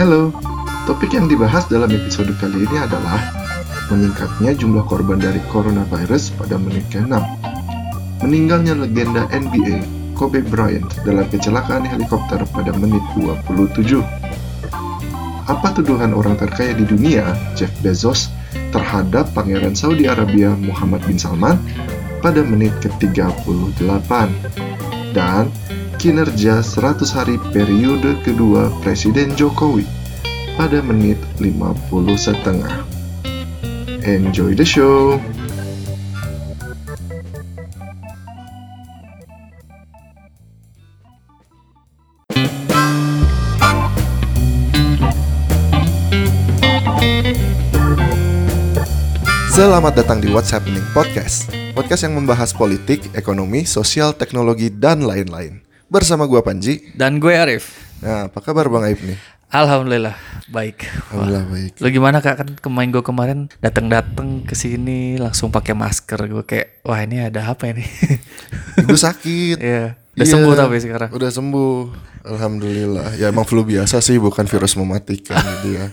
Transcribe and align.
Halo, 0.00 0.32
topik 0.88 1.12
yang 1.12 1.28
dibahas 1.28 1.68
dalam 1.68 1.92
episode 1.92 2.32
kali 2.40 2.64
ini 2.64 2.80
adalah 2.80 3.20
meningkatnya 3.92 4.56
jumlah 4.56 4.80
korban 4.88 5.20
dari 5.20 5.44
coronavirus 5.52 6.32
pada 6.40 6.56
menit 6.56 6.88
ke-6, 6.88 7.20
meninggalnya 8.24 8.80
legenda 8.80 9.28
NBA 9.28 9.84
Kobe 10.16 10.40
Bryant 10.40 10.88
dalam 11.04 11.28
kecelakaan 11.28 11.84
helikopter 11.84 12.40
pada 12.48 12.72
menit 12.80 13.04
27. 13.12 14.00
Apa 15.44 15.68
tuduhan 15.76 16.16
orang 16.16 16.40
terkaya 16.40 16.72
di 16.72 16.88
dunia, 16.88 17.36
Jeff 17.52 17.68
Bezos, 17.84 18.32
terhadap 18.72 19.28
Pangeran 19.36 19.76
Saudi 19.76 20.08
Arabia 20.08 20.56
Muhammad 20.56 21.04
bin 21.04 21.20
Salman 21.20 21.60
pada 22.24 22.40
menit 22.40 22.72
ke-38? 22.80 24.08
Dan 25.12 25.52
kinerja 26.00 26.64
100 26.64 27.12
hari 27.12 27.36
periode 27.52 28.16
kedua 28.24 28.72
Presiden 28.80 29.36
Jokowi 29.36 29.84
pada 30.56 30.80
menit 30.80 31.20
50 31.36 31.76
setengah. 32.16 32.88
Enjoy 34.08 34.56
the 34.56 34.64
show! 34.64 35.20
Selamat 49.52 50.00
datang 50.00 50.24
di 50.24 50.32
What's 50.32 50.48
Happening 50.48 50.80
Podcast 50.96 51.52
Podcast 51.76 52.08
yang 52.08 52.16
membahas 52.16 52.56
politik, 52.56 53.04
ekonomi, 53.12 53.68
sosial, 53.68 54.16
teknologi, 54.16 54.72
dan 54.72 55.04
lain-lain 55.04 55.69
Bersama 55.90 56.22
gua 56.24 56.38
Panji 56.40 56.94
Dan 56.94 57.18
gue 57.18 57.34
Arif. 57.34 57.74
Nah, 57.98 58.30
apa 58.30 58.38
kabar 58.38 58.70
Bang 58.70 58.86
Aib 58.86 59.02
nih? 59.02 59.18
Alhamdulillah 59.50 60.14
baik. 60.46 60.86
Wah, 61.10 61.26
Alhamdulillah 61.26 61.44
baik 61.50 61.72
Lu 61.82 61.90
gimana 61.90 62.22
kak 62.22 62.38
kan 62.38 62.48
kemarin 62.56 62.94
gue 62.94 63.02
kemarin 63.02 63.38
datang-datang 63.58 64.46
ke 64.46 64.54
sini 64.54 65.18
langsung 65.18 65.50
pakai 65.50 65.74
masker 65.74 66.30
gue 66.30 66.44
kayak 66.46 66.86
wah 66.86 67.02
ini 67.02 67.18
ada 67.18 67.50
apa 67.50 67.74
ini? 67.74 67.82
Ibu 68.80 68.94
sakit 68.94 69.58
Iya. 69.58 69.98
Udah 70.14 70.22
Iya, 70.22 70.30
sembuh 70.30 70.54
tapi 70.54 70.76
sekarang. 70.78 71.10
Udah 71.10 71.30
sembuh 71.34 71.74
Alhamdulillah 72.22 73.18
Ya 73.18 73.28
emang 73.28 73.42
flu 73.42 73.66
biasa 73.66 73.98
sih 73.98 74.22
bukan 74.22 74.46
virus 74.46 74.78
mematikan 74.78 75.42
gitu 75.58 75.74
ya 75.74 75.90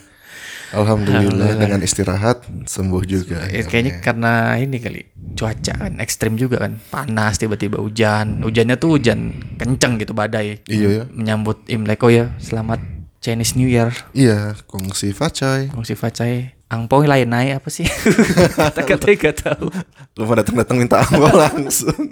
Alhamdulillah, 0.76 1.56
dengan 1.56 1.80
istirahat 1.80 2.44
sembuh 2.68 3.04
juga 3.08 3.48
Eh, 3.48 3.64
kayaknya 3.64 4.04
karena 4.04 4.60
ini 4.60 4.78
kali 4.84 5.02
cuaca 5.38 5.74
kan 5.88 5.94
ekstrim 6.04 6.36
juga 6.36 6.68
kan. 6.68 6.76
Panas 6.92 7.40
tiba-tiba 7.40 7.80
hujan. 7.80 8.44
Hujannya 8.44 8.76
tuh 8.76 9.00
hujan 9.00 9.32
kenceng 9.56 10.02
gitu 10.02 10.12
badai. 10.12 10.60
Iya 10.68 10.88
ya 10.88 11.04
menyambut 11.14 11.64
Imlek 11.72 12.04
oh 12.04 12.12
ya 12.12 12.36
selamat 12.42 12.84
Chinese 13.24 13.56
New 13.56 13.70
Year. 13.72 13.96
Iya 14.12 14.60
kongsi 14.68 15.16
facai. 15.16 15.72
Kong 15.72 15.88
si 15.88 15.96
Facai 15.96 16.58
Angpau 16.68 17.00
lain 17.00 17.32
naik 17.32 17.64
apa 17.64 17.70
sih? 17.72 17.88
Kata-kata 18.60 19.08
gak 19.16 19.36
tahu. 19.40 19.72
Lu 20.20 20.28
mau 20.28 20.36
datang-datang 20.36 20.76
minta 20.76 21.00
ampun 21.00 21.32
langsung. 21.32 22.12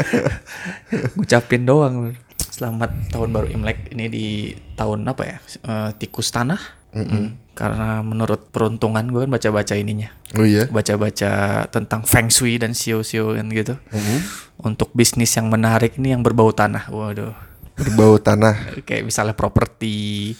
Ngucapin 1.20 1.68
doang. 1.68 2.16
Selamat 2.48 3.12
tahun 3.12 3.28
baru 3.28 3.52
Imlek 3.52 3.92
ini 3.92 4.08
di 4.08 4.26
tahun 4.72 5.04
apa 5.04 5.22
ya? 5.28 5.36
Eh, 5.68 5.90
tikus 6.00 6.32
tanah? 6.32 6.60
Mm. 6.96 7.41
Karena 7.52 8.00
menurut 8.00 8.48
peruntungan 8.48 9.04
gue 9.12 9.28
kan 9.28 9.30
baca-baca 9.30 9.74
ininya. 9.76 10.08
Oh 10.36 10.44
iya? 10.44 10.64
Baca-baca 10.68 11.64
tentang 11.68 12.02
feng 12.08 12.32
shui 12.32 12.56
dan 12.56 12.72
sio-sio 12.72 13.36
kan 13.36 13.48
gitu. 13.52 13.76
Mhm. 13.92 14.18
untuk 14.62 14.94
bisnis 14.94 15.34
yang 15.34 15.50
menarik 15.50 15.98
ini 15.98 16.14
yang 16.14 16.22
berbau 16.22 16.54
tanah. 16.54 16.86
Waduh. 16.86 17.34
Berbau 17.74 18.22
tanah. 18.22 18.54
Kayak 18.86 19.10
misalnya 19.10 19.34
properti 19.34 20.32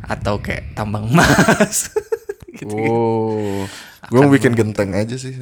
atau 0.00 0.40
kayak 0.40 0.72
tambang 0.72 1.10
emas. 1.10 1.92
Gitu 2.58 2.74
Oh. 2.74 3.68
Gue 4.08 4.18
mau 4.24 4.32
bikin 4.32 4.56
genteng 4.56 4.96
aja 4.96 5.14
sih 5.20 5.36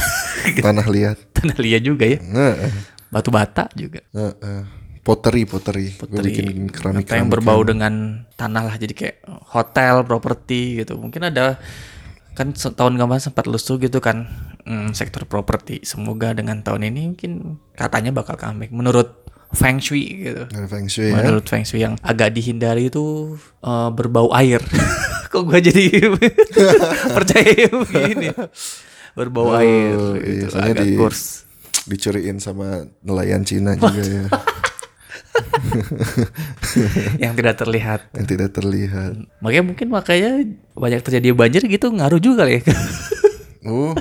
Tanah 0.64 0.86
liat. 0.86 1.18
Tanah 1.34 1.56
liat 1.58 1.82
juga 1.82 2.06
ya? 2.06 2.18
Batu 3.10 3.34
bata 3.34 3.66
juga. 3.74 4.00
Pottery, 5.04 5.44
pottery, 5.44 5.92
Gue 5.92 6.00
Pottery. 6.00 6.32
bikin 6.32 6.46
keramik 6.66 7.04
yang 7.06 7.28
berbau 7.28 7.60
dengan 7.60 8.24
tanah 8.34 8.62
lah 8.64 8.74
jadi 8.74 8.90
kayak 8.90 9.16
hotel 9.52 10.00
properti 10.00 10.80
gitu. 10.80 10.96
Mungkin 10.96 11.28
ada 11.28 11.60
kan 12.32 12.50
tahun 12.50 12.96
kemarin 12.96 13.20
sempat 13.22 13.44
lusuh 13.44 13.76
gitu 13.76 14.00
kan 14.00 14.24
hmm, 14.64 14.90
sektor 14.92 15.22
properti. 15.22 15.84
Semoga 15.84 16.32
dengan 16.32 16.58
tahun 16.58 16.88
ini 16.88 17.12
mungkin 17.12 17.32
katanya 17.72 18.10
bakal 18.10 18.34
comeback 18.34 18.72
menurut 18.72 19.12
feng 19.52 19.76
shui 19.76 20.24
gitu. 20.24 20.48
Feng 20.64 20.88
Shui 20.88 21.12
ya. 21.12 21.20
Menurut 21.20 21.44
feng 21.44 21.62
shui 21.62 21.78
yang 21.78 22.00
agak 22.00 22.32
dihindari 22.32 22.88
itu 22.88 23.36
eh, 23.60 23.88
berbau 23.92 24.32
air. 24.32 24.64
Kok 25.30 25.44
gua 25.44 25.60
jadi 25.60 25.84
percaya 27.16 27.66
begini? 27.68 28.32
Berbau 29.12 29.52
Oh, 29.52 29.60
air 29.60 29.94
iya, 30.18 30.42
gitu, 30.42 30.46
soalnya 30.50 30.74
agak 30.74 30.86
di- 30.86 30.96
kurs. 30.96 31.22
Dicuriin 31.84 32.40
sama 32.40 32.88
nelayan 32.98 33.44
Cina 33.44 33.76
juga 33.76 34.00
ya 34.00 34.24
yang 37.22 37.34
tidak 37.34 37.54
terlihat 37.56 38.00
Yang 38.14 38.26
tidak 38.36 38.50
terlihat 38.52 39.12
makanya 39.38 39.64
mungkin 39.66 39.86
makanya 39.90 40.30
banyak 40.72 41.00
terjadi 41.00 41.28
banjir 41.32 41.62
gitu 41.64 41.90
ngaruh 41.90 42.18
juga 42.18 42.44
kali 42.44 42.60
ya 42.60 42.62
Oh 43.64 43.96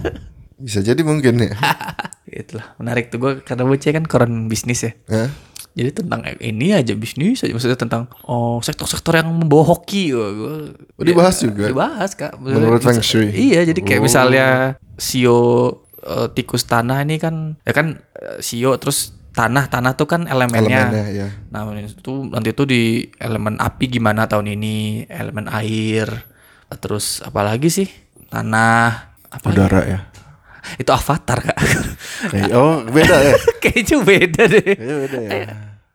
Bisa 0.55 0.79
jadi 0.79 0.99
mungkin 1.01 1.39
ya 1.39 1.51
Itulah 2.33 2.73
menarik 2.77 3.07
tuh 3.07 3.17
gue 3.17 3.31
karena 3.41 3.63
bocah 3.63 3.91
kan 3.93 4.05
koran 4.05 4.49
bisnis 4.49 4.81
ya. 4.81 4.91
Hah? 5.05 5.29
Jadi 5.73 5.89
tentang 5.93 6.21
ini 6.37 6.73
aja 6.73 6.93
bisnis 6.93 7.41
aja 7.41 7.49
maksudnya 7.49 7.77
tentang 7.77 8.09
oh 8.25 8.57
sektor-sektor 8.57 9.13
yang 9.13 9.29
membawa 9.29 9.69
hoki 9.69 10.09
gua 10.09 10.29
Oh, 10.97 11.03
dibahas 11.05 11.37
juga? 11.39 11.69
Dibahas 11.69 12.13
kak. 12.13 12.37
Menurut 12.37 12.81
Feng 12.81 13.01
Shui? 13.01 13.29
Iya 13.29 13.65
jadi 13.65 13.77
kayak 13.79 14.01
Oh. 14.01 14.05
misalnya 14.05 14.47
sio 14.97 15.37
eh, 16.01 16.27
tikus 16.33 16.65
tanah 16.65 17.05
ini 17.05 17.17
kan 17.17 17.53
ya 17.61 17.73
kan 17.73 18.01
eh, 18.17 18.41
sio 18.41 18.73
terus 18.77 19.13
tanah 19.33 19.65
tanah 19.65 19.97
tuh 19.97 20.05
kan 20.05 20.21
elemennya. 20.29 20.93
Elemennya 20.93 21.05
ya 21.09 21.27
Nah 21.49 21.65
itu 21.73 22.13
nanti 22.29 22.53
tuh 22.53 22.69
di 22.69 22.81
elemen 23.17 23.57
api 23.57 23.89
gimana 23.89 24.29
tahun 24.29 24.53
ini? 24.53 25.09
Elemen 25.09 25.49
air 25.49 26.07
terus 26.77 27.21
apalagi 27.21 27.69
sih? 27.69 27.89
Tanah 28.29 29.13
apa 29.29 29.45
Udara 29.49 29.81
ya. 29.85 29.99
Itu 30.79 30.93
avatar 30.93 31.43
kak. 31.43 31.57
Kayak, 32.31 32.49
Oh 32.55 32.81
beda 32.87 33.17
ya? 33.19 33.35
Kayaknya 33.63 33.97
beda 33.99 34.43
deh. 34.47 34.63
Kayaknya 34.63 34.95
beda 35.05 35.17
ya. 35.19 35.33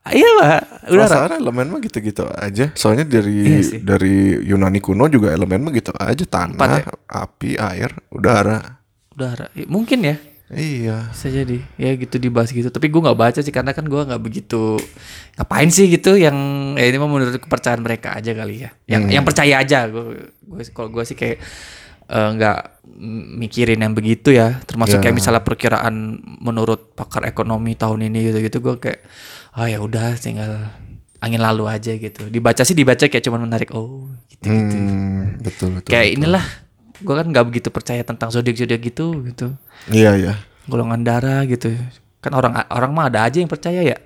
Iya 0.09 0.29
pak. 0.41 0.61
Udara. 0.89 1.05
Perasaan 1.05 1.33
elemen 1.41 1.67
mah 1.69 1.81
gitu-gitu 1.81 2.25
aja. 2.29 2.73
Soalnya 2.75 3.05
dari 3.05 3.39
Iya 3.45 3.61
sih. 3.65 3.81
dari 3.81 4.39
Yunani 4.41 4.81
kuno 4.81 5.05
juga 5.09 5.33
elemen 5.33 5.69
mah 5.69 5.73
gitu 5.73 5.93
aja, 5.97 6.25
tanah, 6.25 6.57
Empat 6.57 6.69
ya? 6.69 6.85
api, 7.09 7.51
air, 7.61 7.91
udara. 8.09 8.81
udara. 9.13 9.47
Mungkin 9.69 9.99
ya 10.05 10.17
Iya. 10.49 11.13
bisa 11.13 11.29
jadi. 11.29 11.61
Ya 11.77 11.93
gitu 11.93 12.17
dibahas 12.17 12.49
gitu. 12.49 12.67
Tapi 12.67 12.89
gue 12.89 12.99
nggak 12.99 13.17
baca 13.17 13.39
sih 13.39 13.51
karena 13.51 13.71
kan 13.71 13.85
gue 13.85 14.01
nggak 14.01 14.19
begitu 14.19 14.81
ngapain 15.35 15.69
sih 15.69 15.87
gitu 15.87 16.15
yang 16.15 16.35
ya 16.75 16.85
ini 16.85 16.97
mah 16.97 17.07
menurut 17.07 17.37
kepercayaan 17.37 17.79
mereka 17.79 18.13
aja 18.13 18.33
kali 18.33 18.65
ya. 18.65 18.71
Yang 18.87 19.03
yang 19.11 19.25
percaya 19.25 19.55
aja. 19.59 19.85
Gue 19.87 20.25
kalau 20.71 20.89
gue 20.89 21.05
sih 21.05 21.13
kayak 21.13 21.37
eh, 22.07 22.29
nggak 22.33 22.59
m- 22.91 23.37
mikirin 23.39 23.77
yang 23.79 23.93
begitu 23.93 24.33
ya. 24.33 24.57
Termasuk 24.63 24.99
Ya. 24.99 25.03
kayak 25.05 25.17
misalnya 25.17 25.43
perkiraan 25.43 25.95
menurut 26.41 26.93
pakar 26.93 27.25
ekonomi 27.25 27.75
tahun 27.75 28.09
ini 28.09 28.19
gitu 28.27 28.39
gitu 28.41 28.57
gue 28.59 28.75
kayak 28.79 29.01
ah 29.53 29.67
ya 29.67 29.79
udah 29.79 30.17
tinggal 30.17 30.65
angin 31.19 31.39
lalu 31.39 31.67
aja 31.67 31.93
gitu. 31.93 32.25
Dibaca 32.27 32.63
sih 32.63 32.73
dibaca 32.73 33.05
kayak 33.05 33.21
cuman 33.21 33.45
menarik 33.45 33.69
oh 33.71 34.09
gitu 34.31 34.49
gitu 34.49 34.77
Hmm, 34.79 35.37
betul 35.39 35.77
betul. 35.77 35.91
kayak 35.91 36.15
inilah 36.15 36.45
gue 36.99 37.15
kan 37.15 37.27
nggak 37.27 37.45
begitu 37.45 37.69
percaya 37.69 38.03
tentang 38.03 38.29
zodiak 38.29 38.55
zodiak 38.55 38.81
gitu 38.81 39.23
gitu 39.25 39.55
Iya 39.89 40.15
iya. 40.15 40.35
golongan 40.65 41.01
darah 41.01 41.43
gitu 41.45 41.73
kan 42.19 42.33
orang 42.33 42.67
orang 42.67 42.91
mah 42.91 43.07
ada 43.07 43.23
aja 43.23 43.39
yang 43.39 43.47
percaya 43.47 43.81
ya 43.81 43.99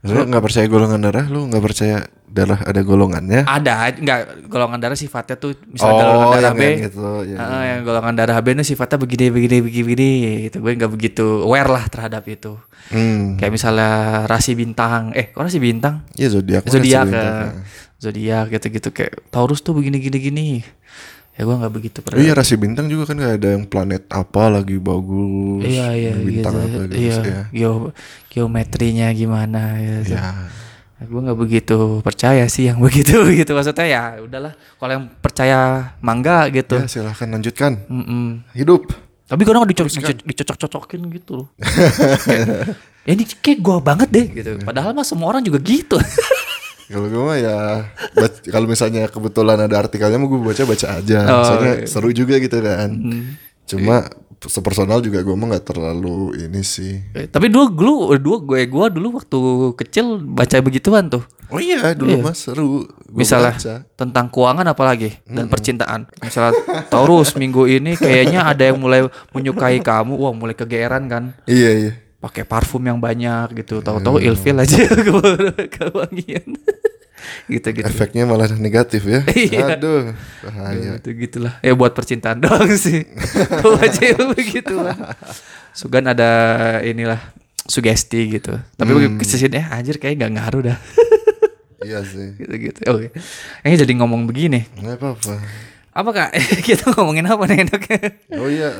Lu 0.00 0.24
nggak 0.24 0.40
percaya 0.40 0.64
golongan 0.64 0.96
darah, 0.98 1.28
lu 1.28 1.44
nggak 1.44 1.60
percaya 1.60 2.00
darah 2.24 2.56
ada 2.58 2.80
golongannya? 2.80 3.44
ada 3.44 3.92
nggak 3.92 4.48
golongan 4.48 4.80
darah 4.80 4.96
sifatnya 4.96 5.36
tuh 5.36 5.52
misalnya 5.66 5.92
Oh, 5.92 6.00
golongan 6.00 6.28
darah 6.32 6.40
yang- 6.46 6.56
B 6.56 6.62
yang 6.64 6.80
gitu, 6.80 7.08
ya. 7.20 7.36
ah, 7.36 7.62
yang 7.66 7.80
golongan 7.84 8.14
darah 8.16 8.38
B 8.38 8.46
itu 8.50 8.64
sifatnya 8.66 8.96
begini 8.96 9.28
begini 9.28 9.56
begini 9.60 9.84
begini 9.84 10.10
gitu 10.48 10.56
gue 10.58 10.72
nggak 10.72 10.88
begitu 10.88 11.26
aware 11.42 11.68
lah 11.68 11.84
terhadap 11.86 12.24
itu 12.26 12.56
Hmm. 12.88 13.36
kayak 13.36 13.52
misalnya 13.52 13.90
rasi 14.24 14.56
bintang 14.56 15.12
eh 15.12 15.28
kok 15.28 15.44
rasi 15.44 15.60
bintang 15.60 16.00
Iya 16.16 16.32
zodiak. 16.32 16.64
zodiak 16.64 17.06
ya. 17.06 17.52
zodiak 17.98 18.46
gitu 18.50 18.66
gitu 18.72 18.88
kayak 18.90 19.20
Taurus 19.28 19.60
tuh 19.60 19.76
begini 19.76 20.00
gini 20.00 20.16
gini 20.18 20.46
ya 21.40 21.48
gue 21.48 21.56
nggak 21.56 21.72
begitu 21.72 21.98
Oh 22.04 22.20
iya 22.20 22.36
rasi 22.36 22.52
bintang 22.54 22.84
juga 22.84 23.08
kan 23.08 23.16
ada 23.16 23.48
yang 23.50 23.64
planet 23.64 24.04
apa 24.06 24.52
lagi 24.52 24.76
bagus. 24.76 25.64
iya 25.64 25.88
iya 25.90 26.12
bintang 26.12 26.52
gitu. 26.52 26.68
apa 26.68 26.78
bagus 26.84 27.00
iya 27.00 27.16
ya. 27.24 27.42
geo 27.48 27.72
geometrinya 28.28 29.08
gimana 29.10 29.80
gitu. 29.80 30.12
Ya. 30.12 30.36
gue 31.00 31.16
nggak 31.18 31.38
begitu 31.38 31.76
percaya 32.00 32.44
sih 32.44 32.68
yang 32.68 32.76
begitu 32.84 33.24
gitu 33.26 33.50
maksudnya 33.50 33.86
ya 33.86 34.02
udahlah 34.20 34.52
kalau 34.76 34.92
yang 34.92 35.04
percaya 35.16 35.58
mangga 35.98 36.44
gitu 36.50 36.76
Ya 36.76 36.84
silahkan 36.84 37.24
lanjutkan. 37.26 37.88
Mm-mm. 37.88 38.44
Hidup. 38.52 38.92
tapi 39.24 39.40
kadang 39.42 39.64
dico- 39.64 39.88
dico- 39.88 40.26
dicocok-cocokin 40.26 41.00
gitu 41.14 41.32
loh 41.40 41.48
ya 43.06 43.16
ini 43.16 43.24
kayak 43.24 43.58
gue 43.58 43.76
banget 43.80 44.08
deh 44.10 44.26
gitu 44.28 44.50
padahal 44.60 44.92
mah 44.92 45.08
semua 45.08 45.30
orang 45.30 45.40
juga 45.40 45.56
gitu 45.58 45.96
Kalau 46.90 47.06
gue 47.06 47.22
mah 47.22 47.38
ya 47.38 47.56
kalau 48.50 48.66
misalnya 48.66 49.06
kebetulan 49.06 49.62
ada 49.62 49.78
artikelnya 49.78 50.18
mau 50.18 50.26
gue 50.26 50.42
baca 50.42 50.62
baca 50.66 50.86
aja. 50.98 51.18
Oh, 51.30 51.44
Soalnya 51.46 51.74
iya. 51.78 51.86
seru 51.86 52.10
juga 52.10 52.34
gitu 52.36 52.58
kan. 52.58 52.90
Hmm. 52.90 53.38
Cuma 53.62 54.10
sepersonal 54.40 54.98
juga 54.98 55.20
gue 55.20 55.30
mah 55.30 55.54
nggak 55.54 55.66
terlalu 55.66 56.34
ini 56.40 56.66
sih. 56.66 56.98
Eh, 57.12 57.28
tapi 57.28 57.46
dulu 57.46 57.70
dulu 57.70 57.92
dulu 58.16 58.36
gue 58.48 58.66
gue 58.66 58.86
dulu 58.90 59.08
waktu 59.16 59.38
kecil 59.78 60.18
baca 60.18 60.56
begituan 60.58 61.06
tuh. 61.06 61.22
Oh 61.50 61.58
iya 61.58 61.94
dulu 61.94 62.24
mah 62.24 62.34
seru. 62.34 62.86
Gua 63.06 63.18
Misalnya 63.20 63.54
baca. 63.54 63.74
tentang 63.94 64.26
keuangan 64.30 64.66
apalagi 64.66 65.18
dan 65.26 65.46
percintaan. 65.46 66.06
Misalnya 66.22 66.54
Taurus 66.86 67.34
minggu 67.34 67.66
ini 67.66 67.94
kayaknya 67.94 68.46
ada 68.46 68.66
yang 68.66 68.78
mulai 68.78 69.06
menyukai 69.30 69.78
kamu, 69.78 70.14
wah 70.14 70.30
mulai 70.30 70.54
kegeeran 70.54 71.06
kan. 71.06 71.34
Iya 71.46 71.70
iya. 71.74 71.92
Pakai 72.20 72.44
parfum 72.44 72.84
yang 72.84 73.02
banyak 73.02 73.50
gitu. 73.56 73.82
Tahu-tahu 73.82 74.20
ilfil 74.20 74.56
aja 74.56 74.76
ke- 75.72 75.90
kewangian. 77.20 77.52
gitu-gitu. 77.52 77.86
Efeknya 77.86 78.24
malah 78.24 78.48
negatif 78.52 79.02
ya. 79.04 79.20
Iya. 79.36 79.76
Aduh 79.76 80.12
bahaya. 80.42 80.96
Gitu 80.98 81.08
gitulah. 81.16 81.54
Ya 81.60 81.72
buat 81.72 81.92
percintaan 81.92 82.40
doang 82.44 82.72
sih. 82.72 83.04
Baca 83.64 84.06
begitulah. 84.32 84.96
Sugan 85.70 86.08
ada 86.08 86.30
inilah 86.82 87.20
sugesti 87.64 88.40
gitu. 88.40 88.58
Tapi 88.74 88.90
Hmm. 88.90 89.16
ke 89.16 89.24
sini 89.24 89.56
eh 89.56 89.66
anjir 89.68 89.96
kayak 89.96 90.18
nggak 90.18 90.32
ngaruh 90.34 90.62
dah. 90.72 90.78
Iya 91.80 92.04
sih. 92.04 92.36
gitu-gitu. 92.36 92.80
Oke. 92.88 93.08
Ini 93.64 93.76
jadi 93.78 93.92
ngomong 93.96 94.28
begini. 94.28 94.68
Nggak 94.76 94.96
apa-apa. 95.00 95.34
Apa 95.90 96.10
kak? 96.12 96.30
Kita 96.66 96.92
ngomongin 96.94 97.26
apa 97.26 97.42
nih 97.46 97.66
enaknya? 97.66 97.98
Oh 98.36 98.46
iya 98.46 98.70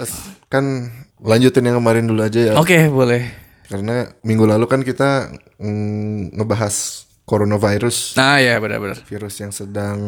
kan 0.46 0.90
lanjutin 1.18 1.66
yang 1.66 1.78
kemarin 1.78 2.06
dulu 2.06 2.20
aja 2.22 2.40
ya. 2.40 2.52
Oke 2.54 2.86
boleh. 2.86 3.24
Karena 3.70 4.02
minggu 4.20 4.44
lalu 4.44 4.66
kan 4.66 4.82
kita 4.82 5.30
mm, 5.56 6.34
ngebahas 6.34 7.06
coronavirus. 7.30 8.18
Nah 8.18 8.36
ya 8.36 8.58
benar-benar. 8.58 8.98
virus 9.06 9.38
yang 9.38 9.54
sedang 9.54 9.98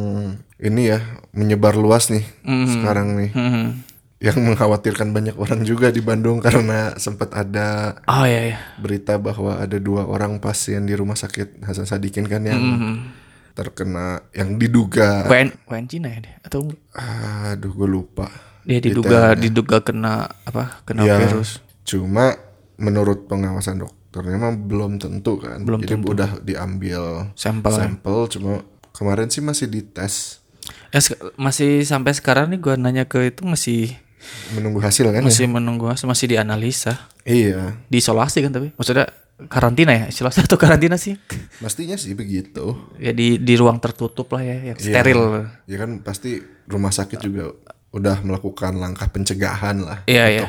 ini 0.58 0.90
ya 0.90 0.98
menyebar 1.30 1.74
luas 1.74 2.10
nih 2.10 2.26
sekarang 2.68 3.14
nih 3.14 3.30
Hmm. 3.30 3.86
yang 4.18 4.38
mengkhawatirkan 4.38 5.10
banyak 5.10 5.34
orang 5.34 5.62
juga 5.62 5.88
di 5.88 5.98
Bandung 5.98 6.38
karena 6.38 6.94
sempat 6.96 7.30
ada 7.32 7.98
Oh 8.06 8.22
ya 8.22 8.54
ya. 8.54 8.58
berita 8.76 9.18
bahwa 9.18 9.58
ada 9.58 9.78
dua 9.78 10.02
orang 10.04 10.38
pasien 10.38 10.82
di 10.82 10.94
rumah 10.94 11.14
sakit 11.14 11.62
Hasan 11.62 11.86
Sadikin 11.86 12.26
kan 12.26 12.42
yang 12.42 12.62
terkena 13.52 14.22
yang 14.32 14.56
diduga 14.56 15.26
WN 15.26 15.52
WN 15.66 15.86
Cina 15.86 16.08
ya 16.08 16.20
dia? 16.20 16.34
Atau 16.40 16.72
aduh 16.90 17.72
gue 17.72 17.88
lupa 17.90 18.30
dia 18.62 18.78
diduga 18.78 19.34
diduga 19.34 19.78
kena 19.78 20.30
apa? 20.42 20.80
Kena 20.82 21.02
ya 21.02 21.18
virus. 21.20 21.58
cuma 21.82 22.38
menurut 22.78 23.26
pengawasan 23.26 23.82
dokternya 24.12 24.36
mah 24.36 24.52
belum 24.52 25.00
tentu 25.00 25.40
kan 25.40 25.64
jadi 25.64 25.96
udah 25.96 26.30
diambil 26.44 27.32
Sampel. 27.32 27.72
sampel 27.72 28.28
cuma 28.28 28.60
kemarin 28.92 29.32
sih 29.32 29.40
masih 29.40 29.72
dites 29.72 30.44
Ya 30.92 31.00
sek- 31.00 31.32
masih 31.34 31.80
sampai 31.82 32.12
sekarang 32.12 32.52
nih 32.52 32.60
gua 32.60 32.76
nanya 32.76 33.08
ke 33.08 33.32
itu 33.32 33.42
masih 33.42 33.96
menunggu 34.52 34.78
hasil 34.78 35.08
kan 35.10 35.18
ya? 35.18 35.26
masih 35.26 35.48
menunggu 35.48 35.88
masih 35.88 36.28
dianalisa. 36.28 37.08
iya 37.24 37.74
Diisolasi 37.88 38.44
kan 38.44 38.52
tapi 38.52 38.70
maksudnya 38.76 39.08
karantina 39.50 39.90
ya? 39.90 40.04
Isolasi 40.06 40.44
atau 40.46 40.54
karantina 40.54 40.94
sih? 40.94 41.18
Pastinya 41.58 41.96
sih 41.96 42.14
begitu. 42.14 42.78
Ya 43.00 43.10
di 43.10 43.42
di 43.42 43.54
ruang 43.58 43.82
tertutup 43.82 44.30
lah 44.30 44.44
ya, 44.44 44.70
yang 44.70 44.78
steril. 44.78 45.50
Ya 45.66 45.76
kan 45.82 45.98
pasti 46.04 46.38
rumah 46.70 46.94
sakit 46.94 47.18
juga 47.18 47.50
udah 47.90 48.22
melakukan 48.22 48.78
langkah 48.78 49.10
pencegahan 49.10 49.82
lah. 49.82 50.06
Iya 50.06 50.24
iya. 50.30 50.44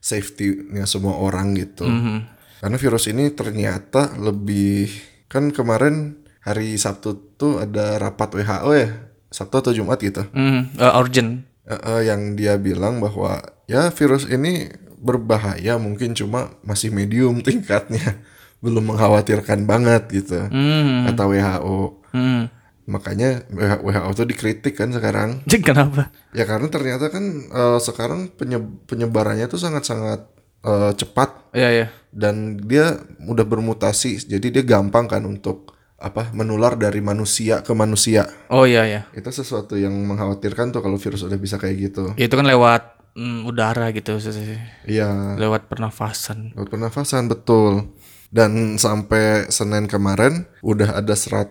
Safety-nya 0.00 0.86
semua 0.86 1.18
orang 1.18 1.54
gitu. 1.54 1.86
Mhm. 1.86 2.35
Karena 2.56 2.76
virus 2.76 3.04
ini 3.06 3.28
ternyata 3.30 4.16
lebih 4.16 4.88
kan 5.28 5.52
kemarin 5.52 6.16
hari 6.40 6.78
Sabtu 6.78 7.36
tuh 7.36 7.60
ada 7.60 7.98
rapat 7.98 8.32
WHO 8.32 8.70
ya. 8.72 8.88
Sabtu 9.28 9.54
atau 9.60 9.72
Jumat 9.74 9.98
gitu. 10.00 10.22
Hmm, 10.32 10.70
eh, 10.72 10.92
urgent. 10.96 11.44
Eh, 11.66 11.74
eh, 11.74 12.00
yang 12.08 12.38
dia 12.38 12.56
bilang 12.56 13.02
bahwa 13.02 13.42
ya 13.66 13.90
virus 13.90 14.24
ini 14.24 14.70
berbahaya 14.96 15.76
mungkin 15.76 16.14
cuma 16.14 16.54
masih 16.62 16.94
medium 16.94 17.42
tingkatnya. 17.46 18.16
Belum 18.62 18.86
mengkhawatirkan 18.88 19.66
banget 19.68 20.08
gitu. 20.14 20.40
Hmm. 20.48 21.10
Kata 21.12 21.28
WHO. 21.28 21.78
Hmm. 22.14 22.48
Makanya 22.86 23.42
WHO 23.50 24.10
tuh 24.14 24.26
dikritik 24.30 24.78
kan 24.78 24.94
sekarang. 24.94 25.42
Kenapa? 25.66 26.14
Ya 26.32 26.46
karena 26.46 26.70
ternyata 26.70 27.10
kan 27.10 27.24
eh, 27.50 27.78
sekarang 27.82 28.32
penye- 28.32 28.80
penyebarannya 28.86 29.44
tuh 29.50 29.58
sangat-sangat 29.60 30.35
eh, 30.64 30.92
cepat 30.94 31.52
Iya 31.56 31.68
iya. 31.72 31.86
dan 32.12 32.60
dia 32.60 33.00
udah 33.24 33.44
bermutasi. 33.48 34.28
Jadi 34.28 34.52
dia 34.52 34.64
gampang 34.64 35.08
kan 35.08 35.24
untuk 35.24 35.72
apa 35.96 36.28
menular 36.36 36.76
dari 36.76 37.00
manusia 37.00 37.64
ke 37.64 37.72
manusia. 37.72 38.28
Oh 38.52 38.68
iya 38.68 38.84
iya. 38.84 39.02
Itu 39.16 39.32
sesuatu 39.32 39.80
yang 39.80 39.96
mengkhawatirkan 40.04 40.68
tuh 40.68 40.84
kalau 40.84 41.00
virus 41.00 41.24
udah 41.24 41.40
bisa 41.40 41.56
kayak 41.56 41.76
gitu. 41.80 42.04
Ya, 42.20 42.28
itu 42.28 42.36
kan 42.36 42.44
lewat 42.44 43.00
mm, 43.16 43.48
udara 43.48 43.88
gitu, 43.96 44.20
sih. 44.20 44.60
Iya, 44.84 45.40
lewat 45.40 45.72
pernafasan. 45.72 46.52
lewat 46.52 46.68
pernafasan 46.68 47.32
betul. 47.32 47.96
Dan 48.28 48.76
sampai 48.76 49.48
Senin 49.48 49.88
kemarin 49.88 50.44
udah 50.60 51.00
ada 51.00 51.14
104 51.16 51.48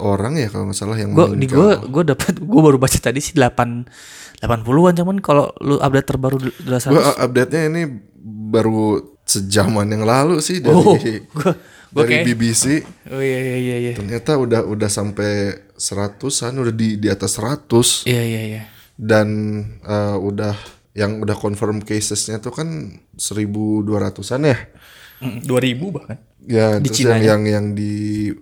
orang 0.00 0.40
ya 0.40 0.48
kalau 0.48 0.72
nggak 0.72 0.78
salah 0.78 0.96
yang 0.96 1.12
di 1.12 1.44
meninggal. 1.44 1.58
gue 1.58 1.70
gue 1.92 2.02
dapat 2.16 2.40
gue 2.40 2.60
baru 2.64 2.78
baca 2.80 2.96
tadi 2.96 3.20
sih 3.20 3.36
8 3.36 3.84
80-an 4.46 4.94
cuman 4.94 5.16
kalau 5.18 5.48
lu 5.58 5.76
update 5.76 6.06
terbaru 6.06 6.36
Gue 6.38 6.52
satu 6.74 6.96
update-nya 7.18 7.62
ini 7.66 7.82
baru 8.46 8.98
sejaman 9.22 9.88
yang 9.88 10.04
lalu 10.04 10.38
sih 10.38 10.58
dari 10.58 10.74
Oh, 10.74 10.94
gua- 11.36 11.56
gua 11.90 12.02
dari 12.02 12.20
kayak- 12.20 12.26
BBC. 12.28 12.64
Oh 13.08 13.18
iya 13.18 13.38
iya 13.40 13.56
iya 13.56 13.76
iya. 13.80 13.92
Ternyata 13.94 14.36
udah 14.36 14.60
udah 14.62 14.86
sampai 14.86 15.32
seratusan, 15.72 16.54
udah 16.54 16.70
di 16.70 16.96
di 16.96 17.06
atas 17.06 17.36
100 17.36 18.04
Iya 18.04 18.22
iya 18.22 18.42
iya. 18.44 18.62
dan 18.94 19.28
eh, 19.80 20.16
udah 20.16 20.54
yang 20.92 21.18
udah 21.18 21.34
confirm 21.34 21.80
casesnya 21.80 22.38
tuh 22.38 22.52
kan 22.52 22.68
1200-an 23.14 24.42
ya. 24.44 24.58
Mm, 25.24 25.40
2000 25.48 25.88
bahkan. 25.88 26.16
Ya, 26.44 26.76
Di 26.76 26.92
terus 26.92 27.00
Cina 27.00 27.16
yang, 27.16 27.24
yang 27.24 27.42
yang 27.48 27.66
di 27.72 27.92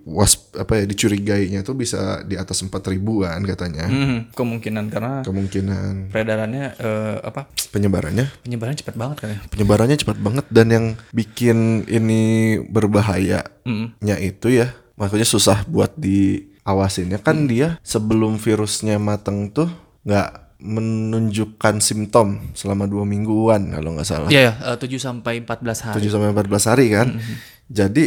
was 0.03 0.35
apa 0.51 0.75
ya 0.75 0.85
dicurigainya 0.85 1.63
tuh 1.63 1.71
bisa 1.71 2.19
di 2.21 2.35
atas 2.35 2.59
4000-an 2.59 3.39
katanya. 3.47 3.87
Hmm, 3.87 4.27
kemungkinan 4.35 4.91
karena 4.91 5.23
Kemungkinan 5.23 6.11
peredarannya 6.11 6.65
eh, 6.75 7.17
apa? 7.23 7.47
penyebarannya 7.71 8.27
Penyebaran 8.43 8.75
cepat 8.75 8.99
banget 8.99 9.17
kan 9.23 9.29
ya. 9.31 9.39
penyebarannya 9.47 9.95
cepat 9.95 10.17
banget 10.19 10.45
dan 10.51 10.67
yang 10.67 10.85
bikin 11.09 11.87
ini 11.87 12.21
berbahayanya 12.67 13.47
itu 14.19 14.51
ya 14.51 14.75
maksudnya 14.93 15.25
susah 15.25 15.63
buat 15.65 15.95
diawasinnya 15.95 17.23
kan 17.23 17.47
dia 17.47 17.79
sebelum 17.81 18.35
virusnya 18.35 18.99
mateng 18.99 19.49
tuh 19.49 19.71
nggak 20.03 20.42
menunjukkan 20.63 21.83
simptom 21.83 22.39
selama 22.55 22.87
dua 22.87 23.03
mingguan 23.03 23.69
kalau 23.69 23.93
nggak 23.93 24.07
salah. 24.07 24.29
Iya 24.31 24.55
ya, 24.55 24.75
7 24.75 24.87
sampai 24.97 25.43
14 25.43 25.91
hari. 25.91 25.95
7 25.99 26.09
sampai 26.09 26.29
14 26.31 26.69
hari 26.71 26.85
kan? 26.89 27.07
Jadi 27.67 28.03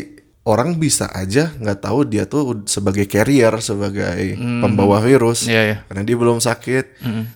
orang 0.46 0.78
bisa 0.78 1.10
aja 1.10 1.52
nggak 1.52 1.80
tahu 1.80 2.06
dia 2.06 2.25
tuh 2.25 2.64
sebagai 2.64 3.04
carrier 3.04 3.50
sebagai 3.58 4.38
pembawa 4.62 5.02
virus 5.02 5.44
Iya 5.44 5.62
ya. 5.62 5.76
karena 5.84 6.02
dia 6.02 6.16
belum 6.16 6.38
sakit. 6.40 6.84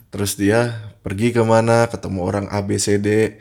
Terus 0.08 0.34
dia 0.34 0.72
pergi 1.00 1.32
ke 1.32 1.40
mana 1.40 1.88
ketemu 1.88 2.20
orang 2.20 2.46
A 2.48 2.60
B 2.60 2.76
C 2.76 2.96
D. 2.96 3.40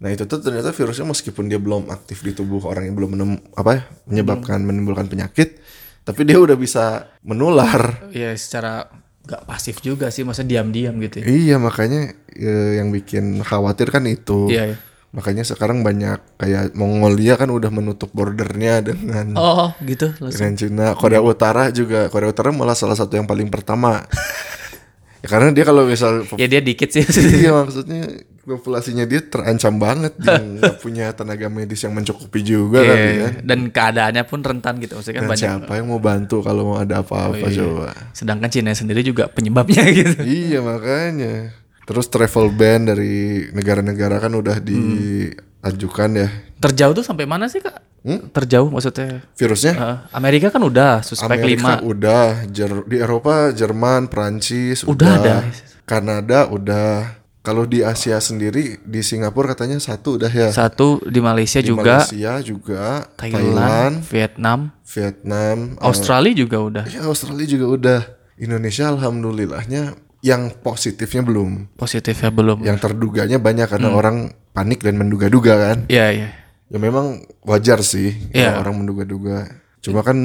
Nah 0.00 0.08
itu 0.08 0.24
tuh 0.24 0.40
ternyata 0.40 0.72
virusnya 0.72 1.04
meskipun 1.04 1.46
dia 1.46 1.60
belum 1.60 1.88
aktif 1.88 2.20
di 2.20 2.32
tubuh 2.32 2.64
orang 2.64 2.88
yang 2.88 2.96
belum 2.96 3.10
menem- 3.12 3.42
apa 3.52 3.70
ya, 3.76 3.82
menyebabkan 4.06 4.64
menimbulkan 4.64 5.06
penyakit 5.06 5.60
tapi 6.04 6.24
dia 6.24 6.40
udah 6.40 6.56
bisa 6.56 7.12
menular. 7.20 8.08
Iya 8.08 8.32
secara 8.32 8.88
gak 9.28 9.44
pasif 9.44 9.78
juga 9.78 10.08
sih, 10.08 10.24
masa 10.24 10.40
diam-diam 10.40 10.96
gitu. 10.98 11.20
ya. 11.20 11.26
iya 11.28 11.56
makanya 11.56 12.10
eh, 12.32 12.80
yang 12.80 12.88
bikin 12.88 13.38
khawatir 13.40 13.88
kan 13.88 14.02
itu 14.04 14.48
Iya 14.48 14.72
ya. 14.72 14.76
makanya 15.08 15.44
sekarang 15.44 15.80
banyak 15.80 16.16
kayak 16.36 16.72
Mongolia 16.72 17.36
kan 17.36 17.48
udah 17.48 17.68
menutup 17.68 18.08
bordernya 18.10 18.80
dengan 18.82 19.36
Oh 19.36 19.72
gitu 19.80 20.16
langsung. 20.16 20.32
dengan 20.32 20.52
Cina 20.54 20.86
Korea 20.94 21.20
Utara 21.20 21.68
juga 21.68 22.08
Korea 22.08 22.28
Utara 22.28 22.48
malah 22.50 22.72
salah 22.72 22.92
satu 22.92 23.14
yang 23.14 23.24
paling 23.24 23.48
pertama 23.48 24.00
ya 25.22 25.28
karena 25.28 25.52
dia 25.52 25.64
kalau 25.64 25.84
misal 25.84 26.24
Ya 26.36 26.46
dia 26.46 26.60
dikit 26.60 26.88
sih. 26.88 27.04
Iya 27.04 27.52
maksudnya 27.52 28.08
populasinya 28.48 29.04
dia 29.04 29.20
terancam 29.20 29.76
banget 29.76 30.16
dia 30.16 30.40
nggak 30.56 30.80
punya 30.80 31.12
tenaga 31.12 31.46
medis 31.46 31.80
yang 31.80 31.92
mencukupi 31.92 32.40
juga 32.40 32.80
Iya, 32.80 32.88
kali 32.90 33.12
ya. 33.14 33.28
Dan 33.44 33.58
keadaannya 33.68 34.24
pun 34.24 34.40
rentan 34.40 34.78
gitu, 34.78 34.96
maksudnya 34.96 35.16
kan 35.16 35.24
Dan 35.24 35.30
banyak. 35.30 35.44
Oh, 35.44 35.52
siapa 35.60 35.72
yang 35.76 35.86
mau 35.86 36.00
bantu 36.00 36.36
kalau 36.40 36.62
mau 36.66 36.76
ada 36.76 36.98
apa-apa 36.98 37.46
iya. 37.46 37.60
coba. 37.60 37.92
Sedangkan 38.10 38.48
Cina 38.48 38.72
sendiri 38.72 39.00
juga 39.02 39.28
penyebabnya 39.28 39.84
gitu. 39.94 40.24
iya 40.24 40.58
makanya. 40.58 41.52
Terus 41.84 42.04
travel 42.06 42.48
ban 42.50 42.84
dari 42.84 43.48
negara-negara 43.50 44.16
kan 44.18 44.32
udah 44.32 44.60
diajukan 44.60 46.10
ya. 46.14 46.28
Terjauh 46.58 46.92
tuh 46.92 47.02
sampai 47.02 47.24
mana 47.24 47.46
sih 47.46 47.60
kak? 47.60 47.80
Terjauh 48.32 48.68
maksudnya? 48.68 49.20
Virusnya 49.34 49.72
Eh, 49.74 49.96
Amerika 50.12 50.48
kan 50.48 50.60
udah 50.60 51.02
suspek 51.02 51.28
Amerika 51.28 51.76
5 51.80 51.84
udah, 51.86 52.24
Jer- 52.46 52.86
di 52.86 52.96
Eropa 52.96 53.52
Jerman, 53.52 54.08
Prancis 54.08 54.80
Udah 54.82 55.10
ada. 55.16 55.36
Kanada 55.84 56.48
udah, 56.48 57.17
Kalau 57.48 57.64
di 57.64 57.80
Asia 57.80 58.20
sendiri 58.20 58.76
di 58.84 59.00
Singapura 59.00 59.56
katanya 59.56 59.80
satu 59.80 60.20
udah 60.20 60.28
ya. 60.28 60.52
Satu 60.52 61.00
di 61.00 61.16
Malaysia 61.16 61.64
Di 61.64 61.72
juga, 61.72 62.04
Malaysia 62.04 62.32
juga, 62.44 63.08
Thailand, 63.16 63.40
Thailand, 63.40 63.94
Vietnam, 64.04 64.58
Vietnam, 64.84 65.56
eh, 65.80 65.88
Australia 65.88 66.34
juga 66.36 66.60
udah 66.60 66.84
ya 66.84 67.08
Australia 67.08 67.48
juga 67.48 67.66
udah. 67.72 68.00
Indonesia 68.36 68.84
alhamdulillahnya 68.92 69.96
yang 70.20 70.52
positifnya 70.60 71.24
belum. 71.24 71.72
positifnya 71.74 72.28
belum. 72.28 72.68
Yang 72.68 72.78
terduganya 72.84 73.40
banyak 73.40 73.64
karena 73.64 73.88
Hmm. 73.88 73.96
orang 73.96 74.16
panik 74.52 74.84
dan 74.84 75.00
menduga-duga 75.00 75.56
kan. 75.56 75.78
Iya 75.88 76.06
iya. 76.12 76.28
Ya 76.68 76.76
memang 76.76 77.24
wajar 77.48 77.80
sih 77.80 78.12
kalau 78.28 78.60
orang 78.60 78.74
menduga-duga. 78.84 79.48
Cuma 79.80 80.04
kan 80.04 80.18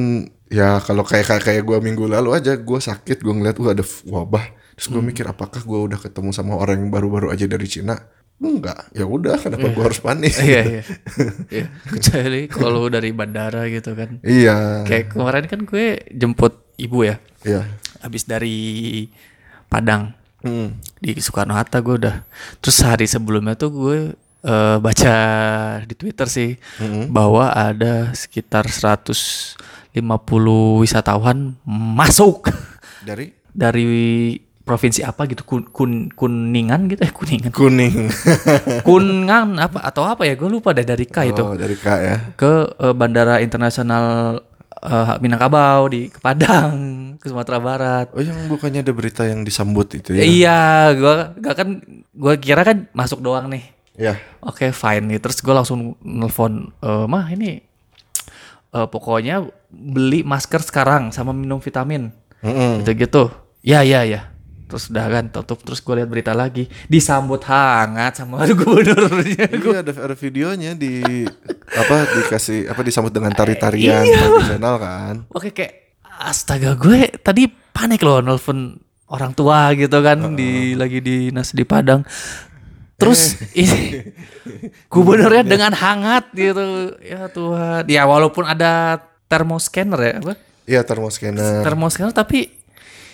ya 0.51 0.84
kalau 0.84 1.08
kayak 1.08 1.25
kayak, 1.25 1.44
kayak 1.48 1.63
gue 1.63 1.77
minggu 1.80 2.03
lalu 2.06 2.36
aja 2.36 2.60
gue 2.60 2.80
sakit 2.84 3.24
gue 3.24 3.32
ngeliat 3.34 3.56
wah 3.63 3.72
ada 3.72 3.86
wabah. 4.06 4.46
Terus 4.74 4.88
gue 4.89 5.01
mikir 5.01 5.25
apakah 5.25 5.62
gue 5.62 5.80
udah 5.86 6.00
ketemu 6.00 6.30
sama 6.32 6.58
orang 6.58 6.82
yang 6.82 6.92
baru-baru 6.92 7.30
aja 7.30 7.46
dari 7.46 7.65
Cina? 7.65 7.96
Enggak. 8.38 8.89
Ya 8.92 9.06
udah 9.06 9.38
kenapa 9.38 9.70
gue 9.70 9.84
harus 9.84 10.01
panik? 10.01 10.34
Iya 10.36 10.62
iya. 10.65 10.82
Iya. 11.53 11.68
Kecuali 11.86 12.42
kalau 12.50 12.89
dari 12.89 13.13
bandara 13.13 13.70
gitu 13.70 13.94
kan. 13.94 14.20
iya. 14.22 14.82
Kayak 14.84 15.13
kemarin 15.13 15.46
kan 15.48 15.60
gue 15.63 15.86
jemput 16.10 16.53
ibu 16.75 17.06
ya. 17.06 17.22
Iya. 17.46 17.70
Habis 18.01 18.25
dari 18.25 18.58
Padang 19.70 20.13
Hmm. 20.44 20.75
di 21.00 21.15
Soekarno 21.15 21.56
Hatta 21.56 21.80
gue 21.80 21.96
udah. 21.96 22.27
Terus 22.60 22.77
hari 22.84 23.08
sebelumnya 23.08 23.56
tuh 23.56 23.72
gue 23.72 23.98
eh, 24.44 24.77
baca 24.77 25.15
di 25.88 25.96
Twitter 25.96 26.27
sih 26.27 26.51
bahwa 27.08 27.48
ada 27.48 28.12
sekitar 28.12 28.68
150 28.68 29.56
wisatawan 30.84 31.56
masuk 31.63 32.51
Dari 33.00 33.32
dari 33.56 33.88
provinsi 34.63 35.03
apa 35.03 35.27
gitu? 35.27 35.43
Kun, 35.43 35.67
kun 35.67 36.08
kuningan 36.15 36.88
gitu? 36.88 37.03
Eh 37.03 37.12
kuningan. 37.12 37.51
Kuning. 37.51 38.08
kungan 38.88 39.60
apa 39.60 39.84
atau 39.84 40.08
apa 40.08 40.24
ya? 40.24 40.39
Gue 40.39 40.48
lupa 40.48 40.72
deh 40.72 40.88
dari 40.88 41.03
K 41.03 41.29
itu. 41.36 41.43
Oh, 41.43 41.55
dari 41.55 41.75
K 41.75 41.88
ya. 42.00 42.15
ke 42.39 42.72
eh, 42.79 42.93
bandara 42.96 43.43
internasional 43.43 44.39
eh, 44.79 45.13
Minangkabau 45.20 45.91
di 45.91 46.08
ke 46.08 46.20
Padang 46.24 46.74
ke 47.20 47.27
Sumatera 47.27 47.60
Barat. 47.60 48.08
Oh, 48.15 48.24
yang 48.24 48.48
bukannya 48.48 48.82
ada 48.82 48.93
berita 48.96 49.27
yang 49.27 49.43
disambut 49.43 49.91
itu 50.00 50.15
ya? 50.15 50.24
iya 50.24 50.60
gua 50.96 51.36
gak 51.39 51.55
kan 51.60 51.70
gua 52.15 52.34
kira 52.39 52.63
kan 52.63 52.88
masuk 52.96 53.20
doang 53.20 53.51
nih. 53.51 53.63
Iya. 53.93 54.17
oke 54.41 54.74
fine 54.74 55.05
nih. 55.05 55.20
Terus 55.22 55.38
gue 55.43 55.53
langsung 55.53 55.93
nelfon 56.01 56.74
"Eh, 56.82 57.05
mah 57.05 57.29
ini 57.29 57.62
eh, 58.74 58.88
pokoknya 58.89 59.43
beli 59.70 60.24
masker 60.25 60.63
sekarang 60.63 61.12
sama 61.13 61.29
minum 61.29 61.60
vitamin. 61.60 62.10
Mm-mm. 62.43 62.84
gitu 62.84 62.91
gitu 63.08 63.24
ya 63.63 63.88
ya 63.88 64.03
ya 64.03 64.32
terus 64.63 64.88
udah 64.88 65.05
kan 65.05 65.25
tutup 65.27 65.62
terus 65.62 65.79
gue 65.79 65.93
lihat 65.93 66.08
berita 66.08 66.32
lagi 66.32 66.65
disambut 66.86 67.43
hangat 67.43 68.17
sama 68.17 68.41
gubernurnya 68.50 69.46
Iya 69.46 69.79
ada, 69.79 69.91
ada 69.93 70.15
videonya 70.15 70.72
di 70.74 71.03
apa 71.70 71.96
dikasih 72.08 72.67
apa 72.67 72.82
disambut 72.82 73.10
dengan 73.10 73.29
tari-tarian 73.29 74.01
Iya. 74.01 74.17
tradisional 74.17 74.75
kan. 74.77 75.15
Oke 75.29 75.50
kayak 75.50 75.98
astaga 76.03 76.74
gue 76.74 77.12
tadi 77.17 77.46
panik 77.50 78.01
loh 78.01 78.20
nelfon 78.20 78.77
orang 79.05 79.34
tua 79.34 79.74
gitu 79.74 80.00
kan 80.00 80.34
di 80.34 80.74
lagi 80.74 81.00
dinas 81.00 81.51
di 81.51 81.62
Padang. 81.63 82.01
Terus 82.96 83.36
ini 83.53 84.00
gubernurnya 84.88 85.43
dengan 85.43 85.74
hangat 85.74 86.32
gitu. 86.32 86.96
Ya 86.98 87.27
Tuhan. 87.27 87.84
Ya 87.86 88.05
walaupun 88.05 88.46
ada 88.46 89.01
thermoscanner 89.27 90.00
ya 90.00 90.13
apa? 90.17 90.34
Iya 90.63 90.82
termoscanner. 90.82 91.62
Thermoscanner 91.62 92.13
tapi 92.15 92.62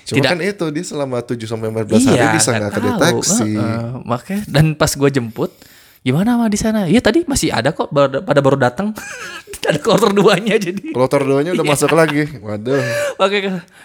Cuma 0.09 0.17
tidak 0.17 0.31
kan 0.33 0.39
itu 0.41 0.65
dia 0.73 0.85
selama 0.85 1.21
7 1.21 1.37
sampai 1.45 1.67
14 1.69 2.09
hari 2.09 2.25
bisa 2.33 2.49
nggak 2.57 2.73
kedeteksi. 2.73 3.51
Heeh, 3.53 3.85
makanya 4.01 4.41
dan 4.49 4.65
pas 4.73 4.89
gue 4.89 5.09
jemput 5.13 5.53
gimana 6.01 6.39
mah 6.39 6.49
di 6.49 6.57
sana? 6.57 6.89
Iya 6.89 7.03
tadi 7.03 7.27
masih 7.29 7.53
ada 7.53 7.69
kok 7.75 7.93
pada 7.93 8.39
baru 8.41 8.57
datang. 8.57 8.95
ada 9.69 9.77
kloter 9.77 10.09
duanya 10.17 10.57
jadi. 10.57 10.81
Kloter 10.89 11.21
duanya 11.21 11.53
udah 11.53 11.65
masuk 11.67 11.93
lagi. 11.93 12.25
Waduh. 12.41 12.81
Oke, 13.21 13.37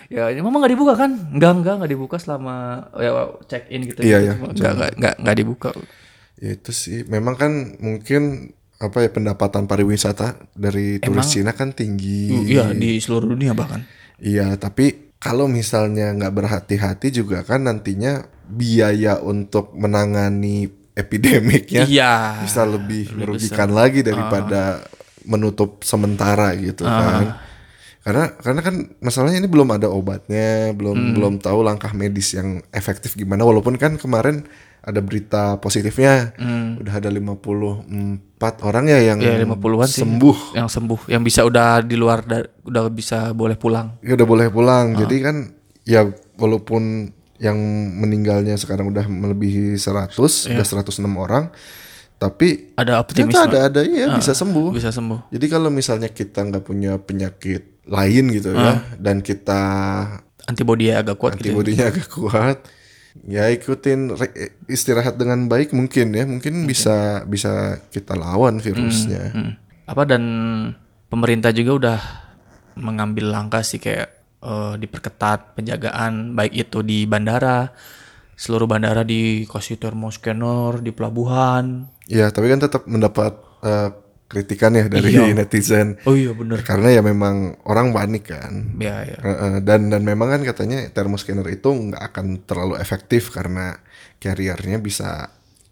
ya 0.09 0.33
mama 0.40 0.64
nggak 0.64 0.73
dibuka 0.73 0.95
kan? 0.97 1.12
Enggak 1.12 1.52
enggak 1.61 1.75
nggak 1.85 1.93
dibuka 1.93 2.16
selama 2.16 2.88
ya 2.97 3.37
check 3.45 3.69
in 3.69 3.85
gitu. 3.93 4.00
Iya, 4.00 4.19
gitu. 4.25 4.25
iya. 4.25 4.33
Enggak 4.40 4.73
enggak 4.73 4.90
enggak 4.97 5.14
enggak 5.21 5.37
dibuka. 5.37 5.71
Ya 6.40 6.50
itu 6.57 6.73
sih 6.73 7.04
memang 7.04 7.37
kan 7.37 7.76
mungkin 7.76 8.54
apa 8.81 9.04
ya 9.04 9.11
pendapatan 9.12 9.69
pariwisata 9.69 10.40
dari 10.57 11.04
turis 11.04 11.28
Cina 11.28 11.52
kan 11.52 11.76
tinggi. 11.76 12.33
Iya 12.49 12.73
di 12.73 12.97
seluruh 12.97 13.37
dunia 13.37 13.52
bahkan. 13.52 13.85
Iya, 14.25 14.54
tapi 14.57 15.03
kalau 15.25 15.49
misalnya 15.49 16.12
nggak 16.12 16.35
berhati-hati 16.37 17.09
juga 17.09 17.40
kan 17.40 17.64
nantinya 17.64 18.28
biaya 18.45 19.16
untuk 19.25 19.73
menangani 19.73 20.69
epidemiknya 20.93 21.88
Iya. 21.88 22.45
bisa 22.45 22.69
lebih 22.69 23.09
merugikan 23.16 23.73
lagi 23.73 24.04
daripada 24.04 24.85
menutup 25.25 25.81
sementara 25.81 26.52
gitu 26.61 26.85
kan. 26.85 27.40
Karena 28.04 28.37
karena 28.37 28.61
kan 28.61 28.76
masalahnya 29.00 29.40
ini 29.40 29.49
belum 29.49 29.73
ada 29.73 29.88
obatnya, 29.88 30.76
belum 30.76 31.16
belum 31.16 31.35
tahu 31.40 31.64
langkah 31.64 31.97
medis 31.97 32.37
yang 32.37 32.61
efektif 32.69 33.16
gimana. 33.16 33.49
Walaupun 33.49 33.81
kan 33.81 33.97
kemarin 33.97 34.45
ada 34.84 35.00
berita 35.00 35.56
positifnya. 35.56 36.36
Udah 36.76 36.94
ada 36.94 37.08
54 37.08 37.88
orang 38.62 38.84
ya 38.86 39.00
yang 39.02 39.18
Ya 39.18 39.40
50-an 39.40 39.88
sih. 39.88 40.04
sembuh. 40.04 40.52
Yang 40.52 40.68
sembuh, 40.70 41.00
yang 41.08 41.22
bisa 41.22 41.40
udah 41.42 41.80
di 41.80 41.96
luar 41.96 42.20
da- 42.20 42.44
udah 42.62 42.88
bisa 42.88 43.32
boleh 43.32 43.56
pulang. 43.56 43.96
Ya 44.00 44.12
udah 44.12 44.26
boleh 44.26 44.48
pulang. 44.48 44.92
Jadi 44.94 45.16
kan 45.18 45.36
ya 45.82 46.04
walaupun 46.36 47.08
yang 47.36 47.56
meninggalnya 47.94 48.54
sekarang 48.54 48.88
udah 48.88 49.04
melebihi 49.04 49.74
100, 49.74 50.14
udah 50.46 50.64
106 50.64 50.84
orang, 51.14 51.50
tapi 52.14 52.72
Ada 52.74 53.00
optimisme. 53.00 53.40
ada 53.42 53.66
ada 53.66 53.80
iya 53.82 54.12
bisa 54.12 54.32
sembuh. 54.32 54.70
Bisa 54.70 54.88
sembuh. 54.88 55.28
Jadi 55.28 55.46
kalau 55.48 55.68
misalnya 55.68 56.08
kita 56.08 56.40
nggak 56.42 56.62
punya 56.62 56.96
penyakit 56.96 57.82
lain 57.84 58.24
gitu 58.30 58.52
ya, 58.52 58.80
dan 58.96 59.20
kita 59.20 59.60
Antibody 60.44 60.88
agak 60.88 61.16
kuat 61.16 61.36
gitu. 61.36 61.52
antibodinya 61.52 61.88
agak 61.88 62.08
kuat, 62.10 62.56
ya 63.23 63.47
ikutin 63.47 64.11
istirahat 64.66 65.14
dengan 65.14 65.47
baik 65.47 65.71
mungkin 65.71 66.11
ya, 66.11 66.26
mungkin 66.26 66.66
bisa 66.66 67.23
bisa 67.25 67.78
kita 67.94 68.18
lawan 68.18 68.59
virusnya. 68.59 69.30
Hmm. 69.30 69.52
Apa 69.87 70.02
dan 70.02 70.23
pemerintah 71.06 71.54
juga 71.54 71.73
udah 71.78 72.00
mengambil 72.75 73.30
langkah 73.30 73.62
sih 73.62 73.78
kayak 73.78 74.11
eh, 74.42 74.75
diperketat 74.83 75.54
penjagaan 75.54 76.35
baik 76.35 76.66
itu 76.68 76.83
di 76.83 77.06
bandara, 77.06 77.71
seluruh 78.35 78.66
bandara 78.66 79.06
dikasih 79.06 79.78
thermoscanner 79.78 80.83
di 80.83 80.90
pelabuhan. 80.90 81.87
Ya, 82.11 82.28
tapi 82.35 82.50
kan 82.50 82.61
tetap 82.61 82.85
mendapat 82.90 83.38
eh, 83.62 83.90
kritikan 84.25 84.73
ya 84.73 84.87
dari 84.87 85.12
Iya. 85.12 85.31
netizen. 85.33 86.00
Oh 86.02 86.12
iya 86.12 86.33
bener. 86.33 86.61
Karena 86.61 86.90
ya 86.90 87.00
memang 87.00 87.61
orang 87.62 87.90
panik 87.90 88.28
kan. 88.28 88.75
Ya 88.76 89.02
ya. 89.02 89.16
Heeh, 89.16 89.52
dan 89.61 89.88
dan 89.88 90.02
memang 90.02 90.28
kan 90.28 90.43
katanya 90.43 90.83
thermoscanner 90.88 91.47
itu 91.47 91.66
nggak 91.66 92.02
akan 92.04 92.26
terlalu 92.43 92.75
efektif 92.76 93.28
karena 93.28 93.76
carriernya 94.16 94.78
bisa 94.78 95.28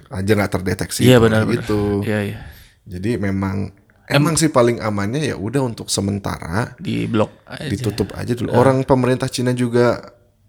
aja 0.09 0.31
nggak 0.31 0.53
terdeteksi 0.53 1.03
Iya 1.03 1.19
benar 1.19 1.43
benar. 1.43 1.59
gitu. 1.59 2.05
Iya 2.05 2.21
iya. 2.23 2.39
Jadi 2.85 3.17
memang 3.17 3.73
emang 4.05 4.37
sih 4.37 4.49
paling 4.49 4.79
amannya 4.79 5.25
ya 5.25 5.35
udah 5.35 5.65
untuk 5.65 5.89
sementara 5.89 6.77
Di 6.77 7.07
blok 7.07 7.47
aja. 7.47 7.67
ditutup 7.67 8.13
aja 8.13 8.33
dulu. 8.33 8.53
Orang 8.53 8.85
pemerintah 8.85 9.27
Cina 9.27 9.51
juga 9.51 9.97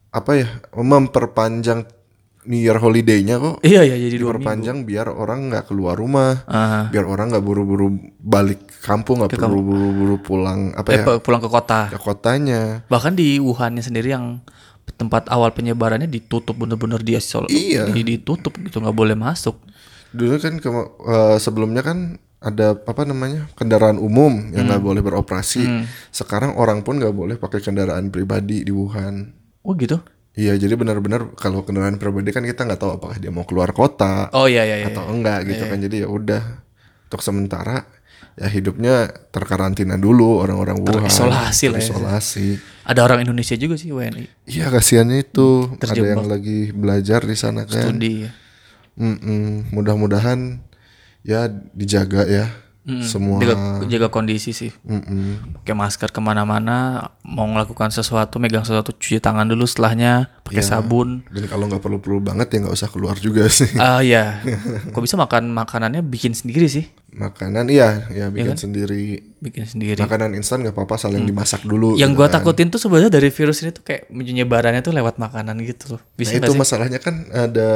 apa 0.10 0.32
ya 0.36 0.50
memperpanjang 0.76 1.88
New 2.46 2.58
Year 2.58 2.76
holiday-nya 2.76 3.36
kok 3.36 3.60
Iya 3.60 3.82
iya 3.84 3.96
jadi 3.98 4.16
diperpanjang 4.18 4.84
biar 4.84 5.08
orang 5.08 5.48
nggak 5.48 5.66
keluar 5.66 5.96
rumah, 5.96 6.44
Ah. 6.44 6.88
biar 6.88 7.04
orang 7.04 7.30
nggak 7.30 7.42
buru-buru 7.42 7.88
balik 8.18 8.60
kampung, 8.80 9.20
nggak 9.20 9.34
perlu 9.34 9.60
buru-buru 9.60 10.16
pulang 10.18 10.72
apa 10.74 10.90
Eh, 10.90 10.98
ya 10.98 11.06
pu- 11.06 11.22
pulang 11.22 11.40
ke 11.40 11.48
kota. 11.48 11.88
ke 11.88 11.98
kotanya. 11.98 12.84
Bahkan 12.86 13.14
di 13.14 13.38
Wuhannya 13.38 13.80
sendiri 13.80 14.10
yang 14.10 14.44
tempat 14.94 15.26
awal 15.28 15.52
penyebarannya 15.52 16.06
ditutup 16.06 16.54
bener-bener 16.54 17.00
dia 17.00 17.18
isol- 17.18 17.48
Iya. 17.48 17.88
di- 17.88 18.04
ditutup 18.06 18.52
gitu 18.58 18.78
nggak 18.78 18.94
boleh 18.94 19.16
masuk. 19.16 19.56
Dulu 20.10 20.36
kan 20.38 20.54
kema- 20.58 20.92
eh, 21.02 21.38
sebelumnya 21.38 21.82
kan 21.82 22.20
ada 22.38 22.76
apa 22.76 23.02
namanya 23.02 23.48
kendaraan 23.54 23.96
umum 23.96 24.52
yang 24.52 24.68
nggak 24.68 24.84
boleh 24.84 25.00
beroperasi. 25.00 25.64
Sekarang 26.10 26.54
orang 26.54 26.84
pun 26.84 27.00
nggak 27.00 27.12
boleh 27.12 27.36
pakai 27.36 27.62
kendaraan 27.62 28.10
pribadi 28.10 28.62
di 28.62 28.70
Wuhan. 28.70 29.32
Oh 29.64 29.72
gitu? 29.74 30.04
Iya, 30.34 30.58
jadi 30.58 30.74
benar-benar 30.74 31.38
kalau 31.38 31.62
kendaraan 31.62 32.02
pribadi 32.02 32.34
kan 32.34 32.42
kita 32.42 32.66
nggak 32.66 32.82
tahu 32.82 32.98
apakah 32.98 33.22
dia 33.22 33.30
mau 33.30 33.46
keluar 33.46 33.70
kota 33.70 34.34
Oh 34.34 34.50
iya 34.50 34.66
iya 34.66 34.82
iya. 34.82 34.88
atau 34.90 35.06
enggak 35.06 35.46
gitu 35.46 35.70
kan. 35.70 35.78
Jadi 35.78 36.02
ya 36.02 36.10
udah 36.10 36.42
untuk 37.06 37.22
sementara 37.22 37.86
ya 38.34 38.50
hidupnya 38.50 39.14
terkarantina 39.30 39.94
dulu 39.94 40.42
orang-orang 40.42 40.82
Wuhan. 40.82 41.06
Terisolasi 41.06 41.66
lah 41.70 41.78
ya. 41.78 41.86
Terisolasi. 41.86 42.48
Ada 42.82 43.06
orang 43.06 43.22
Indonesia 43.22 43.54
juga 43.54 43.78
sih 43.78 43.94
WNI 43.94 44.50
Iya 44.50 44.74
kasihannya 44.74 45.22
itu 45.22 45.70
ada 45.70 45.94
Terjebak. 45.94 46.10
yang 46.18 46.26
lagi 46.26 46.60
belajar 46.74 47.22
di 47.22 47.36
sana 47.38 47.70
kan. 47.70 47.94
studi. 47.94 48.26
ya. 48.26 48.32
Mm-mm. 48.98 49.70
Mudah-mudahan 49.70 50.66
ya 51.22 51.46
dijaga 51.78 52.26
ya 52.26 52.50
Mm, 52.84 53.00
Semua 53.00 53.40
jaga, 53.40 53.56
jaga 53.86 54.08
kondisi 54.08 54.52
sih. 54.52 54.68
Mm-mm. 54.84 55.56
Pakai 55.58 55.72
masker 55.72 56.12
ke 56.12 56.20
mana-mana, 56.20 57.00
mau 57.22 57.48
melakukan 57.48 57.88
sesuatu, 57.90 58.38
megang 58.38 58.62
sesuatu, 58.62 58.92
cuci 58.92 59.18
tangan 59.18 59.48
dulu 59.48 59.64
setelahnya, 59.64 60.28
pakai 60.44 60.60
Iya. 60.60 60.68
sabun. 60.70 61.24
Dan 61.26 61.48
kalau 61.48 61.66
nggak 61.66 61.80
perlu-perlu 61.80 62.20
banget 62.22 62.48
ya 62.50 62.58
nggak 62.62 62.76
usah 62.76 62.88
keluar 62.88 63.16
juga 63.16 63.48
sih. 63.50 63.72
Ah 63.78 64.00
ya, 64.00 64.44
kok 64.86 65.00
bisa 65.00 65.16
makan 65.16 65.48
makanannya 65.50 66.04
bikin 66.04 66.32
sendiri 66.34 66.68
sih, 66.68 66.92
Makanan 67.10 67.70
iya, 67.70 68.04
ya 68.10 68.28
kan? 68.28 68.36
bikin 68.36 68.58
sendiri. 68.60 69.04
bikin 69.40 69.64
sendiri. 69.66 70.00
Makanan 70.00 70.34
instan 70.34 70.60
nggak 70.60 70.74
apa-apa, 70.74 71.00
saling 71.00 71.24
dimasak 71.24 71.64
dulu. 71.64 71.96
Yang 71.96 72.10
gitu 72.10 72.18
gua 72.18 72.28
kan. 72.28 72.36
takutin 72.38 72.68
tuh 72.68 72.80
sebenarnya 72.80 73.08
dari 73.10 73.30
virus 73.30 73.60
ini 73.60 73.72
tuh 73.72 73.84
kayak 73.84 74.10
menyebarannya 74.10 74.82
tuh 74.82 74.92
lewat 74.92 75.16
makanan 75.18 75.56
gitu 75.62 75.96
loh. 75.96 76.02
Nah 76.02 76.16
Bisa 76.16 76.32
itu 76.34 76.42
nggak 76.42 76.52
sih? 76.52 76.60
masalahnya 76.60 76.98
kan 76.98 77.16
ada 77.30 77.70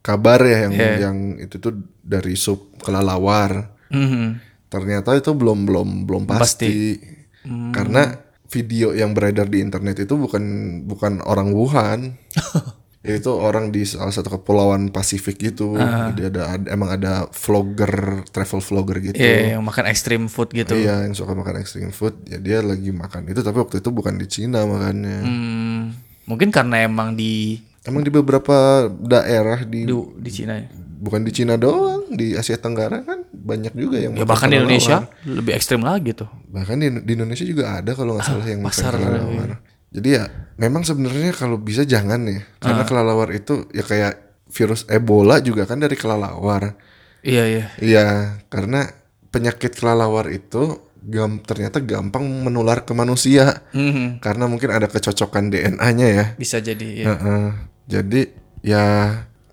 kabar 0.00 0.36
ya 0.42 0.68
yang 0.68 0.72
Iya. 0.74 0.92
yang 1.02 1.16
itu 1.38 1.56
tuh 1.56 1.72
dari 1.98 2.34
sup 2.34 2.76
kelelawar. 2.78 3.72
Mhm. 3.88 4.40
Ternyata 4.68 5.14
itu 5.14 5.30
belum 5.30 5.64
belum 5.64 5.88
belum 6.04 6.22
pasti. 6.24 6.98
Hmm. 7.44 7.70
Karena 7.70 8.16
video 8.46 8.90
yang 8.90 9.12
beredar 9.12 9.46
di 9.46 9.58
internet 9.58 9.98
itu 10.00 10.14
bukan 10.14 10.42
bukan 10.84 11.18
orang 11.22 11.50
Wuhan. 11.50 12.14
itu 13.04 13.28
orang 13.28 13.68
di 13.68 13.84
salah 13.84 14.08
satu 14.08 14.32
kepulauan 14.32 14.88
Pasifik 14.88 15.36
gitu. 15.36 15.76
Jadi 15.76 16.32
ada, 16.32 16.56
ada- 16.56 16.70
emang 16.72 16.88
ada 16.88 17.28
vlogger, 17.28 18.24
travel 18.32 18.64
vlogger 18.64 18.96
gitu. 19.04 19.20
Iya, 19.20 19.60
yang 19.60 19.62
makan 19.62 19.84
extreme 19.84 20.24
food 20.24 20.56
gitu. 20.56 20.72
Iya, 20.72 21.04
yang 21.04 21.12
suka 21.12 21.36
makan 21.36 21.60
extreme 21.60 21.92
food. 21.92 22.16
Ya 22.24 22.40
dia 22.40 22.58
lagi 22.64 22.88
makan 22.88 23.28
itu 23.28 23.44
tapi 23.44 23.60
waktu 23.60 23.84
itu 23.84 23.92
bukan 23.92 24.16
di 24.16 24.24
Cina 24.24 24.64
makannya. 24.64 25.20
Hmm, 25.20 25.80
mungkin 26.24 26.48
karena 26.48 26.80
emang 26.82 27.12
di 27.12 27.60
Emang 27.84 28.00
di 28.00 28.08
beberapa 28.08 28.88
daerah 28.88 29.60
di 29.60 29.84
di, 29.84 29.92
di 29.92 30.30
Cina 30.32 30.56
ya. 30.56 30.72
bukan 30.96 31.20
di 31.20 31.32
Cina 31.36 31.60
doang, 31.60 32.08
di 32.08 32.32
Asia 32.32 32.56
Tenggara 32.56 33.04
kan 33.04 33.23
banyak 33.34 33.74
juga 33.74 33.98
yang 33.98 34.14
Ya 34.14 34.22
bahkan 34.22 34.48
di. 34.48 34.56
Indonesia 34.56 35.10
lebih 35.24 35.52
ekstrim 35.52 35.82
lagi 35.82 36.14
tuh. 36.14 36.30
Bahkan 36.48 36.76
di, 36.76 36.88
di 37.02 37.12
Indonesia 37.12 37.42
juga 37.42 37.78
ada 37.78 37.90
kalau 37.92 38.14
nggak 38.14 38.24
salah 38.24 38.46
yang 38.46 38.62
makan 38.62 38.70
pasar, 38.70 38.92
kelelawar. 38.94 39.50
Jadi 39.90 40.08
ya 40.10 40.24
memang 40.54 40.82
sebenarnya 40.82 41.30
kalau 41.30 41.54
bisa 41.54 41.82
jangan 41.82 42.22
ya, 42.26 42.42
karena 42.58 42.82
kelelawar 42.82 43.30
itu 43.30 43.66
ya 43.70 43.82
kayak 43.82 44.14
virus 44.50 44.86
Ebola 44.86 45.38
juga 45.38 45.66
kan 45.66 45.78
dari 45.78 45.94
kelelawar. 45.94 46.74
Iya 47.20 47.44
iya. 47.46 47.64
Iya, 47.78 48.06
karena 48.46 48.86
penyakit 49.30 49.74
kelelawar 49.74 50.28
itu 50.28 50.78
gam, 51.00 51.36
ternyata 51.38 51.78
gampang 51.78 52.22
menular 52.22 52.82
ke 52.82 52.92
manusia 52.92 53.60
Mhm. 53.70 54.18
karena 54.18 54.44
mungkin 54.46 54.70
ada 54.70 54.86
kecocokan 54.86 55.50
DNA-nya 55.50 56.06
ya. 56.08 56.24
Bisa 56.34 56.58
jadi 56.58 56.88
ya. 57.00 57.06
Heeh. 57.12 57.44
Jadi 57.84 58.20
ya 58.62 58.84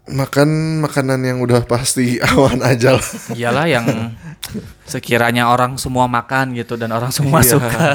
makan 0.08 0.50
makanan 0.82 1.22
yang 1.22 1.38
udah 1.40 1.62
pasti 1.64 2.18
awan 2.30 2.62
aja 2.62 2.98
lah. 2.98 3.06
Iyalah 3.32 3.66
yang 3.68 3.86
sekiranya 4.84 5.48
orang 5.48 5.78
semua 5.78 6.06
makan 6.06 6.54
gitu 6.54 6.76
dan 6.76 6.90
orang 6.90 7.10
semua 7.10 7.40
Iya. 7.40 7.50
suka. 7.52 7.90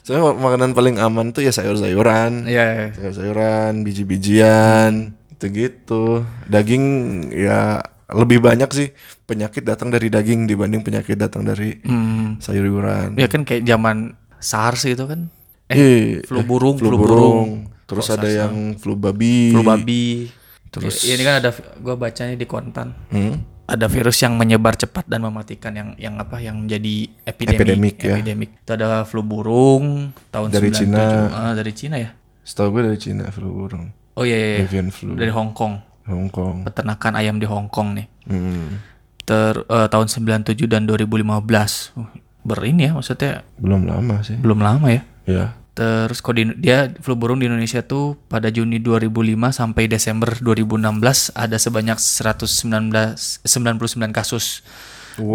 Soalnya 0.00 0.22
mak- 0.24 0.40
makanan 0.40 0.70
paling 0.72 0.96
aman 0.96 1.26
tuh 1.30 1.42
ya 1.42 1.50
sayur-sayuran, 1.50 2.46
Iya. 2.46 2.64
iya. 2.64 2.86
sayur-sayuran, 2.94 3.82
biji-bijian, 3.82 4.92
gitu-gitu. 5.32 6.22
Daging 6.46 6.84
ya 7.28 7.82
lebih 8.06 8.38
banyak 8.38 8.70
sih 8.70 8.88
penyakit 9.26 9.66
datang 9.66 9.90
dari 9.90 10.06
daging 10.06 10.46
dibanding 10.46 10.80
penyakit 10.80 11.18
datang 11.18 11.42
dari 11.42 11.82
Hmm. 11.82 12.38
sayuran. 12.38 13.18
Ya 13.18 13.26
kan 13.26 13.42
kayak 13.42 13.66
zaman 13.66 14.14
SARS 14.38 14.86
gitu 14.86 15.10
kan. 15.10 15.26
Eh, 15.66 15.74
Eh, 15.74 16.06
flu 16.22 16.46
burung, 16.46 16.78
flu 16.78 16.86
flu 16.86 16.96
burung. 16.96 17.10
burung. 17.10 17.50
Terus 17.84 18.06
Kok 18.06 18.14
ada 18.14 18.22
SARS 18.22 18.38
yang 18.38 18.54
flu 18.76 18.94
babi. 18.94 19.50
Flu 19.50 19.66
babi. 19.66 20.30
Terus- 20.78 21.02
Ya, 21.02 21.12
ini 21.14 21.22
kan 21.22 21.34
ada 21.38 21.50
gua 21.76 21.94
bacanya 21.94 22.34
di 22.34 22.44
kontan. 22.44 22.92
Hmm? 23.08 23.40
Ada 23.66 23.88
virus 23.88 24.20
yang 24.20 24.36
menyebar 24.36 24.74
cepat 24.74 25.04
dan 25.04 25.20
mematikan 25.20 25.74
yang 25.74 25.88
yang 25.96 26.14
apa 26.16 26.38
yang 26.38 26.62
menjadi 26.62 27.10
epidemi 27.24 27.58
Epidemik, 27.58 27.96
ya. 27.98 28.14
epidemik. 28.14 28.50
Itu 28.56 28.70
ada 28.72 29.02
flu 29.02 29.20
burung 29.20 30.14
tahun 30.30 30.48
Dari 30.48 30.70
97. 30.70 30.78
Cina. 30.78 31.02
Ah, 31.28 31.52
dari 31.52 31.72
Cina 31.72 31.96
ya. 31.98 32.10
Setahu 32.40 32.70
gue 32.72 32.82
dari 32.86 32.98
Cina 33.00 33.26
flu 33.28 33.50
burung. 33.50 33.90
Oh 34.14 34.22
iya, 34.22 34.38
iya, 34.38 34.48
iya. 34.56 34.64
Avian 34.64 34.88
flu. 34.88 35.12
dari 35.12 35.28
Hong 35.28 35.50
Kong. 35.50 35.82
Hong 36.06 36.30
Kong. 36.30 36.62
Peternakan 36.62 37.18
ayam 37.18 37.36
di 37.36 37.44
Hong 37.44 37.66
Kong 37.66 37.98
nih. 37.98 38.06
Hmm. 38.30 38.78
Ter 39.20 39.58
eh, 39.58 39.88
tahun 39.90 40.06
97 40.06 40.70
dan 40.70 40.86
2015. 40.86 41.90
Uh, 41.98 42.06
berini 42.46 42.86
ya 42.86 42.94
maksudnya 42.94 43.42
Belum 43.58 43.82
lama 43.82 44.22
sih. 44.22 44.38
belum 44.38 44.62
lama 44.62 44.86
ya. 44.88 45.02
Ya. 45.26 45.44
Terus 45.76 46.24
kok 46.24 46.32
di- 46.32 46.56
dia 46.56 46.88
flu 46.98 47.12
burung 47.12 47.36
di 47.36 47.44
Indonesia 47.44 47.84
tuh 47.84 48.16
pada 48.26 48.48
Juni 48.48 48.80
2005 48.80 49.12
sampai 49.52 49.84
Desember 49.84 50.32
2016 50.32 51.28
ada 51.36 51.60
sebanyak 51.60 52.00
119 52.00 52.96
99 53.44 54.08
kasus 54.10 54.64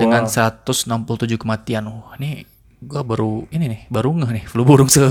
dengan 0.02 0.26
167 0.26 1.38
kematian. 1.38 1.86
Wah, 1.86 2.18
ini 2.18 2.50
gua 2.82 3.06
baru 3.06 3.46
ini 3.54 3.70
nih, 3.70 3.82
baru 3.88 4.18
ngeh 4.18 4.32
nih 4.34 4.46
flu 4.50 4.66
burung 4.66 4.90
se 4.90 5.06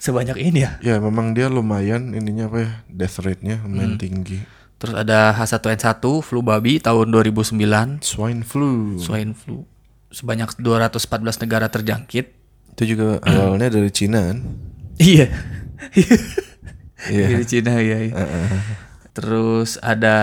sebanyak 0.00 0.40
ini 0.40 0.64
ya. 0.64 0.80
Ya 0.80 0.96
memang 0.96 1.36
dia 1.36 1.52
lumayan 1.52 2.16
ininya 2.16 2.48
apa 2.48 2.58
ya 2.64 2.70
death 2.88 3.20
rate-nya 3.20 3.60
lumayan 3.60 4.00
tinggi. 4.00 4.40
Terus 4.80 4.96
ada 4.96 5.36
H1N1 5.36 6.00
flu 6.24 6.40
babi 6.40 6.80
tahun 6.80 7.12
2009, 7.12 8.00
Swine 8.00 8.40
flu 8.40 8.96
swine 8.96 9.36
flu 9.36 9.68
sebanyak 10.08 10.56
214 10.56 10.96
negara 11.44 11.68
terjangkit. 11.68 12.40
itu 12.70 12.96
juga 12.96 13.20
awalnya 13.20 13.68
dari 13.68 13.92
Cina 13.92 14.32
kan. 14.32 14.40
Iya. 15.00 15.26
Iya. 17.08 17.40
Cina 17.42 17.80
ya. 17.80 17.98
iya. 17.98 18.14
Terus 19.10 19.80
ada 19.80 20.16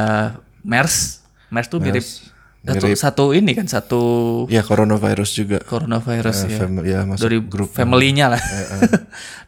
MERS. 0.62 1.26
MERS 1.50 1.68
tuh 1.68 1.80
mirip, 1.80 2.04
satu, 2.04 2.86
Mirip. 2.86 2.94
satu 2.94 3.24
ini 3.32 3.52
kan 3.52 3.66
satu 3.66 4.02
Ya 4.48 4.62
coronavirus 4.62 5.30
juga. 5.34 5.58
coronavirus 5.62 6.46
Eh, 6.46 6.50
ya. 6.52 6.58
fam- 6.60 6.84
ya 6.84 7.00
masuk 7.04 7.24
Dari 7.24 7.38
grup. 7.42 7.70
family-nya 7.72 8.30
lah. 8.30 8.42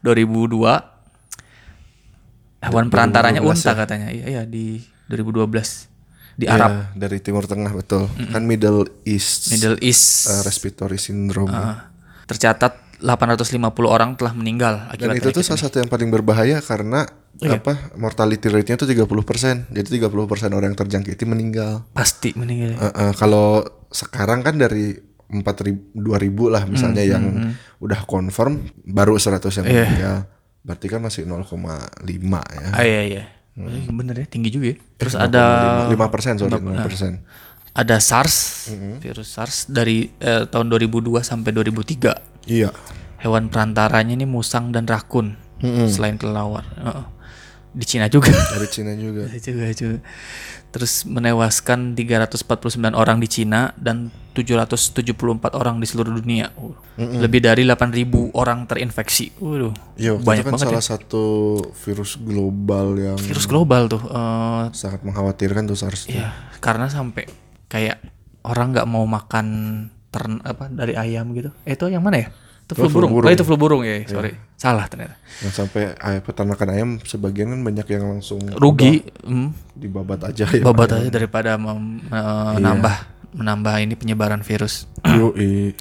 2002 0.01 0.79
hewan 2.65 2.87
perantaranya 2.87 3.39
2012 3.39 3.51
unta 3.53 3.71
katanya. 3.77 4.07
Iya, 4.09 4.25
iya 4.27 4.41
di 4.43 4.81
2012 5.07 5.85
di 6.33 6.47
Ya, 6.47 6.55
Arab 6.55 6.95
dari 6.95 7.19
Timur 7.19 7.43
Tengah 7.43 7.75
betul. 7.75 8.07
Kan 8.31 8.47
Middle 8.47 8.87
East 9.03 9.51
Middle 9.51 9.75
East. 9.79 10.25
uh, 10.25 10.41
Respiratory 10.41 10.95
Syndrome. 10.95 11.51
Ah, 11.51 11.91
tercatat 12.25 12.79
850 12.99 13.55
orang 13.85 14.13
telah 14.13 14.31
meninggal 14.31 14.91
Dan 14.93 15.11
akibat 15.11 15.23
itu 15.23 15.29
tuh 15.31 15.43
salah 15.43 15.61
satu 15.61 15.79
yang 15.79 15.87
paling 15.87 16.07
berbahaya 16.07 16.59
karena 16.59 17.07
Iya. 17.39 17.55
apa 17.55 17.95
mortality 17.95 18.51
rate-nya 18.51 18.75
tuh 18.75 18.83
30%. 18.83 19.71
Jadi 19.71 19.87
30% 19.95 20.11
orang 20.51 20.75
yang 20.75 20.79
terjangkiti 20.79 21.23
meninggal. 21.23 21.87
pasti 21.89 22.35
meninggal. 22.35 22.75
Eh, 22.75 22.83
eh, 22.83 23.11
kalau 23.15 23.63
sekarang 23.87 24.43
kan 24.43 24.59
dari 24.59 24.91
4000 25.29 25.93
2000 25.95 26.49
lah 26.49 26.65
misalnya 26.65 26.99
Hmm, 26.99 27.11
yang 27.11 27.23
udah 27.79 28.03
confirm 28.03 28.59
baru 28.83 29.15
100 29.15 29.55
yang 29.55 29.65
Iya. 29.65 29.85
meninggal. 29.85 30.17
Berarti 30.59 30.85
kan 30.89 30.99
masih 30.99 31.23
0,5 31.23 32.43
ya. 32.43 32.69
Ah 32.73 32.83
iya 32.83 33.01
iya. 33.07 33.23
Eh, 33.55 33.87
Bener 33.87 34.15
ya, 34.15 34.25
tinggi 34.25 34.51
juga 34.51 34.71
ya. 34.71 34.77
Terus 34.97 35.15
ada 35.15 35.43
5 35.87 36.07
persen 36.07 36.35
sorry 36.35 36.51
5 36.51 36.83
persen. 36.83 37.23
ada 37.69 37.95
SARS, 38.01 38.67
virus 38.99 39.31
SARS 39.31 39.69
dari 39.69 40.11
eh, 40.19 40.43
tahun 40.43 40.67
2002 40.67 41.23
sampai 41.23 41.55
2003. 41.55 42.28
Iya. 42.49 42.73
Hewan 43.21 43.53
perantaranya 43.53 44.17
ini 44.17 44.25
musang 44.25 44.73
dan 44.73 44.89
rakun, 44.89 45.37
selain 45.87 46.17
kelelawar. 46.17 46.65
Heeh. 46.75 47.05
Di 47.69 47.85
Cina 47.85 48.09
juga. 48.09 48.33
Dari 48.33 48.65
Cina 48.65 48.97
juga. 48.97 49.29
juga, 49.29 49.69
juga. 49.69 49.99
Terus 50.73 51.05
menewaskan 51.05 51.93
349 51.93 52.97
orang 52.97 53.21
di 53.21 53.29
Cina 53.29 53.77
dan 53.77 54.09
774 54.33 55.53
orang 55.53 55.77
di 55.77 55.85
seluruh 55.85 56.17
dunia. 56.17 56.49
Uh, 56.57 56.73
Lebih 56.97 57.45
dari 57.45 57.65
8.000 57.69 58.33
orang 58.33 58.65
terinfeksi. 58.65 59.37
Waduh. 59.37 59.73
Iya, 60.01 60.17
banyak 60.17 60.45
itu 60.45 60.49
kan 60.49 60.53
banget 60.57 60.65
ya. 60.65 60.69
salah 60.73 60.85
satu 60.97 61.25
virus 61.85 62.17
global 62.17 62.97
yang 62.97 63.17
Virus 63.21 63.45
global 63.45 63.85
tuh. 63.85 64.01
eh, 64.01 64.63
sangat 64.73 65.05
mengkhawatirkan 65.05 65.69
tuh 65.69 65.77
SARS. 65.77 66.09
Iya, 66.09 66.33
karena 66.57 66.89
sampai 66.89 67.29
kayak 67.69 68.01
orang 68.41 68.73
nggak 68.73 68.87
mau 68.89 69.05
makan 69.05 69.45
tern 70.09 70.41
apa 70.41 70.67
dari 70.69 70.93
ayam 70.97 71.31
gitu. 71.37 71.49
Eh, 71.65 71.77
itu 71.77 71.85
yang 71.89 72.01
mana 72.01 72.25
ya? 72.25 72.27
Itu 72.69 72.77
flu 72.77 72.85
flu 72.85 73.01
burung. 73.01 73.11
burung. 73.17 73.27
Oh, 73.29 73.33
itu 73.33 73.43
flu 73.45 73.57
burung 73.57 73.81
ya, 73.81 74.05
sorry. 74.05 74.37
Salah 74.53 74.85
ternyata. 74.85 75.17
Yang 75.41 75.53
sampai 75.57 75.97
ay- 75.97 76.21
peternakan 76.21 76.67
ayam 76.69 76.89
sebagian 77.01 77.49
kan 77.49 77.61
banyak 77.65 77.87
yang 77.89 78.03
langsung 78.17 78.41
Rugi, 78.59 79.01
hmm, 79.25 79.73
dibabat 79.73 80.29
aja 80.29 80.45
ya. 80.45 80.61
babat 80.61 80.89
aja 81.01 81.09
daripada 81.09 81.57
mem- 81.57 82.05
eh, 82.05 82.51
menambah 82.61 82.95
menambah 83.33 83.73
ini 83.81 83.93
penyebaran 83.97 84.41
virus. 84.45 84.85
Yoi. 85.17 85.73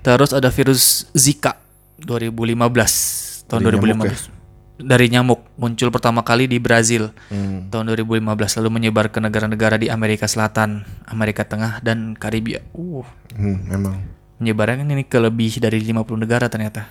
Terus 0.00 0.30
ada 0.30 0.48
virus 0.54 1.10
Zika 1.12 1.58
2015 1.98 3.50
tahun 3.50 3.60
Dari 3.66 3.76
2015 3.76 4.39
dari 4.80 5.06
nyamuk 5.06 5.44
muncul 5.54 5.88
pertama 5.88 6.20
kali 6.20 6.44
di 6.44 6.56
Brazil 6.56 7.12
Hmm. 7.26 7.68
tahun 7.68 7.88
2015 7.90 8.24
lalu 8.56 8.68
menyebar 8.72 9.08
ke 9.08 9.18
negara-negara 9.18 9.76
di 9.76 9.86
Amerika 9.86 10.24
Selatan, 10.24 10.82
Amerika 11.04 11.42
Tengah 11.42 11.78
dan 11.80 12.12
Karibia. 12.12 12.64
Uh, 12.72 13.04
Hmm, 13.30 13.62
memang. 13.64 13.96
Penyebaran 14.36 14.82
ini 14.82 15.02
ke 15.02 15.16
lebih 15.16 15.56
dari 15.58 15.78
50 15.78 16.16
negara 16.16 16.48
ternyata. 16.48 16.88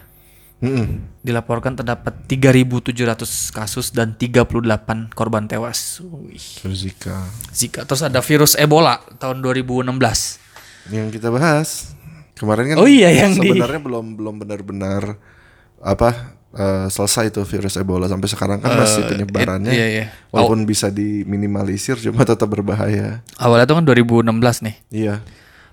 Hmm. 0.60 1.08
Dilaporkan 1.20 1.74
terdapat 1.74 2.28
3.700 2.28 2.94
kasus 3.50 3.90
dan 3.90 4.14
38 4.14 5.10
korban 5.10 5.44
tewas. 5.44 5.98
Wih. 6.00 6.62
Zika. 6.70 7.26
Zika. 7.50 7.84
Terus 7.84 8.04
ada 8.04 8.20
virus 8.20 8.54
Ebola 8.54 9.00
tahun 9.18 9.40
2016. 9.40 10.38
Yang 10.88 11.08
kita 11.16 11.28
bahas 11.30 11.96
Kemarin 12.34 12.72
kan 12.72 12.76
Oh 12.80 12.88
iya, 12.88 13.12
yang 13.12 13.36
di- 13.36 13.52
sebenarnya 13.52 13.84
belum 13.84 14.16
belum 14.16 14.36
benar-benar 14.40 15.20
apa 15.78 16.39
eh, 16.52 16.88
selesai 16.88 17.30
tuh 17.30 17.44
virus 17.44 17.76
Ebola 17.76 18.06
sampai 18.06 18.26
sekarang 18.26 18.58
kan 18.58 18.74
masih 18.76 19.06
penyebarannya. 19.06 19.70
iya, 19.70 19.88
iya. 19.88 20.06
Walaupun 20.30 20.64
bisa 20.64 20.90
diminimalisir 20.90 21.98
cuma 22.00 22.24
tetap 22.24 22.48
berbahaya. 22.48 23.22
Awalnya 23.36 23.66
tuh 23.66 23.76
kan 23.76 23.86
2016 23.86 24.26
nih. 24.66 24.76
Iya. 24.90 25.16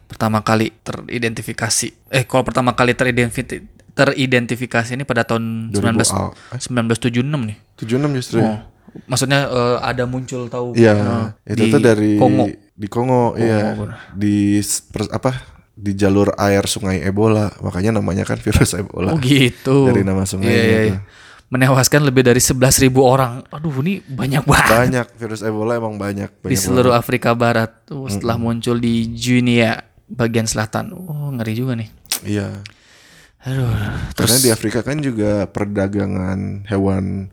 pertama 0.07 0.39
kali 0.39 0.71
teridentifikasi. 0.81 1.89
Eh, 2.09 2.23
kalau 2.23 2.47
pertama 2.47 2.71
kali 2.73 2.95
teridentifikasi 2.95 3.59
teridentifikasi 3.91 4.93
ini 4.93 5.03
pada 5.03 5.25
tahun 5.25 5.73
2000 5.73 5.83
19 5.99 6.15
awal. 6.15 6.31
Eh, 6.53 6.61
1976 6.63 7.43
nih. 7.43 7.57
76 7.75 8.11
justru. 8.15 8.39
ya? 8.39 8.47
Oh. 8.47 8.59
Maksudnya 9.05 9.41
eh, 9.45 9.77
ada 9.83 10.05
muncul 10.07 10.47
tahu 10.47 10.73
Iya, 10.73 10.95
eh, 11.43 11.53
itu 11.53 11.59
di 11.59 11.73
tuh 11.75 11.81
dari 11.81 12.11
Kongo. 12.17 12.47
di 12.71 12.87
Kongo, 12.87 13.35
iya. 13.35 13.75
Di 14.15 14.61
s- 14.61 14.85
per- 14.85 15.11
apa? 15.11 15.56
Di 15.77 15.93
jalur 15.93 16.33
air 16.41 16.65
Sungai 16.65 17.05
Ebola, 17.05 17.53
makanya 17.61 18.01
namanya 18.01 18.25
kan 18.25 18.41
virus 18.41 18.73
Ebola. 18.73 19.13
Oh 19.13 19.21
gitu. 19.21 19.93
Dari 19.93 20.01
nama 20.01 20.25
sungainya 20.25 20.51
Iya, 20.51 20.65
iya, 20.65 20.73
tuh. 20.73 20.89
iya. 20.89 20.99
Menewaskan 21.47 22.03
lebih 22.03 22.27
dari 22.27 22.43
11.000 22.43 22.91
orang. 22.99 23.45
Aduh, 23.55 23.71
ini 23.85 24.03
banyak 24.03 24.43
banget. 24.43 24.73
Banyak 24.73 25.07
virus 25.15 25.47
Ebola 25.47 25.79
emang 25.79 25.95
banyak, 25.95 26.33
di 26.33 26.43
banyak 26.43 26.59
seluruh 26.59 26.91
Afrika 26.91 27.37
Barat. 27.37 27.87
Oh, 27.93 28.11
setelah 28.11 28.35
muncul 28.35 28.81
di 28.81 29.07
Guinea 29.15 29.79
bagian 30.11 30.49
selatan. 30.49 30.91
Oh, 30.91 31.31
ngeri 31.31 31.55
juga 31.55 31.79
nih. 31.79 31.89
Iya. 32.27 32.51
Aduh. 33.47 33.71
Karena 34.17 34.37
di 34.43 34.51
Afrika 34.51 34.83
kan 34.83 34.99
juga 34.99 35.47
perdagangan 35.47 36.67
hewan 36.67 37.31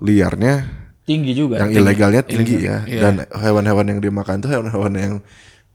liarnya 0.00 0.64
Tinggi 1.04 1.36
juga. 1.36 1.60
yang 1.60 1.68
tinggi. 1.68 1.82
ilegalnya 1.84 2.22
tinggi 2.24 2.56
ya. 2.64 2.86
Iya. 2.88 3.00
Dan 3.02 3.14
hewan-hewan 3.28 3.86
yang 3.92 4.00
dimakan 4.00 4.40
tuh 4.40 4.48
hewan-hewan 4.48 4.92
yang 4.96 5.14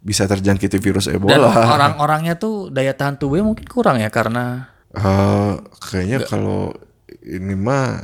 bisa 0.05 0.23
terjangkiti 0.23 0.77
virus 0.77 1.09
Dan 1.09 1.17
Ebola. 1.17 1.49
orang-orangnya 1.49 2.37
tuh 2.37 2.69
daya 2.69 2.93
tahan 2.93 3.17
tubuhnya 3.17 3.41
mungkin 3.43 3.65
kurang 3.65 3.97
ya 3.97 4.07
karena 4.07 4.69
Eh, 4.93 5.53
kayaknya 5.83 6.23
kalau 6.23 6.71
ini 7.19 7.51
mah 7.51 7.99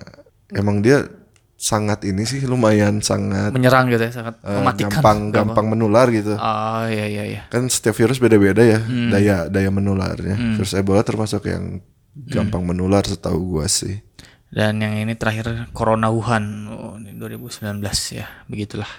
emang 0.51 0.81
dia 0.81 1.07
sangat 1.55 2.03
ini 2.03 2.25
sih 2.25 2.43
lumayan 2.43 2.99
sangat 2.99 3.53
menyerang 3.53 3.87
gitu 3.87 4.01
ya, 4.01 4.11
sangat 4.11 4.35
eh, 4.41 4.59
mematikan. 4.59 4.91
gampang 4.91 5.19
gampang 5.31 5.65
menular 5.69 6.09
gitu. 6.09 6.35
Oh 6.35 6.83
iya 6.83 7.07
iya 7.07 7.23
iya. 7.23 7.41
Kan 7.47 7.69
setiap 7.69 7.95
virus 7.95 8.17
beda-beda 8.17 8.59
ya 8.59 8.81
Hmm. 8.81 9.07
daya 9.07 9.47
daya 9.47 9.69
menularnya. 9.69 10.57
Virus 10.57 10.73
Ebola 10.73 10.99
termasuk 11.01 11.47
yang 11.47 11.79
gampang 12.11 12.65
menular 12.65 13.05
setahu 13.05 13.55
gua 13.55 13.71
sih. 13.71 14.03
Dan 14.51 14.83
yang 14.83 14.99
ini 14.99 15.15
terakhir 15.15 15.71
Corona 15.71 16.11
Wuhan 16.11 16.43
oh, 16.67 16.99
ini 16.99 17.15
2019 17.15 17.79
ya, 18.11 18.27
begitulah. 18.51 18.89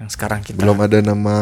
Yang 0.00 0.16
sekarang 0.16 0.40
kita 0.40 0.56
Belum 0.56 0.80
ada 0.80 0.96
nama 1.04 1.36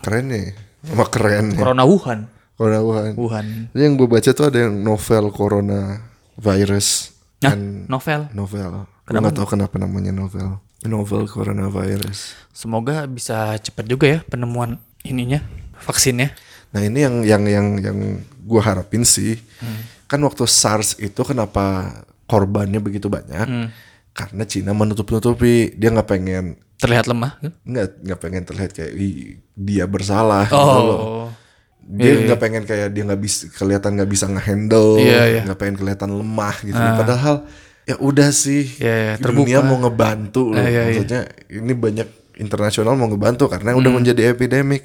kerennya. 0.00 0.38
ya. 0.38 0.52
Nama 0.88 1.04
keren 1.06 1.44
ya. 1.52 1.58
Corona 1.58 1.84
Wuhan. 1.84 2.20
Corona 2.54 2.80
Wuhan. 2.80 3.12
Wuhan. 3.14 3.46
Ini 3.74 3.82
yang 3.82 3.94
gue 3.94 4.06
baca 4.06 4.30
tuh 4.30 4.46
ada 4.46 4.58
yang 4.66 4.74
novel 4.78 5.30
Corona 5.30 6.02
virus 6.34 7.14
Nah, 7.38 7.54
dan 7.54 7.86
novel. 7.86 8.26
novel. 8.32 8.86
Gue 9.06 9.14
nggak 9.14 9.34
tahu 9.34 9.54
kenapa 9.54 9.78
namanya 9.78 10.10
novel. 10.10 10.58
Novel 10.80 11.26
coronavirus. 11.26 12.34
Semoga 12.50 13.02
bisa 13.06 13.58
cepat 13.58 13.86
juga 13.86 14.06
ya 14.06 14.18
penemuan 14.22 14.78
ininya, 15.02 15.42
vaksinnya. 15.78 16.30
Nah 16.70 16.82
ini 16.82 16.98
yang 17.02 17.16
yang 17.22 17.42
yang 17.46 17.66
yang 17.78 17.98
gue 18.22 18.60
harapin 18.62 19.02
sih, 19.02 19.38
Hmm. 19.58 19.82
kan 20.06 20.22
waktu 20.22 20.46
SARS 20.46 20.94
itu 20.98 21.18
kenapa 21.22 21.94
korbannya 22.26 22.78
begitu 22.78 23.06
banyak? 23.06 23.46
Hmm. 23.46 23.68
Karena 24.14 24.42
Cina 24.42 24.70
menutup-nutupi, 24.70 25.74
dia 25.74 25.90
nggak 25.90 26.10
pengen 26.10 26.58
Terlihat 26.78 27.06
lemah. 27.06 27.32
kan? 27.36 27.52
nggak 27.60 27.86
nggak 28.00 28.18
pengen 28.18 28.42
terlihat 28.44 28.70
kayak 28.72 28.92
"Ih, 28.94 29.14
dia 29.52 29.84
bersalah. 29.84 30.46
gitu 30.46 30.56
loh. 30.80 31.00
Oh. 31.00 31.28
Dia 31.80 32.20
nggak 32.20 32.38
pengen 32.38 32.62
kayak 32.62 32.92
dia 32.92 33.02
nggak 33.02 33.18
bisa 33.18 33.48
kelihatan 33.50 33.96
nggak 33.96 34.06
bisa 34.06 34.26
ngehandle, 34.26 35.00
Iya, 35.00 35.22
iya. 35.26 35.40
nggak 35.42 35.56
pengen 35.56 35.76
kelihatan 35.76 36.10
lemah 36.12 36.56
gitu. 36.60 36.76
Padahal 36.76 37.48
ya 37.82 37.96
udah 37.96 38.28
sih, 38.28 38.68
Iya, 38.76 38.94
iya, 38.94 39.12
dunia 39.16 39.58
mau 39.60 39.80
ngebantu 39.80 40.52
loh. 40.52 40.60
iya, 40.60 40.68
iya. 40.84 41.00
Maksudnya 41.00 41.20
ini 41.48 41.72
banyak 41.72 42.08
internasional 42.36 42.92
mau 42.92 43.08
ngebantu 43.08 43.48
karena 43.48 43.72
Hmm. 43.72 43.80
udah 43.80 43.90
menjadi 43.90 44.30
epidemik. 44.30 44.84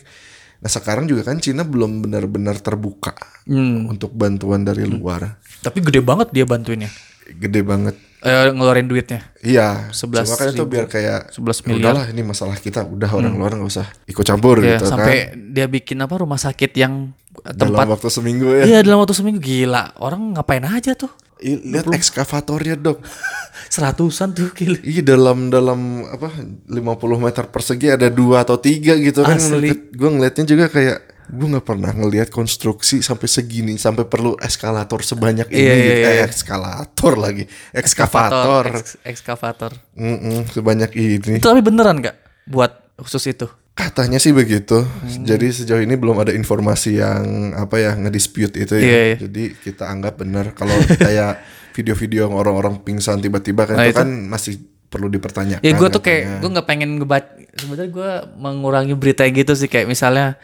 Nah 0.57 0.71
sekarang 0.71 1.03
juga 1.03 1.27
kan 1.27 1.37
Cina 1.37 1.61
belum 1.61 2.01
benar-benar 2.01 2.55
terbuka 2.57 3.11
Hmm. 3.43 3.85
untuk 3.85 4.15
bantuan 4.15 4.63
dari 4.63 4.87
luar. 4.87 5.43
Tapi 5.59 5.83
gede 5.83 5.99
banget 5.99 6.31
dia 6.31 6.47
bantuinnya. 6.47 6.87
Gede 7.29 7.61
banget. 7.61 7.99
Eh, 8.23 8.55
ngeluarin 8.55 8.87
duitnya. 8.87 9.19
Iya, 9.43 9.91
11 9.91 10.23
cuma 10.23 10.35
kan 10.39 10.47
itu 10.49 10.63
biar 10.63 10.87
kayak 10.87 11.27
11 11.29 11.59
"Ya 11.59 11.63
miliar." 11.67 11.75
Hmm. 11.75 11.83
Udahlah 11.83 12.05
ini 12.07 12.21
masalah 12.23 12.55
kita, 12.55 12.87
udah 12.87 13.11
orang 13.11 13.35
luar 13.35 13.51
nggak 13.51 13.67
usah 13.67 13.87
ikut 14.07 14.23
campur 14.23 14.63
Ya, 14.63 14.79
gitu 14.79 14.87
sampai 14.87 15.35
kan. 15.35 15.51
dia 15.51 15.67
bikin 15.67 15.99
apa 15.99 16.15
rumah 16.15 16.39
sakit 16.39 16.71
yang 16.73 17.11
Dalam 17.43 17.75
tempat 17.75 17.99
waktu 17.99 18.07
seminggu 18.07 18.47
ya. 18.55 18.63
Iya 18.63 18.79
dalam 18.79 19.03
waktu 19.03 19.11
seminggu 19.11 19.43
gila. 19.43 19.91
Orang 19.99 20.31
ngapain 20.31 20.63
aja 20.63 20.95
tuh? 20.95 21.11
Ih, 21.43 21.59
Lihat 21.59 21.91
ekskavatornya 21.91 22.79
dok. 22.79 23.03
Seratusan 23.73 24.31
tuh 24.31 24.55
gila. 24.55 24.79
Iya 24.79 25.03
dalam 25.03 25.51
dalam 25.51 26.07
apa 26.07 26.31
50 26.71 26.71
meter 27.19 27.43
persegi 27.51 27.91
ada 27.91 28.07
dua 28.07 28.47
atau 28.47 28.55
tiga 28.55 28.95
gitu 28.95 29.27
kan. 29.27 29.35
Asli. 29.35 29.75
Gue 29.91 30.09
ngelihatnya 30.09 30.45
juga 30.47 30.71
kayak 30.71 31.12
gue 31.25 31.47
nggak 31.49 31.63
pernah 31.63 31.91
ngelihat 31.91 32.27
konstruksi 32.27 32.99
sampai 32.99 33.25
segini 33.25 33.75
sampai 33.75 34.03
perlu 34.03 34.35
eskalator 34.37 34.99
sebanyak 34.99 35.47
ini. 35.47 35.59
Iya, 35.59 35.73
gitu. 35.73 35.91
iya, 35.93 36.03
Eh, 36.03 36.15
iya. 36.17 36.25
eskalator 36.25 37.13
lagi, 37.15 37.43
ekskavator, 37.71 38.65
Eks- 38.73 38.97
ekskavator. 39.01 39.71
Mm-mm, 39.93 40.49
sebanyak 40.49 40.91
ini. 40.93 41.37
Itu 41.37 41.45
tapi 41.45 41.61
beneran 41.61 41.99
nggak 41.99 42.17
buat 42.45 42.71
khusus 42.97 43.23
itu? 43.27 43.47
Katanya 43.73 44.17
sih 44.17 44.29
begitu. 44.29 44.85
Hmm. 44.85 45.25
Jadi 45.25 45.49
sejauh 45.49 45.81
ini 45.81 45.95
belum 45.95 46.19
ada 46.19 46.29
informasi 46.29 46.97
yang 46.97 47.23
apa 47.53 47.75
ya 47.77 47.91
ngedispute 47.93 48.53
itu 48.55 48.73
ya. 48.77 48.83
Iya, 48.83 49.01
iya. 49.03 49.15
Jadi 49.17 49.43
kita 49.57 49.89
anggap 49.89 50.21
benar. 50.21 50.53
Kalau 50.53 50.77
kayak 51.01 51.41
video-video 51.73 52.29
orang-orang 52.29 52.77
pingsan 52.79 53.17
tiba-tiba 53.17 53.65
kan 53.65 53.81
Nah, 53.81 53.89
itu, 53.89 53.97
itu. 53.97 53.99
kan 53.99 54.09
masih 54.29 54.53
perlu 54.85 55.09
dipertanyakan. 55.09 55.65
Ya 55.65 55.73
gue 55.73 55.89
tuh 55.89 55.97
katanya. 55.97 56.21
kayak 56.21 56.37
gue 56.37 56.49
nggak 56.53 56.67
pengen 56.69 56.89
ngebaca. 57.01 57.29
Sebenarnya 57.53 57.89
gue 57.89 58.11
mengurangi 58.35 58.93
berita 58.93 59.25
gitu 59.25 59.53
sih 59.53 59.65
kayak 59.65 59.89
misalnya 59.89 60.37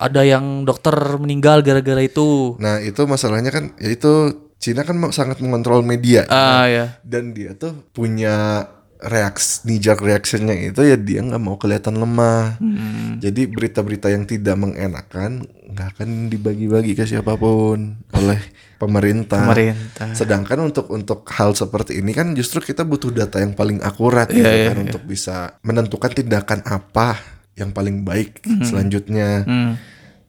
ada 0.00 0.24
yang 0.24 0.64
dokter 0.64 0.96
meninggal 1.20 1.60
gara-gara 1.60 2.00
itu. 2.00 2.56
Nah 2.56 2.80
itu 2.80 3.04
masalahnya 3.04 3.52
kan, 3.52 3.76
ya 3.76 3.92
itu 3.92 4.12
Cina 4.60 4.84
kan 4.84 5.00
sangat 5.08 5.40
mengontrol 5.40 5.80
media 5.80 6.28
Ah 6.28 6.68
ya. 6.68 7.00
dan 7.00 7.32
dia 7.32 7.56
tuh 7.56 7.80
punya 7.96 8.68
reaksi 9.00 9.64
knee 9.64 9.80
jerk 9.80 10.04
reactionnya 10.04 10.52
itu 10.52 10.84
ya 10.84 11.00
dia 11.00 11.24
nggak 11.24 11.40
mau 11.40 11.56
kelihatan 11.56 11.96
lemah. 11.96 12.60
Hmm. 12.60 13.16
Jadi 13.16 13.48
berita-berita 13.48 14.12
yang 14.12 14.28
tidak 14.28 14.60
mengenakan 14.60 15.48
nggak 15.72 15.88
akan 15.96 16.28
dibagi-bagi 16.28 16.92
ke 16.92 17.08
siapa 17.08 17.40
pun 17.40 18.04
oleh 18.12 18.40
pemerintah. 18.76 19.48
Pemerintah. 19.48 20.12
Sedangkan 20.12 20.68
untuk 20.68 20.92
untuk 20.92 21.24
hal 21.32 21.56
seperti 21.56 21.96
ini 22.04 22.12
kan 22.12 22.36
justru 22.36 22.60
kita 22.60 22.84
butuh 22.84 23.08
data 23.08 23.40
yang 23.40 23.56
paling 23.56 23.80
akurat 23.80 24.28
gitu 24.28 24.44
Iya, 24.44 24.76
kan 24.76 24.84
untuk 24.84 25.08
bisa 25.08 25.56
menentukan 25.64 26.12
tindakan 26.12 26.60
apa 26.68 27.39
yang 27.58 27.70
paling 27.74 28.06
baik 28.06 28.42
selanjutnya. 28.64 29.44
Hmm. 29.44 29.72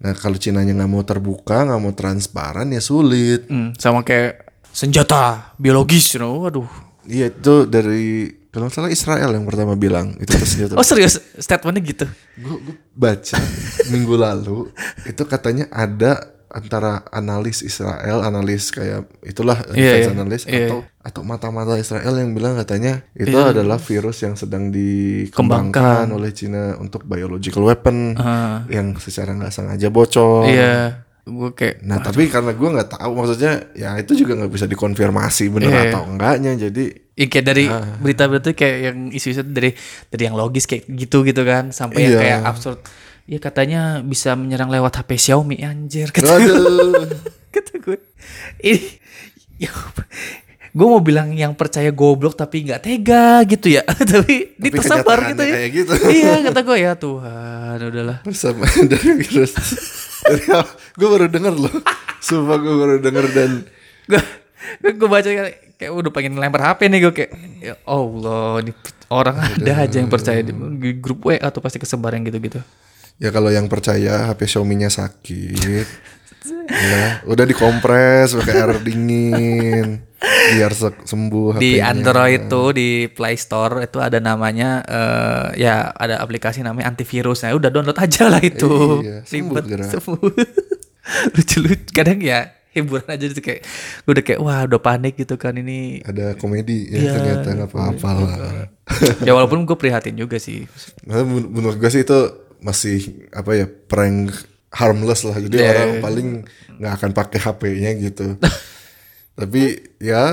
Nah 0.02 0.14
kalau 0.18 0.38
Cinanya 0.42 0.74
nggak 0.74 0.92
mau 0.92 1.04
terbuka, 1.06 1.68
nggak 1.68 1.82
mau 1.82 1.94
transparan 1.94 2.74
ya 2.74 2.82
sulit. 2.82 3.46
Hmm, 3.46 3.78
sama 3.78 4.02
kayak 4.02 4.50
senjata 4.74 5.54
biologis, 5.62 6.18
you 6.18 6.20
know. 6.24 6.42
Waduh. 6.42 6.68
Iya 7.06 7.30
itu 7.30 7.70
dari 7.70 8.34
kalau 8.50 8.68
nggak 8.68 8.76
salah 8.76 8.92
Israel 8.92 9.32
yang 9.32 9.46
pertama 9.46 9.78
bilang 9.78 10.18
itu 10.18 10.34
senjata. 10.42 10.76
Oh 10.76 10.86
serius 10.86 11.22
statementnya 11.38 11.82
gitu? 11.86 12.06
Gue 12.40 12.58
baca 12.92 13.38
minggu 13.94 14.16
lalu 14.18 14.74
itu 15.06 15.24
katanya 15.30 15.70
ada 15.70 16.31
antara 16.52 17.08
analis 17.10 17.60
Israel, 17.62 18.22
analis 18.22 18.70
kayak 18.70 19.08
itulah 19.22 19.56
Iya, 19.68 19.74
defense 19.74 20.04
iya. 20.04 20.14
analis 20.14 20.42
Iya, 20.44 20.68
atau 20.68 20.78
atau 21.02 21.22
mata-mata 21.24 21.74
Israel 21.76 22.14
yang 22.14 22.32
bilang 22.32 22.54
katanya 22.54 23.02
itu 23.14 23.32
Iya. 23.32 23.56
adalah 23.56 23.80
virus 23.80 24.20
yang 24.20 24.36
sedang 24.36 24.68
dikembangkan 24.70 26.12
oleh 26.12 26.32
Cina 26.32 26.76
untuk 26.76 27.04
biological 27.04 27.64
weapon 27.64 28.14
Ah. 28.16 28.64
yang 28.68 28.94
secara 28.98 29.32
nggak 29.32 29.50
sengaja 29.50 29.88
bocor. 29.88 30.46
Iya. 30.46 31.08
Gue 31.22 31.54
kayak 31.54 31.82
Nah 31.82 32.02
tapi 32.02 32.28
karena 32.28 32.52
gue 32.52 32.66
nggak 32.68 32.90
tahu 32.92 33.12
maksudnya 33.14 33.54
ya 33.72 33.94
itu 33.96 34.12
juga 34.16 34.34
nggak 34.36 34.52
bisa 34.52 34.66
dikonfirmasi 34.66 35.46
bener 35.50 35.70
Iya. 35.70 35.82
atau 35.90 36.04
enggaknya 36.06 36.52
jadi 36.60 36.86
Ya, 37.12 37.28
kayak 37.28 37.46
dari 37.46 37.66
Ah. 37.66 37.86
berita-berita 37.96 38.52
kayak 38.52 38.78
yang 38.82 38.98
isu-isu 39.10 39.46
dari 39.46 39.78
dari 40.10 40.24
yang 40.26 40.34
logis 40.34 40.66
kayak 40.66 40.90
gitu 40.90 41.22
gitu 41.22 41.44
kan 41.44 41.70
sampai 41.70 42.04
yang 42.04 42.12
Iya. 42.12 42.20
kayak 42.20 42.40
absurd. 42.44 42.80
Ya 43.32 43.40
katanya 43.40 44.04
bisa 44.04 44.36
menyerang 44.36 44.68
lewat 44.68 45.00
HP 45.00 45.16
Xiaomi 45.16 45.64
anjir 45.64 46.12
kata, 46.12 46.36
aduh 46.36 47.08
kata 47.56 47.80
gue. 47.80 47.96
Ini 48.60 49.00
ya, 49.56 49.72
gue 50.76 50.88
mau 50.88 51.00
bilang 51.00 51.32
yang 51.32 51.56
percaya 51.56 51.96
goblok 51.96 52.36
tapi 52.36 52.68
nggak 52.68 52.84
tega 52.84 53.40
gitu 53.48 53.72
ya. 53.72 53.88
tapi 54.12 54.52
Tapi 55.24 55.32
gitu 55.32 55.44
ya. 55.48 55.54
kayak 55.56 55.72
gitu. 55.72 55.94
iya 56.20 56.34
kata 56.44 56.60
gue 56.60 56.78
ya 56.84 56.92
Tuhan 57.00 57.78
udahlah. 57.80 58.18
bersama 58.28 58.68
dari 58.68 59.12
virus 59.24 59.52
dari 60.28 60.44
gue 61.00 61.08
baru 61.08 61.32
denger 61.32 61.54
loh 61.56 61.74
sumpah 62.20 62.60
gue 62.60 62.74
baru 62.76 62.96
denger 63.00 63.26
dan 63.32 63.52
gue 64.84 64.92
gue 64.92 65.08
baca 65.08 65.24
kayak, 65.24 65.80
kayak 65.80 65.92
udah 65.96 66.12
pengen 66.12 66.36
lempar 66.36 66.68
HP 66.68 66.92
nih 66.92 67.00
gue 67.00 67.14
kayak 67.16 67.32
ya 67.64 67.76
Allah 67.88 68.60
ini 68.60 68.76
orang 69.08 69.40
ada 69.40 69.88
aja 69.88 69.98
yang 70.04 70.12
percaya 70.12 70.44
di, 70.44 70.52
di 70.52 70.90
grup 71.00 71.24
W 71.28 71.40
atau 71.40 71.60
pasti 71.64 71.80
kesebar 71.80 72.12
yang 72.16 72.28
gitu-gitu. 72.28 72.60
Ya 73.18 73.30
kalau 73.30 73.48
yang 73.48 73.66
percaya 73.66 74.30
HP 74.30 74.48
Xiaomi-nya 74.48 74.88
sakit 74.88 75.88
Ya, 76.64 77.22
udah 77.24 77.46
dikompres 77.46 78.34
pakai 78.34 78.56
air 78.56 78.82
dingin 78.82 80.02
biar 80.50 80.72
se- 80.72 81.04
sembuh 81.06 81.60
di. 81.60 81.78
Android 81.78 82.48
tuh 82.48 82.72
di 82.72 82.90
Play 83.06 83.36
Store 83.36 83.84
itu 83.84 84.00
ada 84.00 84.18
namanya 84.18 84.82
eh, 84.82 85.62
ya 85.62 85.92
ada 85.92 86.18
aplikasi 86.18 86.64
namanya 86.64 86.90
antivirus. 86.90 87.44
Nah, 87.44 87.54
udah 87.54 87.70
download 87.70 87.94
aja 87.96 88.26
lah 88.26 88.42
itu. 88.42 89.04
Iya, 89.04 89.22
sembuh 89.22 89.54
Ribet 89.54 89.86
sembuh. 89.86 90.18
Lucu-lucu 91.36 91.92
kadang 91.92 92.18
ya 92.18 92.40
hiburan 92.72 93.06
aja 93.06 93.22
gitu 93.22 93.38
kayak 93.38 93.62
gue 94.02 94.12
udah 94.12 94.24
kayak 94.24 94.40
wah 94.40 94.64
udah 94.64 94.80
panik 94.80 95.20
gitu 95.20 95.36
kan 95.36 95.52
ini 95.54 96.00
ada 96.02 96.34
komedi 96.34 96.88
ya 96.88 96.98
Iya. 96.98 97.12
ternyata 97.14 97.48
nggak 97.54 97.70
apa-apa 97.70 98.10
lah. 98.16 98.32
ya 99.20 99.36
walaupun 99.36 99.62
gue 99.62 99.76
prihatin 99.76 100.16
juga 100.16 100.40
sih 100.40 100.64
Nah, 101.04 101.20
men- 101.20 101.52
menurut 101.52 101.76
gue 101.76 101.90
sih 101.90 102.02
itu 102.02 102.20
masih 102.62 102.98
apa 103.30 103.52
ya 103.54 103.66
prank 103.66 104.32
harmless 104.70 105.22
lah. 105.22 105.36
Jadi 105.36 105.58
Iya. 105.58 105.70
orang 105.70 105.92
paling 106.00 106.28
nggak 106.78 106.94
akan 106.96 107.12
pakai 107.12 107.40
HP-nya 107.40 107.92
gitu. 108.00 108.28
Tapi 109.40 109.62
ya 109.98 110.24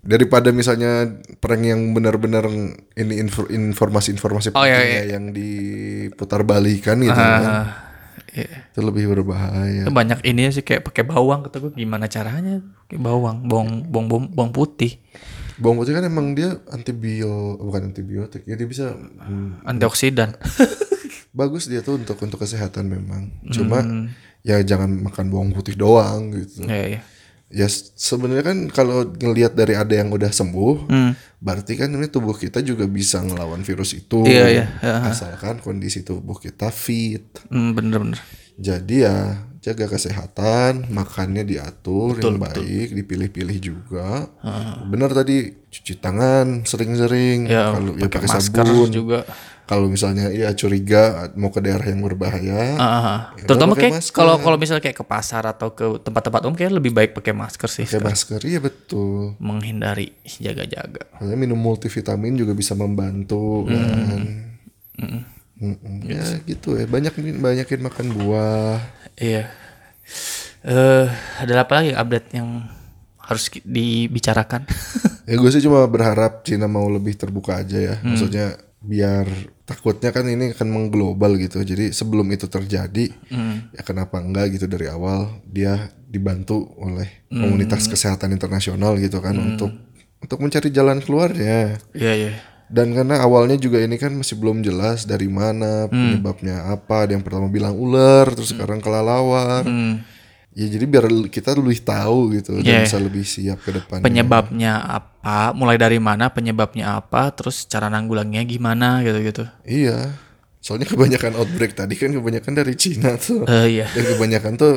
daripada 0.00 0.48
misalnya 0.50 1.08
prank 1.36 1.60
yang 1.62 1.92
benar-benar 1.92 2.48
ini 2.94 3.14
info- 3.18 3.48
informasi-informasi 3.48 4.52
Oh, 4.52 4.64
iya, 4.64 4.76
pentingnya 4.76 5.04
yang 5.10 5.24
diputar 5.30 6.40
balikan 6.42 7.00
gitu 7.00 7.12
kan. 7.12 7.42
Ah, 7.42 7.66
iya. 8.32 8.70
Itu 8.70 8.80
lebih 8.80 9.10
berbahaya. 9.10 9.84
Itu 9.84 9.92
banyak 9.92 10.20
ini 10.22 10.48
sih 10.50 10.62
kayak 10.62 10.84
pakai 10.84 11.04
bawang 11.04 11.44
kata 11.44 11.60
gue 11.60 11.72
gimana 11.74 12.06
caranya 12.06 12.64
kayak 12.86 13.00
bawang 13.00 13.44
bawang 13.44 13.68
bawang 13.86 14.08
bawang, 14.08 14.26
bawang 14.30 14.52
putih 14.52 15.00
Bawang 15.56 15.76
putih 15.76 15.92
kan 15.92 16.00
emang 16.02 16.32
dia 16.32 16.56
antibio 16.68 17.60
bukan 17.60 17.92
antibiotik 17.92 18.48
ya 18.48 18.56
dia 18.56 18.64
bisa 18.64 18.96
hmm, 18.96 19.60
antioksidan 19.62 20.32
bagus 21.30 21.66
dia 21.66 21.80
tuh 21.80 21.96
untuk 21.96 22.18
untuk 22.18 22.38
kesehatan 22.38 22.86
memang. 22.86 23.30
Cuma 23.48 23.82
ya 24.40 24.58
jangan 24.60 24.88
makan 25.00 25.26
bawang 25.28 25.50
putih 25.50 25.74
doang 25.74 26.32
gitu. 26.32 26.64
ya 26.64 26.86
ya 26.88 27.00
Ya 27.50 27.66
sebenarnya 27.98 28.46
kan 28.46 28.58
kalau 28.70 29.10
ngelihat 29.10 29.58
dari 29.58 29.74
ada 29.74 29.90
yang 29.90 30.14
udah 30.14 30.30
sembuh, 30.30 30.86
Hmm. 30.86 31.18
berarti 31.42 31.74
kan 31.74 31.90
ini 31.90 32.06
tubuh 32.06 32.30
kita 32.32 32.62
juga 32.62 32.86
bisa 32.86 33.18
ngelawan 33.18 33.66
virus 33.66 33.90
itu. 33.90 34.22
Iya, 34.22 34.46
iya. 34.46 34.66
Ya. 34.78 35.10
Asalkan 35.10 35.58
kondisi 35.58 36.06
tubuh 36.06 36.38
kita 36.38 36.70
fit. 36.70 37.26
Hmm, 37.50 37.74
bener-bener 37.74 38.22
Jadi 38.54 39.02
ya 39.02 39.40
jaga 39.58 39.90
kesehatan, 39.90 40.94
makannya 40.94 41.42
diatur 41.42 42.22
yang 42.22 42.38
baik, 42.38 42.94
dipilih-pilih 42.94 43.58
juga. 43.58 44.30
Benar 44.86 45.10
tadi 45.10 45.50
cuci 45.50 45.98
tangan 45.98 46.62
sering-sering, 46.62 47.50
ya 47.50 47.74
kalau 47.74 47.98
ya 47.98 48.06
pakai 48.06 48.30
sabun. 48.30 48.94
juga 48.94 49.26
Kalau 49.70 49.86
misalnya 49.86 50.34
ya 50.34 50.50
curiga 50.50 51.30
mau 51.38 51.54
ke 51.54 51.62
daerah 51.62 51.86
yang 51.86 52.02
berbahaya, 52.02 52.74
Ah, 52.74 52.82
ah, 52.82 52.90
ah. 52.98 53.20
Ya, 53.38 53.46
terutama 53.46 53.78
kayak 53.78 54.02
kalau 54.10 54.34
kalau 54.36 54.58
misalnya 54.58 54.82
kayak 54.82 54.98
ke 54.98 55.06
pasar 55.06 55.46
atau 55.46 55.70
ke 55.70 56.02
tempat-tempat 56.02 56.42
umum 56.42 56.58
kayak 56.58 56.74
lebih 56.74 56.90
baik 56.90 57.14
pakai 57.14 57.30
masker 57.30 57.70
sih 57.70 57.86
pakai 57.86 58.02
masker 58.02 58.40
iya 58.42 58.58
betul. 58.58 59.38
menghindari 59.38 60.10
jaga-jaga 60.26 61.06
Makanya 61.14 61.38
minum 61.38 61.54
multivitamin 61.54 62.34
juga 62.34 62.50
bisa 62.50 62.74
membantu 62.74 63.70
kan. 63.70 64.50
Mm-mm. 64.98 66.02
Ya 66.02 66.24
gitu 66.42 66.74
ya. 66.74 66.88
Banyak 66.88 67.14
banyakin 67.38 67.80
makan 67.80 68.06
buah. 68.10 68.80
iya 69.14 69.52
eh 70.60 71.06
ada 71.38 71.62
apa 71.62 71.72
lagi 71.78 71.92
update 71.94 72.28
yang 72.34 72.66
harus 73.16 73.46
dibicarakan 73.62 74.66
Ya 75.30 75.38
gue 75.38 75.50
sih 75.54 75.62
cuma 75.62 75.86
berharap 75.86 76.42
Cina 76.42 76.66
mau 76.66 76.90
lebih 76.90 77.14
terbuka 77.14 77.62
aja 77.62 77.78
ya. 77.78 77.94
Maksudnya 78.02 78.58
biar 78.80 79.28
takutnya 79.68 80.08
kan 80.10 80.24
ini 80.24 80.56
akan 80.56 80.68
mengglobal 80.72 81.36
gitu. 81.36 81.60
Jadi 81.60 81.92
sebelum 81.92 82.26
itu 82.32 82.48
terjadi 82.48 83.12
ya 83.76 83.82
kenapa 83.84 84.18
enggak 84.18 84.56
gitu 84.56 84.66
dari 84.66 84.88
awal 84.88 85.40
dia 85.44 85.92
dibantu 86.08 86.74
oleh 86.80 87.28
komunitas 87.30 87.86
kesehatan 87.86 88.32
internasional 88.34 88.96
gitu 88.98 89.20
kan 89.22 89.36
untuk 89.36 89.70
untuk 90.20 90.38
mencari 90.40 90.68
jalan 90.72 91.00
keluarnya. 91.04 91.80
iya 91.96 92.12
iya 92.16 92.32
Dan 92.70 92.94
karena 92.94 93.18
awalnya 93.18 93.58
juga 93.58 93.82
ini 93.82 93.98
kan 93.98 94.14
masih 94.14 94.38
belum 94.38 94.62
jelas 94.62 95.02
dari 95.02 95.26
mana 95.26 95.90
penyebabnya 95.90 96.70
apa. 96.70 97.02
Ada 97.02 97.18
yang 97.18 97.24
pertama 97.26 97.50
bilang 97.50 97.74
ular, 97.74 98.30
terus 98.30 98.54
sekarang 98.54 98.78
kelelawar. 98.78 99.66
Hmm. 99.66 100.06
Ya 100.50 100.66
jadi 100.66 100.82
biar 100.82 101.04
kita 101.26 101.54
lebih 101.54 101.78
tahu 101.80 102.34
gitu 102.34 102.58
Iya. 102.58 102.62
dan 102.64 102.84
bisa 102.84 102.98
lebih 102.98 103.22
siap 103.22 103.58
ke 103.60 103.70
depannya. 103.72 104.02
penyebabnya 104.02 104.72
apa 104.82 105.52
mulai 105.52 105.76
dari 105.76 105.96
mana 105.96 106.26
penyebabnya 106.28 106.96
apa 106.96 107.30
terus 107.30 107.64
cara 107.64 107.86
nanggulangnya 107.86 108.42
gimana 108.42 108.98
gitu-gitu 109.00 109.46
Iya. 109.62 110.10
Soalnya 110.58 110.84
kebanyakan 110.86 111.34
outbreak 111.36 111.72
tadi 111.72 111.94
kan 111.94 112.10
kebanyakan 112.10 112.52
dari 112.52 112.74
Cina 112.74 113.14
tuh. 113.16 113.46
eh 113.46 113.78
iya 113.78 113.86
Dan 113.88 114.04
kebanyakan 114.10 114.52
tuh 114.54 114.74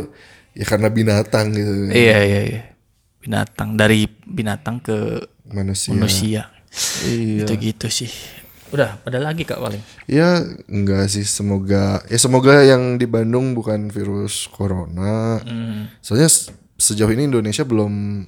ya 0.53 0.63
karena 0.63 0.87
binatang 0.87 1.49
gitu. 1.51 1.71
iya 1.89 2.21
iya 2.21 2.41
iya 2.45 2.61
binatang 3.17 3.73
dari 3.73 4.05
binatang 4.21 4.77
ke 4.77 5.25
Manusia. 5.47 5.89
manusia 5.91 6.41
Iya. 7.01 7.43
gitu 7.43 7.53
gitu 7.57 7.87
sih 7.89 8.13
udah 8.73 8.89
ada 8.99 9.19
lagi 9.19 9.43
kak 9.43 9.55
paling 9.55 9.77
Ya 10.05 10.41
enggak 10.65 11.05
sih 11.07 11.21
semoga 11.21 12.01
ya 12.03 12.17
semoga 12.17 12.59
yang 12.59 12.97
di 12.97 13.05
Bandung 13.05 13.53
bukan 13.53 13.87
virus 13.87 14.45
corona. 14.47 15.37
Hmm. 15.39 15.93
Soalnya 15.99 16.25
se- 16.25 16.49
sejauh 16.75 17.09
ini 17.09 17.25
Indonesia 17.25 17.61
belum 17.61 18.25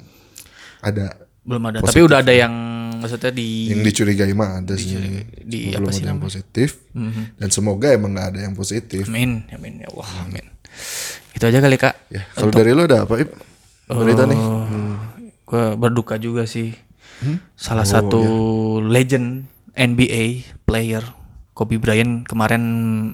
ada 0.80 1.18
belum 1.42 1.62
ada 1.64 1.78
tapi 1.80 2.00
udah 2.00 2.22
ada 2.22 2.30
yang 2.30 2.54
maksudnya 2.96 3.30
di 3.30 3.70
yang 3.70 3.82
dicurigai 3.82 4.32
mah 4.32 4.62
ada 4.62 4.74
sih. 4.74 4.96
di 5.36 5.70
belum 5.70 5.82
apa 5.82 5.92
sih 5.92 6.02
ada 6.02 6.10
yang 6.10 6.22
positif. 6.22 6.70
Dan 7.36 7.50
semoga 7.50 7.90
emang 7.90 8.14
nggak 8.14 8.28
ada 8.30 8.40
yang 8.42 8.54
positif. 8.54 9.06
amin 9.06 9.50
amin 9.50 9.82
ya 9.82 9.90
Allah 9.90 10.10
amin 10.24 10.46
itu 11.32 11.44
aja 11.44 11.60
kali 11.60 11.76
kak 11.76 11.96
Ya, 12.08 12.22
kalau 12.32 12.48
dari 12.50 12.72
lo 12.72 12.84
ada 12.84 13.04
apa, 13.04 13.18
Ip? 13.18 13.34
Berita 13.86 14.24
nih. 14.24 14.40
gue 15.44 15.64
berduka 15.76 16.16
juga 16.16 16.46
sih 16.46 16.74
Hmm? 17.16 17.40
salah 17.56 17.82
Oh, 17.82 17.88
satu 17.88 18.22
iya. 18.76 18.92
legend 18.92 19.48
NBA 19.76 20.48
player 20.66 21.04
Kobe 21.56 21.80
Bryant 21.80 22.28
kemarin 22.28 22.64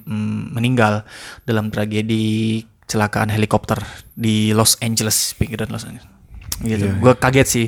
mm, 0.02 0.58
meninggal 0.58 1.06
dalam 1.46 1.70
tragedi 1.70 2.66
kecelakaan 2.90 3.30
helikopter 3.30 3.80
di 4.18 4.52
Los 4.52 4.82
Angeles 4.82 5.38
pinggiran 5.38 5.70
Los 5.70 5.86
Angeles. 5.86 6.10
Gitu. 6.60 6.90
Iya, 6.90 6.98
gue 6.98 7.14
kaget 7.16 7.48
sih 7.48 7.68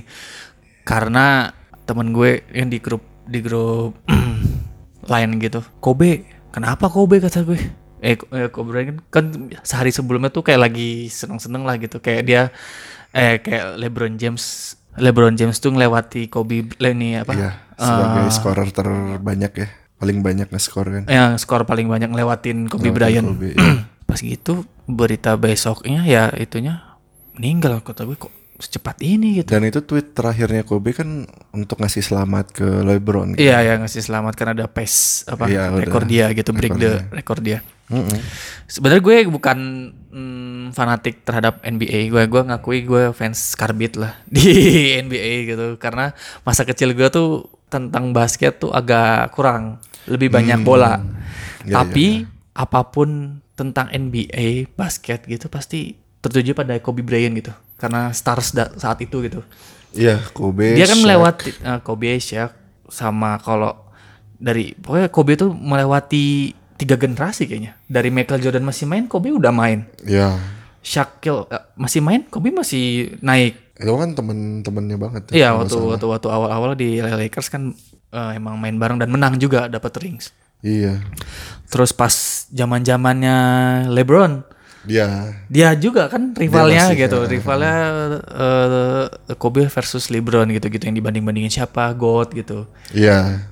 karena 0.84 1.54
temen 1.86 2.12
gue 2.12 2.44
yang 2.52 2.68
di 2.74 2.82
grup 2.82 3.06
di 3.30 3.40
grup 3.40 3.96
lain 5.12 5.30
gitu 5.38 5.62
Kobe. 5.78 6.26
Kenapa 6.50 6.90
Kobe 6.90 7.22
kata 7.22 7.46
gue? 7.46 7.60
Eh, 8.04 8.18
eh, 8.20 8.50
Kobe 8.50 8.74
Bryant 8.74 9.00
kan 9.14 9.30
sehari 9.62 9.94
sebelumnya 9.94 10.34
tuh 10.34 10.44
kayak 10.44 10.70
lagi 10.70 11.08
seneng-seneng 11.08 11.64
lah 11.64 11.78
gitu. 11.78 12.02
Kayak 12.02 12.24
dia 12.26 12.42
eh 13.14 13.38
kayak 13.40 13.78
LeBron 13.78 14.18
James 14.18 14.76
LeBron 14.96 15.34
James 15.34 15.56
tuh 15.56 15.70
ngelewati 15.70 16.28
Kobe 16.28 16.70
le- 16.72 16.92
ini 16.92 17.16
apa 17.16 17.32
Iya, 17.32 17.52
sebagai 17.74 18.30
scorer 18.30 18.70
terbanyak 18.70 19.54
ya. 19.56 19.68
Paling 19.96 20.20
banyak 20.20 20.48
nge-score 20.48 20.90
kan. 20.92 21.04
yang 21.08 21.32
skor 21.36 21.64
paling 21.64 21.88
banyak 21.88 22.08
ngelewatin 22.08 22.68
Kobe 22.68 22.90
Bryant 22.90 23.24
Kobe, 23.26 23.56
iya. 23.56 23.88
pas 24.04 24.20
gitu 24.20 24.54
berita 24.84 25.34
besoknya 25.34 26.04
ya 26.04 26.28
itunya 26.30 26.84
meninggal 27.34 27.80
kata 27.80 28.04
gue 28.04 28.18
kok 28.18 28.28
secepat 28.54 29.00
ini 29.00 29.40
gitu 29.40 29.50
Dan 29.50 29.64
itu 29.64 29.80
tweet 29.80 30.12
terakhirnya 30.12 30.62
Kobe 30.62 30.92
kan 30.92 31.24
untuk 31.52 31.80
ngasih 31.80 32.00
selamat 32.02 32.52
ke 32.54 32.68
LeBron. 32.84 33.34
gitu. 33.34 33.44
Iya 33.44 33.64
ya 33.64 33.74
ngasih 33.78 34.04
selamat 34.04 34.34
karena 34.34 34.52
ada 34.54 34.68
pace 34.68 35.24
apa 35.26 35.48
Iya, 35.48 35.72
udah. 35.72 35.82
rekor 35.82 36.04
dia 36.04 36.26
gitu 36.32 36.52
break 36.52 36.76
the 36.76 36.92
rekor 37.10 37.40
dia. 37.40 37.64
Mm-mm. 37.94 38.20
Sebenarnya 38.66 39.04
gue 39.06 39.18
bukan 39.30 39.58
mm, 40.10 40.74
fanatik 40.74 41.22
terhadap 41.22 41.62
NBA. 41.62 42.10
Gue 42.10 42.26
gue 42.26 42.42
ngakui 42.42 42.82
gue 42.82 43.14
fans 43.14 43.54
karbit 43.54 44.02
lah 44.02 44.18
di 44.34 44.98
NBA 44.98 45.54
gitu 45.54 45.78
karena 45.78 46.18
masa 46.42 46.66
kecil 46.66 46.98
gue 46.98 47.08
tuh 47.14 47.46
tentang 47.70 48.14
basket 48.14 48.58
tuh 48.62 48.74
agak 48.74 49.34
kurang, 49.38 49.78
lebih 50.10 50.34
banyak 50.34 50.66
bola. 50.66 51.02
Ya, 51.66 51.82
Tapi 51.82 52.26
apa 52.54 52.82
pun 52.90 53.42
tentang 53.54 53.90
NBA 53.90 54.74
basket 54.74 55.26
gitu 55.30 55.50
pasti 55.50 55.98
tertuju 56.22 56.58
pada 56.58 56.78
Kobe 56.82 57.06
Bryant 57.06 57.34
gitu 57.38 57.54
karena 57.78 58.10
stars 58.16 58.56
da- 58.56 58.74
saat 58.78 59.02
itu 59.04 59.22
gitu. 59.26 59.42
Iya, 59.94 60.18
Kobe. 60.34 60.74
Dia 60.74 60.90
kan 60.90 60.98
Shaq. 60.98 61.04
melewati 61.06 61.50
eh, 61.54 61.80
Kobe 61.86 62.10
Shaq 62.18 62.52
sama 62.90 63.38
kalau 63.42 63.78
dari 64.38 64.74
pokoknya 64.76 65.08
Kobe 65.14 65.34
tuh 65.38 65.52
melewati 65.54 66.56
tiga 66.78 66.96
generasi 66.98 67.46
kayaknya. 67.46 67.78
Dari 67.86 68.10
Michael 68.10 68.42
Jordan 68.42 68.66
masih 68.66 68.86
main, 68.90 69.06
Kobe 69.08 69.30
udah 69.32 69.54
main. 69.54 69.86
Iya. 70.04 70.38
Shaquille 70.84 71.48
eh, 71.48 71.64
masih 71.80 72.04
main, 72.04 72.22
Kobe 72.28 72.52
masih 72.52 73.16
naik. 73.24 73.56
Itu 73.80 73.96
kan 73.98 74.14
temen-temennya 74.14 74.98
banget. 75.00 75.22
ya, 75.32 75.34
Iya, 75.34 75.50
waktu 75.58 75.78
waktu 75.80 76.06
waktu 76.06 76.28
awal-awal 76.30 76.72
di 76.76 77.00
Lakers 77.02 77.50
kan 77.50 77.72
eh, 78.12 78.32
emang 78.38 78.60
main 78.60 78.76
bareng 78.78 79.00
dan 79.00 79.10
menang 79.10 79.40
juga 79.40 79.72
dapat 79.72 79.96
rings. 80.04 80.30
Iya. 80.64 81.00
Terus 81.68 81.92
pas 81.92 82.14
zaman-zamannya 82.54 83.38
LeBron, 83.92 84.46
Dia. 84.88 85.36
dia 85.52 85.76
juga 85.76 86.08
kan 86.08 86.32
rivalnya 86.36 86.92
gitu, 86.96 87.24
ya. 87.24 87.28
rivalnya 87.28 87.76
eh, 88.32 89.04
Kobe 89.36 89.68
versus 89.68 90.08
LeBron 90.08 90.48
gitu-gitu 90.52 90.84
yang 90.88 90.96
dibanding-bandingin 91.00 91.52
siapa, 91.52 91.92
GOAT 91.96 92.32
gitu. 92.36 92.68
Iya. 92.96 93.48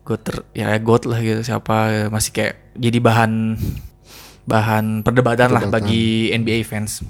Gue 0.00 0.16
ter 0.18 0.36
ya 0.56 0.74
god 0.80 1.06
lah 1.06 1.20
gitu 1.20 1.40
siapa 1.44 2.08
masih 2.08 2.30
kayak 2.32 2.54
jadi 2.74 2.98
bahan 2.98 3.54
bahan 4.48 5.06
perdebatan, 5.06 5.48
lah 5.52 5.62
Perdebatan. 5.68 5.86
bagi 5.86 6.34
NBA 6.34 6.66
fans. 6.66 7.06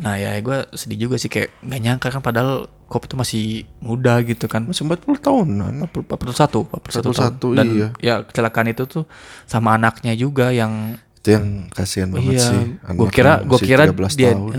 Nah 0.00 0.16
ya 0.16 0.34
gue 0.40 0.64
sedih 0.72 1.06
juga 1.08 1.20
sih 1.20 1.28
kayak 1.28 1.52
nggak 1.60 1.80
nyangka 1.84 2.08
kan 2.08 2.22
padahal 2.24 2.70
Kobe 2.88 3.08
itu 3.08 3.16
masih 3.16 3.44
muda 3.80 4.20
gitu 4.20 4.48
kan. 4.48 4.68
Masih 4.68 4.84
40 4.84 5.16
tahunan. 5.20 5.72
41, 5.88 6.12
41 6.12 7.08
tahun. 7.08 7.32
41, 7.40 7.56
Dan 7.56 7.66
iya. 7.72 7.88
ya 8.00 8.14
kecelakaan 8.20 8.68
itu 8.68 8.84
tuh 8.84 9.04
sama 9.48 9.76
anaknya 9.80 10.12
juga 10.12 10.52
yang 10.52 10.96
Itu 11.22 11.40
yang 11.40 11.72
kasihan 11.72 12.10
banget 12.12 12.36
iya, 12.36 12.44
sih. 12.52 12.64
gue 12.98 13.08
kira 13.08 13.32
gue 13.46 13.58
kira 13.62 13.86
13 13.88 14.18
dia, 14.18 14.34
tahun. 14.34 14.50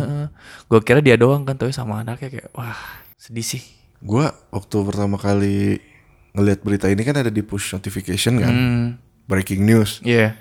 gue 0.66 0.80
kira 0.82 1.00
dia 1.04 1.16
doang 1.20 1.44
kan, 1.46 1.60
tapi 1.60 1.76
sama 1.76 2.02
anaknya 2.02 2.30
kayak 2.34 2.50
wah 2.58 2.74
sedih 3.20 3.46
sih. 3.46 3.62
Gua 4.02 4.32
waktu 4.50 4.76
pertama 4.82 5.20
kali 5.20 5.78
ngelihat 6.34 6.60
berita 6.62 6.86
ini 6.88 7.02
kan 7.02 7.16
ada 7.16 7.30
di 7.30 7.40
push 7.40 7.72
notification 7.72 8.38
kan. 8.38 8.50
Hmm, 8.50 8.86
Breaking 9.24 9.64
news. 9.64 10.02
iya. 10.02 10.36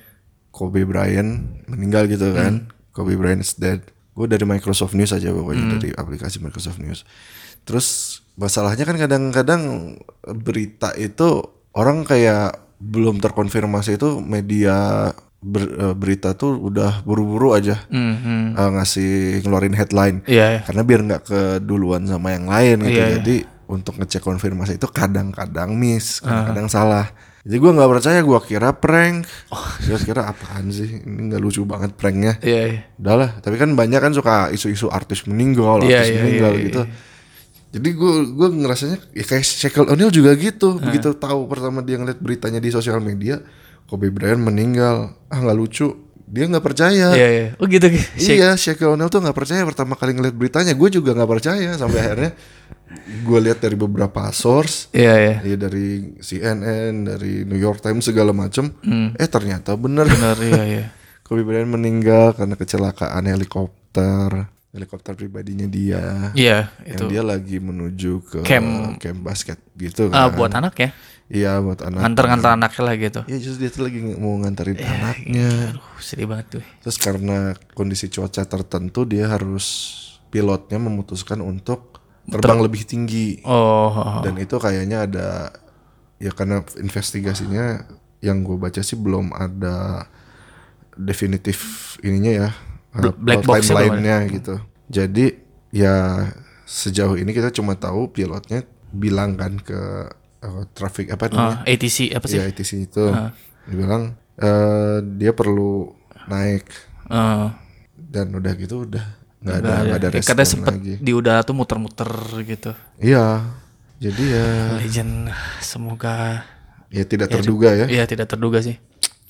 Kobe 0.48 0.85
Bryant 0.85 1.64
meninggal 1.64 2.05
gitu 2.07 2.28
kan. 2.31 2.68
Kobe 2.90 3.16
Bryant 3.16 3.40
is 3.40 3.57
dead. 3.57 3.81
Gue 4.12 4.28
dari 4.28 4.44
Microsoft 4.44 4.92
News 4.92 5.09
aja 5.09 5.33
pokoknya 5.33 5.81
dari 5.81 5.88
aplikasi 5.90 6.40
Microsoft 6.40 6.76
News. 6.76 7.09
Terus 7.64 7.87
masalahnya 8.35 8.85
kan 8.85 9.00
kadang-kadang 9.00 9.96
berita 10.37 10.92
itu 10.92 11.40
orang 11.72 12.05
kayak 12.05 12.52
belum 12.76 13.16
terkonfirmasi 13.16 13.96
itu 13.96 14.20
media 14.20 15.09
ber- 15.40 15.72
eh, 15.72 15.94
berita 15.96 16.35
tuh 16.35 16.61
udah 16.61 17.00
buru-buru 17.00 17.57
aja 17.57 17.81
Hmm, 17.88 18.14
hmm. 18.14 18.46
eh, 18.52 18.70
ngasih 18.76 19.11
ngeluarin 19.40 19.72
headline. 19.72 20.20
Iya, 20.28 20.46
iya. 20.50 20.61
Karena 20.62 20.83
biar 20.83 21.00
nggak 21.02 21.22
keduluan 21.24 22.05
sama 22.05 22.31
yang 22.31 22.44
lain 22.44 22.76
gitu. 22.85 22.92
Iya, 22.92 23.05
iya. 23.07 23.14
Jadi 23.16 23.37
untuk 23.73 23.97
ngecek 23.97 24.21
konfirmasi 24.21 24.77
itu 24.77 24.89
kadang-kadang 24.93 25.73
miss, 25.73 26.21
kadang-kadang 26.21 26.69
salah. 26.69 27.07
Jadi 27.43 27.59
gue 27.59 27.73
nggak 27.75 27.91
percaya, 27.91 28.19
gue 28.23 28.41
kira 28.47 28.71
prank. 28.71 29.27
Gue 29.83 29.99
kira 30.07 30.31
apaan 30.31 30.71
sih? 30.71 31.03
Ini 31.03 31.35
nggak 31.35 31.43
lucu 31.43 31.67
banget 31.67 31.91
pranknya. 31.99 32.39
Iya, 32.39 32.61
iya. 32.71 32.81
Udahlah, 32.95 33.43
tapi 33.43 33.59
kan 33.59 33.75
banyak 33.75 33.99
kan 33.99 34.15
suka 34.15 34.55
isu-isu 34.55 34.87
artis 34.87 35.27
meninggal, 35.27 35.83
Iya, 35.83 36.07
artis 36.07 36.09
iya, 36.15 36.21
meninggal 36.23 36.53
iya, 36.55 36.65
gitu. 36.71 36.83
Jadi 37.73 37.89
gue 37.99 38.13
gue 38.37 38.49
ngerasanya 38.63 38.97
ya 39.17 39.25
kayak 39.27 39.43
Shaquille 39.43 39.91
O'Neal 39.91 40.13
juga 40.15 40.37
gitu. 40.39 40.79
Begitu 40.79 41.17
tahu 41.19 41.49
pertama 41.51 41.83
dia 41.83 41.99
ngeliat 41.99 42.21
beritanya 42.23 42.63
di 42.63 42.71
sosial 42.71 43.03
media, 43.03 43.43
Kobe 43.91 44.13
Bryant 44.15 44.39
meninggal, 44.39 45.17
ah 45.27 45.39
nggak 45.43 45.57
lucu. 45.59 45.89
Dia 46.33 46.47
nggak 46.47 46.63
percaya. 46.63 47.11
Iya, 47.11 47.29
iya. 47.29 47.47
Oh 47.59 47.67
gitu. 47.67 47.91
Iya, 48.23 48.55
Shaquille 48.55 48.95
O'Neal 48.95 49.11
tuh 49.11 49.19
nggak 49.19 49.35
percaya 49.35 49.67
pertama 49.67 49.99
kali 49.99 50.15
ngeliat 50.15 50.37
beritanya. 50.39 50.79
Gue 50.79 50.95
juga 50.95 51.11
nggak 51.11 51.31
percaya 51.33 51.75
sampai 51.75 51.99
akhirnya 52.07 52.31
gue 53.22 53.38
lihat 53.40 53.59
dari 53.59 53.74
beberapa 53.74 54.28
source, 54.31 54.88
Iya, 54.90 55.14
iya. 55.14 55.35
ya 55.44 55.57
dari 55.57 56.16
CNN, 56.18 57.05
dari 57.05 57.42
New 57.42 57.57
York 57.57 57.81
Times 57.81 58.02
segala 58.02 58.31
macem. 58.31 58.70
Eh 59.14 59.26
ternyata 59.26 59.74
bener. 59.74 60.07
Benar, 60.07 60.37
iya, 60.40 60.62
iya. 60.64 60.85
Kobe 61.22 61.42
Bryant 61.42 61.70
meninggal 61.70 62.33
karena 62.33 62.55
kecelakaan 62.55 63.24
helikopter, 63.24 64.46
helikopter 64.68 65.12
pribadinya 65.14 65.64
dia. 65.64 66.31
Iya, 66.33 66.68
Yang 66.83 66.92
itu. 66.94 67.05
dia 67.09 67.22
lagi 67.22 67.57
menuju 67.57 68.12
ke 68.22 68.38
Camp. 68.42 68.98
camp 68.98 69.20
basket 69.22 69.57
gitu 69.74 70.11
Ah, 70.11 70.28
kan. 70.28 70.37
buat 70.37 70.52
anak 70.52 70.74
ya. 70.76 70.90
Iya 71.26 71.64
buat 71.64 71.81
anak. 71.81 72.05
Nganter-nganter 72.05 72.50
anaknya 72.52 72.83
lah 72.85 72.94
gitu. 72.94 73.20
Iya 73.24 73.38
justru 73.40 73.59
dia 73.59 73.70
tuh 73.70 73.83
lagi 73.88 73.98
mau 74.05 74.37
nganterin 74.38 74.76
Iya, 74.76 74.88
anaknya. 74.92 75.48
Aduh, 75.72 75.87
sedih 75.96 76.28
banget 76.28 76.46
tuh. 76.50 76.64
Terus 76.85 76.96
karena 76.96 77.37
kondisi 77.72 78.07
cuaca 78.07 78.44
tertentu 78.44 79.09
dia 79.09 79.33
harus 79.33 79.66
pilotnya 80.28 80.76
memutuskan 80.76 81.40
untuk 81.40 81.91
terbang 82.29 82.61
lebih 82.63 82.83
tinggi. 82.87 83.43
Oh, 83.43 84.23
dan 84.23 84.39
itu 84.39 84.57
kayaknya 84.59 85.09
ada 85.11 85.29
ya 86.23 86.31
karena 86.31 86.63
investigasinya 86.79 87.83
yang 88.23 88.47
gue 88.47 88.55
baca 88.55 88.79
sih 88.79 88.95
belum 88.95 89.35
ada 89.35 90.07
definitif 90.95 91.99
ininya 92.07 92.47
ya 92.47 92.49
uh, 92.95 93.11
black 93.19 93.43
box 93.43 93.67
ya 93.67 93.75
timeline-nya 93.75 94.17
gitu. 94.31 94.55
Jadi 94.87 95.35
ya 95.75 96.29
sejauh 96.69 97.19
ini 97.19 97.35
kita 97.35 97.51
cuma 97.51 97.75
tahu 97.75 98.13
pilotnya 98.15 98.63
bilang 98.93 99.35
kan 99.35 99.59
ke 99.59 99.81
uh, 100.45 100.63
traffic 100.77 101.11
apa 101.11 101.33
namanya? 101.33 101.65
ah, 101.65 101.71
ATC 101.71 102.13
apa 102.15 102.27
sih? 102.29 102.39
Ya 102.39 102.47
ITC 102.47 102.71
itu. 102.87 103.05
Dia 103.67 103.77
bilang 103.79 104.15
eh, 104.39 104.99
dia 105.19 105.33
perlu 105.35 105.95
naik. 106.29 106.67
Eh, 107.11 107.49
dan 107.97 108.27
udah 108.37 108.53
gitu 108.55 108.85
udah 108.85 109.22
nggak 109.42 109.57
ada 109.57 109.68
nggak 109.68 109.81
nggak 109.83 109.98
ada 109.98 110.07
Ya, 110.07 110.12
respon 110.12 110.28
Katanya 110.33 110.48
sempet 110.48 110.72
lagi. 110.72 110.94
di 110.98 111.12
udara 111.12 111.40
tuh 111.42 111.52
muter-muter 111.52 112.11
gitu. 112.42 112.70
Iya. 112.96 113.26
Jadi 113.98 114.24
ya 114.24 114.46
Legend, 114.76 115.12
semoga 115.61 116.42
ya 116.88 117.02
tidak 117.02 117.28
terduga 117.28 117.70
ya. 117.72 117.87
Iya 117.87 118.05
tidak 118.05 118.26
terduga 118.28 118.59
sih. 118.59 118.74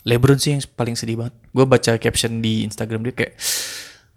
LeBron 0.03 0.35
sih 0.35 0.51
yang 0.51 0.63
paling 0.69 0.93
sedih 0.93 1.17
banget. 1.17 1.35
Gue 1.49 1.63
baca 1.63 1.93
caption 1.97 2.39
di 2.39 2.63
Instagram 2.63 3.03
dia 3.03 3.15
kayak 3.15 3.35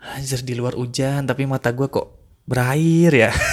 anjir 0.07 0.41
di 0.41 0.53
luar 0.53 0.73
hujan 0.73 1.23
tapi 1.23 1.43
mata 1.43 1.69
gue 1.69 1.85
kok 1.85 2.07
berair 2.43 3.11
ya. 3.11 3.31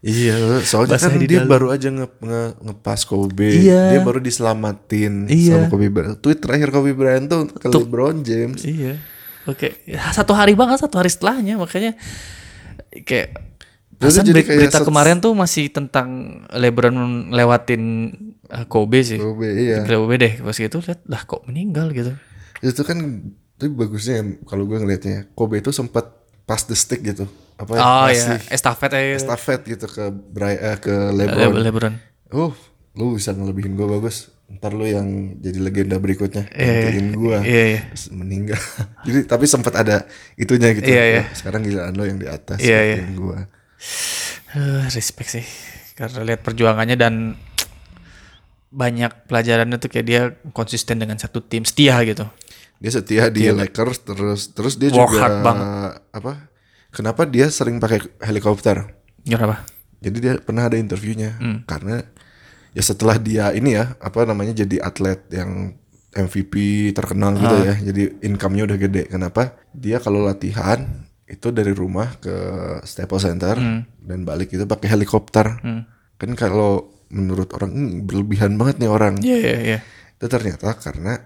Iya, 0.00 0.64
soalnya 0.64 0.96
Basah 0.96 1.12
kan 1.12 1.20
di 1.20 1.28
dia 1.28 1.44
dalam. 1.44 1.52
baru 1.52 1.66
aja 1.70 1.92
nge, 1.92 2.08
nge- 2.18 2.54
ngepas 2.62 3.00
Kobe. 3.04 3.52
Iya. 3.52 3.92
Dia 3.92 4.00
baru 4.00 4.16
diselamatin 4.18 5.28
Iya. 5.28 5.60
sama 5.60 5.66
Kobe 5.68 5.92
Bryant. 5.92 6.16
Tweet 6.16 6.40
terakhir 6.40 6.72
Kobe 6.72 6.96
Bryant 6.96 7.28
tuh 7.28 7.44
ke 7.52 7.68
LeBron 7.68 8.24
James. 8.24 8.64
iya. 8.64 8.96
Oke, 9.50 9.82
Ya, 9.84 10.06
satu 10.14 10.32
hari 10.32 10.54
banget 10.54 10.78
satu 10.80 11.02
hari 11.02 11.10
setelahnya 11.10 11.58
makanya 11.58 11.98
kayak 13.02 13.50
Perasaan 14.00 14.32
jadi 14.32 14.40
kayak 14.48 14.58
berita 14.64 14.80
kemarin 14.80 15.20
tuh 15.20 15.36
masih 15.36 15.68
tentang 15.68 16.40
LeBron 16.56 17.28
lewatin 17.36 18.08
uh, 18.48 18.64
Kobe 18.64 19.04
sih. 19.04 19.20
Kobe 19.20 19.52
iya. 19.52 19.84
Kobe 19.84 20.16
deh 20.16 20.40
pas 20.40 20.56
gitu 20.56 20.80
lihat 20.80 21.04
lah 21.04 21.28
kok 21.28 21.44
meninggal 21.44 21.92
gitu. 21.92 22.16
Itu 22.64 22.80
kan 22.80 22.96
tapi 23.60 23.76
bagusnya 23.76 24.24
kalau 24.48 24.64
gue 24.64 24.80
ngelihatnya 24.80 25.28
Kobe 25.36 25.60
itu 25.60 25.68
sempat 25.68 26.16
pass 26.48 26.64
the 26.64 26.72
stick 26.72 27.04
gitu. 27.04 27.28
Apa 27.60 27.76
ya? 27.76 27.80
Oh 27.84 28.04
ngasih 28.08 28.40
ya, 28.40 28.56
estafet 28.56 28.90
aja. 28.96 29.20
estafet 29.20 29.60
gitu 29.68 29.84
ke 29.84 30.08
Bry 30.08 30.56
eh, 30.56 30.76
ke 30.80 30.94
LeBron. 31.12 31.52
Le- 31.60 31.64
LeBron. 31.68 31.94
Oh, 32.32 32.56
lu 32.96 33.20
bisa 33.20 33.36
ngelebihin 33.36 33.76
gue 33.76 33.84
bagus. 33.84 34.32
Ntar 34.50 34.74
lu 34.74 34.82
yang 34.82 35.38
jadi 35.38 35.58
legenda 35.62 35.96
berikutnya. 35.96 36.50
Iya, 36.50 36.90
Gantiin 36.90 37.10
gue. 37.14 37.38
Iya, 37.46 37.64
iya. 37.70 37.80
Terus 37.94 38.06
meninggal. 38.10 38.60
jadi 39.06 39.18
tapi 39.24 39.44
sempat 39.46 39.74
ada 39.78 40.04
itunya 40.34 40.74
gitu. 40.74 40.90
Iya, 40.90 41.04
iya. 41.06 41.22
Oh, 41.22 41.36
Sekarang 41.38 41.60
giliran 41.62 41.94
lo 41.94 42.02
yang 42.02 42.18
di 42.18 42.26
atas. 42.26 42.58
Iya, 42.58 42.78
iya. 42.82 42.96
gantiin 42.98 43.14
gua. 43.14 43.38
Eh, 44.50 44.82
respect 44.90 45.30
sih 45.30 45.46
karena 45.94 46.24
lihat 46.24 46.40
perjuangannya 46.42 46.96
dan 46.96 47.38
banyak 48.70 49.26
pelajarannya 49.26 49.76
tuh 49.76 49.90
kayak 49.90 50.06
dia 50.06 50.22
konsisten 50.50 50.98
dengan 50.98 51.18
satu 51.18 51.42
tim 51.42 51.66
setia 51.66 51.98
gitu. 52.06 52.26
Dia 52.80 52.90
setia 52.90 53.28
di 53.28 53.50
Lakers 53.50 54.02
terus 54.02 54.40
terus 54.50 54.74
dia 54.74 54.88
Work 54.90 55.10
juga 55.10 55.28
banget. 55.42 55.66
apa? 56.10 56.32
Kenapa 56.90 57.22
dia 57.22 57.46
sering 57.50 57.78
pakai 57.78 58.02
helikopter? 58.22 58.94
Kenapa? 59.22 59.62
Jadi 60.00 60.16
dia 60.18 60.34
pernah 60.40 60.66
ada 60.66 60.74
interviewnya 60.74 61.36
Hmm. 61.36 61.62
karena 61.62 62.00
ya 62.70 62.80
setelah 62.80 63.16
dia 63.16 63.50
ini 63.50 63.74
ya 63.74 63.94
apa 63.96 64.22
namanya 64.22 64.54
jadi 64.56 64.80
atlet 64.80 65.20
yang 65.30 65.74
MVP 66.10 66.54
terkenal 66.90 67.34
gitu 67.34 67.54
Ah. 67.54 67.64
ya. 67.64 67.74
Jadi 67.80 68.18
income-nya 68.20 68.66
udah 68.66 68.78
gede. 68.78 69.02
Kenapa? 69.06 69.54
Dia 69.70 69.98
kalau 69.98 70.20
latihan 70.20 71.06
itu 71.24 71.48
dari 71.50 71.70
rumah 71.70 72.10
ke 72.16 72.34
Staples 72.82 73.22
Center 73.22 73.54
Hmm. 73.54 73.86
dan 74.00 74.24
balik 74.24 74.50
itu 74.50 74.64
pakai 74.64 74.90
helikopter. 74.90 75.62
Kan 76.16 76.30
kalau 76.34 76.90
menurut 77.08 77.50
orang 77.52 77.70
"Hmm, 77.70 77.90
berlebihan 78.04 78.54
banget 78.54 78.78
nih 78.78 78.90
orang. 78.90 79.14
Iya 79.18 79.36
iya 79.38 79.56
iya. 79.60 79.78
Itu 80.12 80.26
ternyata 80.26 80.74
karena 80.74 81.22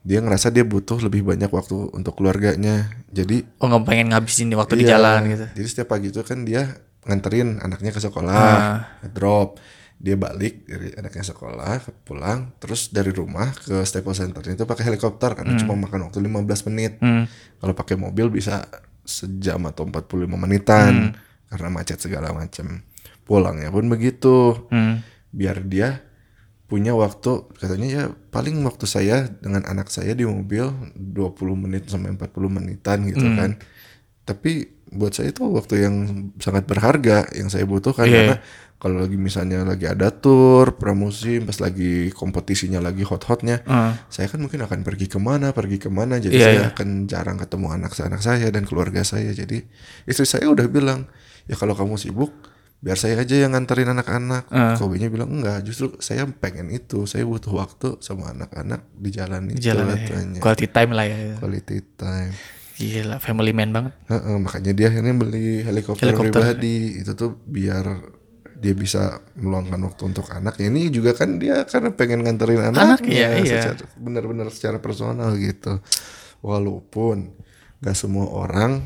dia 0.00 0.18
ngerasa 0.18 0.50
dia 0.50 0.62
butuh 0.62 0.98
lebih 1.00 1.22
banyak 1.24 1.46
waktu 1.48 1.90
untuk 1.90 2.14
keluarganya. 2.14 2.90
Jadi 3.08 3.42
Oh 3.58 3.66
nggak 3.66 3.82
pengen 3.84 4.06
ngabisin 4.10 4.50
waktu 4.52 4.78
di 4.78 4.84
Iya, 4.84 4.98
jalan 4.98 5.20
gitu. 5.28 5.46
Jadi 5.52 5.66
setiap 5.68 5.88
pagi 5.90 6.10
itu 6.10 6.22
kan 6.22 6.42
dia 6.42 6.62
nganterin 7.02 7.58
anaknya 7.58 7.90
ke 7.90 7.98
sekolah, 7.98 8.38
Ah. 8.38 8.78
drop, 9.04 9.58
dia 10.02 10.18
balik 10.18 10.66
dari 10.66 10.90
anaknya 10.98 11.30
sekolah 11.30 11.78
pulang, 12.02 12.50
terus 12.58 12.90
dari 12.90 13.14
rumah 13.14 13.54
ke 13.54 13.86
Staples 13.86 14.18
Center 14.18 14.42
itu 14.42 14.66
pakai 14.66 14.90
helikopter 14.90 15.38
karena 15.38 15.54
cuma 15.54 15.78
makan 15.78 16.10
waktu 16.10 16.18
15 16.18 16.66
menit. 16.66 16.98
Hmm. 16.98 17.30
Kalau 17.62 17.70
pakai 17.70 17.94
mobil 17.94 18.26
bisa 18.26 18.66
sejam 19.06 19.62
atau 19.70 19.86
45 19.86 20.34
menitan 20.34 21.14
Hmm. 21.14 21.14
karena 21.54 21.68
macet 21.70 22.02
segala 22.02 22.34
macam. 22.34 22.82
Pulangnya 23.22 23.70
pun 23.70 23.86
begitu. 23.86 24.66
Hmm. 24.74 25.06
Biar 25.30 25.62
dia 25.62 26.02
punya 26.66 26.98
waktu 26.98 27.46
katanya 27.54 27.86
ya 27.86 28.04
paling 28.34 28.58
waktu 28.66 28.90
saya 28.90 29.30
dengan 29.30 29.62
anak 29.70 29.86
saya 29.86 30.18
di 30.18 30.26
mobil 30.26 30.66
20 30.98 31.54
menit 31.54 31.86
sampai 31.86 32.10
40 32.18 32.50
menitan 32.50 33.06
gitu 33.06 33.22
Hmm. 33.22 33.38
kan. 33.38 33.50
Tapi 34.26 34.81
buat 34.92 35.12
saya 35.12 35.32
itu 35.32 35.42
waktu 35.48 35.74
yang 35.82 35.94
sangat 36.36 36.68
berharga 36.68 37.24
yang 37.32 37.48
saya 37.48 37.64
butuhkan 37.64 38.04
Iya. 38.04 38.14
karena 38.14 38.36
kalau 38.76 38.98
lagi 38.98 39.14
misalnya 39.14 39.62
lagi 39.62 39.86
ada 39.86 40.10
tour 40.10 40.74
pramusim 40.74 41.46
pas 41.46 41.54
lagi 41.58 42.10
kompetisinya 42.10 42.82
lagi 42.82 43.02
hot-hotnya 43.02 43.62
Ah. 43.64 43.94
saya 44.06 44.26
kan 44.26 44.42
mungkin 44.42 44.58
akan 44.60 44.82
pergi 44.82 45.06
ke 45.06 45.16
mana 45.16 45.50
pergi 45.50 45.78
ke 45.78 45.88
mana 45.88 46.18
jadi 46.18 46.34
Iya, 46.34 46.44
saya 46.44 46.56
iya. 46.58 46.66
akan 46.74 46.88
jarang 47.06 47.38
ketemu 47.38 47.66
anak 47.70 47.94
anak 47.96 48.20
saya 48.20 48.50
dan 48.50 48.66
keluarga 48.66 49.00
saya 49.02 49.30
jadi 49.30 49.64
istri 50.04 50.26
saya 50.26 50.50
udah 50.50 50.66
bilang 50.66 51.06
ya 51.46 51.54
kalau 51.54 51.72
kamu 51.72 51.94
sibuk 51.94 52.34
biar 52.82 52.98
saya 52.98 53.14
aja 53.14 53.38
yang 53.38 53.54
nganterin 53.54 53.94
anak-anak. 53.94 54.50
Ah. 54.50 54.74
Kobe-nya 54.74 55.06
bilang 55.06 55.30
enggak, 55.30 55.62
justru 55.62 55.94
saya 56.02 56.26
pengen 56.26 56.66
itu. 56.66 57.06
Saya 57.06 57.22
butuh 57.22 57.54
waktu 57.54 58.02
sama 58.02 58.34
anak-anak 58.34 58.90
di 58.98 59.14
jalan 59.14 59.54
itu 59.54 59.70
jalan 59.70 59.94
ya. 59.94 60.42
quality 60.42 60.66
time 60.66 60.90
lah 60.90 61.06
ya 61.06 61.38
Quality 61.38 61.78
time. 61.94 62.34
Gila 62.76 63.16
family 63.18 63.52
man 63.52 63.70
banget 63.70 63.92
Heeh, 64.08 64.36
makanya 64.40 64.72
dia 64.72 64.86
akhirnya 64.88 65.14
beli 65.14 65.60
helikopter, 65.62 66.08
Helikopter. 66.08 66.32
pribadi 66.32 67.00
itu 67.00 67.12
tuh 67.12 67.36
biar 67.44 67.84
dia 68.62 68.74
bisa 68.78 69.18
meluangkan 69.34 69.74
waktu 69.90 70.02
untuk 70.06 70.30
anak. 70.30 70.54
Ini 70.62 70.86
juga 70.94 71.18
kan 71.18 71.34
dia 71.42 71.66
karena 71.66 71.90
pengen 71.98 72.22
nganterin 72.22 72.62
Anak, 72.70 73.02
anaknya 73.02 73.10
iya, 73.10 73.28
iya. 73.42 73.60
secara 73.74 73.90
benar-benar 73.98 74.46
secara 74.54 74.78
personal 74.78 75.34
gitu. 75.34 75.82
Walaupun 76.46 77.34
gak 77.82 77.98
semua 77.98 78.30
orang 78.30 78.78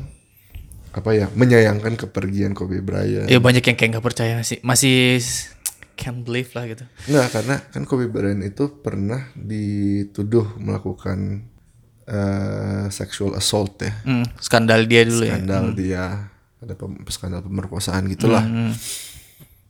apa 0.89 1.13
ya 1.13 1.29
menyayangkan 1.29 1.93
kepergian 1.93 2.57
Kobe 2.57 2.81
Bryant. 2.81 3.29
ya 3.29 3.37
banyak 3.37 3.61
yang 3.61 3.77
kayak 3.77 3.89
nggak 3.93 4.05
percaya 4.09 4.41
sih 4.41 4.57
masih 4.65 5.21
can't 5.93 6.25
believe 6.25 6.49
lah 6.57 6.65
gitu 6.65 6.89
Enggak, 7.05 7.27
karena 7.37 7.55
kan 7.69 7.83
Kobe 7.85 8.09
Bryant 8.09 8.41
itu 8.41 8.81
pernah 8.81 9.29
dituduh 9.37 10.57
melakukan 10.57 11.45
eh, 12.07 12.85
sexual 12.89 13.35
assault 13.35 13.75
ya. 13.79 13.91
Hmm, 14.03 14.25
skandal 14.39 14.87
dia 14.87 15.03
dulu 15.03 15.23
ya 15.23 15.35
skandal 15.35 15.65
dia 15.75 16.03
ada 16.57 16.73
pem- 16.73 17.03
skandal 17.07 17.43
pemerkosaan 17.43 18.07
gitulah. 18.07 18.41
Hmm. 18.41 18.71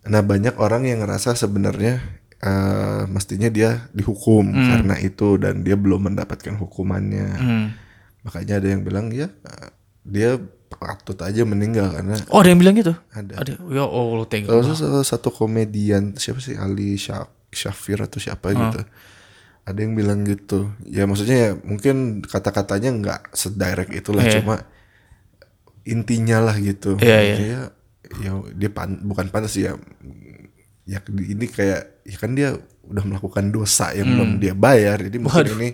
Nah 0.07 0.21
banyak 0.23 0.55
orang 0.55 0.87
yang 0.87 1.03
ngerasa 1.03 1.33
sebenarnya 1.33 1.99
eh, 2.39 3.03
mestinya 3.09 3.49
dia 3.49 3.89
dihukum 3.91 4.53
karena 4.53 4.95
itu 5.01 5.35
dan 5.35 5.65
dia 5.65 5.75
belum 5.75 6.13
mendapatkan 6.13 6.55
hukumannya. 6.55 7.27
Hmm. 7.35 7.65
Makanya 8.23 8.61
ada 8.61 8.67
yang 8.69 8.81
bilang 8.85 9.09
ya 9.09 9.27
eh, 9.27 9.69
dia 10.05 10.37
patut 10.67 11.15
aja 11.23 11.47
meninggal 11.47 11.95
karena 11.95 12.19
oh 12.27 12.43
ada 12.43 12.51
yang 12.51 12.59
bilang 12.59 12.75
gitu 12.75 12.91
ada. 13.15 13.39
ada 13.39 13.55
ya 13.71 13.87
allah 13.87 14.27
tega 14.27 14.51
satu 15.01 15.31
komedian 15.31 16.11
siapa 16.19 16.43
sih 16.43 16.59
Ali 16.59 16.99
Sya- 16.99 17.23
Syafir 17.47 18.03
atau 18.03 18.19
siapa 18.19 18.51
gitu. 18.51 18.83
Ada 19.67 19.79
yang 19.83 19.93
bilang 19.93 20.23
gitu. 20.23 20.71
Ya 20.87 21.03
maksudnya 21.03 21.37
ya 21.37 21.51
mungkin 21.59 22.23
kata-katanya 22.23 22.89
nggak 22.95 23.21
sedirect 23.35 23.91
itulah 23.91 24.23
Iya. 24.23 24.39
cuma 24.39 24.55
intinya 25.83 26.39
lah 26.41 26.55
gitu. 26.55 26.95
Iya, 26.99 27.19
iya. 27.19 27.27
Maksudnya, 27.27 27.61
ya 28.17 28.31
dia 28.55 28.69
pan- 28.71 29.03
bukan 29.03 29.27
pantas 29.27 29.55
ya. 29.55 29.75
Ya 30.87 31.03
ini 31.03 31.45
kayak 31.45 32.07
ya 32.07 32.15
kan 32.15 32.31
dia 32.31 32.55
udah 32.87 33.03
melakukan 33.03 33.51
dosa 33.51 33.91
yang 33.91 34.07
belum 34.07 34.29
dia 34.39 34.55
bayar. 34.55 35.03
Jadi 35.03 35.19
mungkin 35.19 35.47
ini 35.59 35.69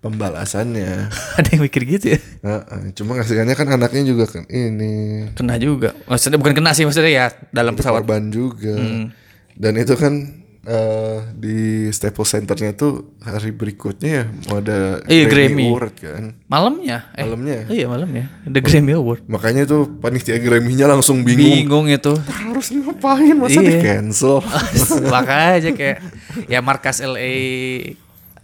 pembalasannya. 0.00 1.08
ada 1.40 1.48
yang 1.48 1.64
mikir 1.64 1.84
gitu 1.88 2.06
ya 2.12 2.20
Heeh, 2.44 2.92
cuma 2.92 3.16
kasihannya 3.16 3.52
kan 3.52 3.68
anaknya 3.68 4.04
juga 4.04 4.28
kan 4.28 4.44
ini 4.46 5.24
kena 5.32 5.56
juga 5.56 5.96
maksudnya 6.04 6.36
bukan 6.36 6.52
kena 6.52 6.76
sih 6.76 6.84
maksudnya 6.84 7.08
ya 7.08 7.26
dalam 7.50 7.72
pesawat 7.72 8.04
korban 8.04 8.28
juga. 8.28 8.76
Hmm. 8.76 9.16
Dan 9.56 9.80
itu 9.80 9.96
kan 9.96 10.43
eh, 10.64 11.18
di 11.34 11.58
Staples 11.88 12.26
Centernya 12.26 12.72
tuh 12.72 13.16
hari 13.18 13.50
berikutnya 13.50 14.10
ya 14.10 14.24
mau 14.44 14.58
ada 14.58 15.00
Iya, 15.04 15.24
Grammy. 15.26 15.64
Award 15.66 15.94
kan. 15.94 16.22
malamnya 16.44 17.08
eh 17.12 17.22
Malamnya. 17.22 17.58
iya 17.68 17.86
malamnya 17.86 18.24
the 18.44 18.58
Grammy 18.58 18.92
Award 18.92 19.24
Makanya 19.26 19.64
tuh 19.64 19.88
panitia 19.94 20.36
Grammy-nya 20.36 20.84
langsung 20.86 21.20
bingung. 21.20 21.44
bingung 21.62 21.86
itu 21.86 22.12
Harus 22.24 22.68
ngapain 22.70 23.32
masa 23.34 23.56
Iya. 23.56 23.68
di 23.70 23.76
cancel? 23.78 24.40
makanya 25.14 25.70
kayak 25.70 25.98
ya 26.44 26.58
markas 26.58 26.98
LA 26.98 27.32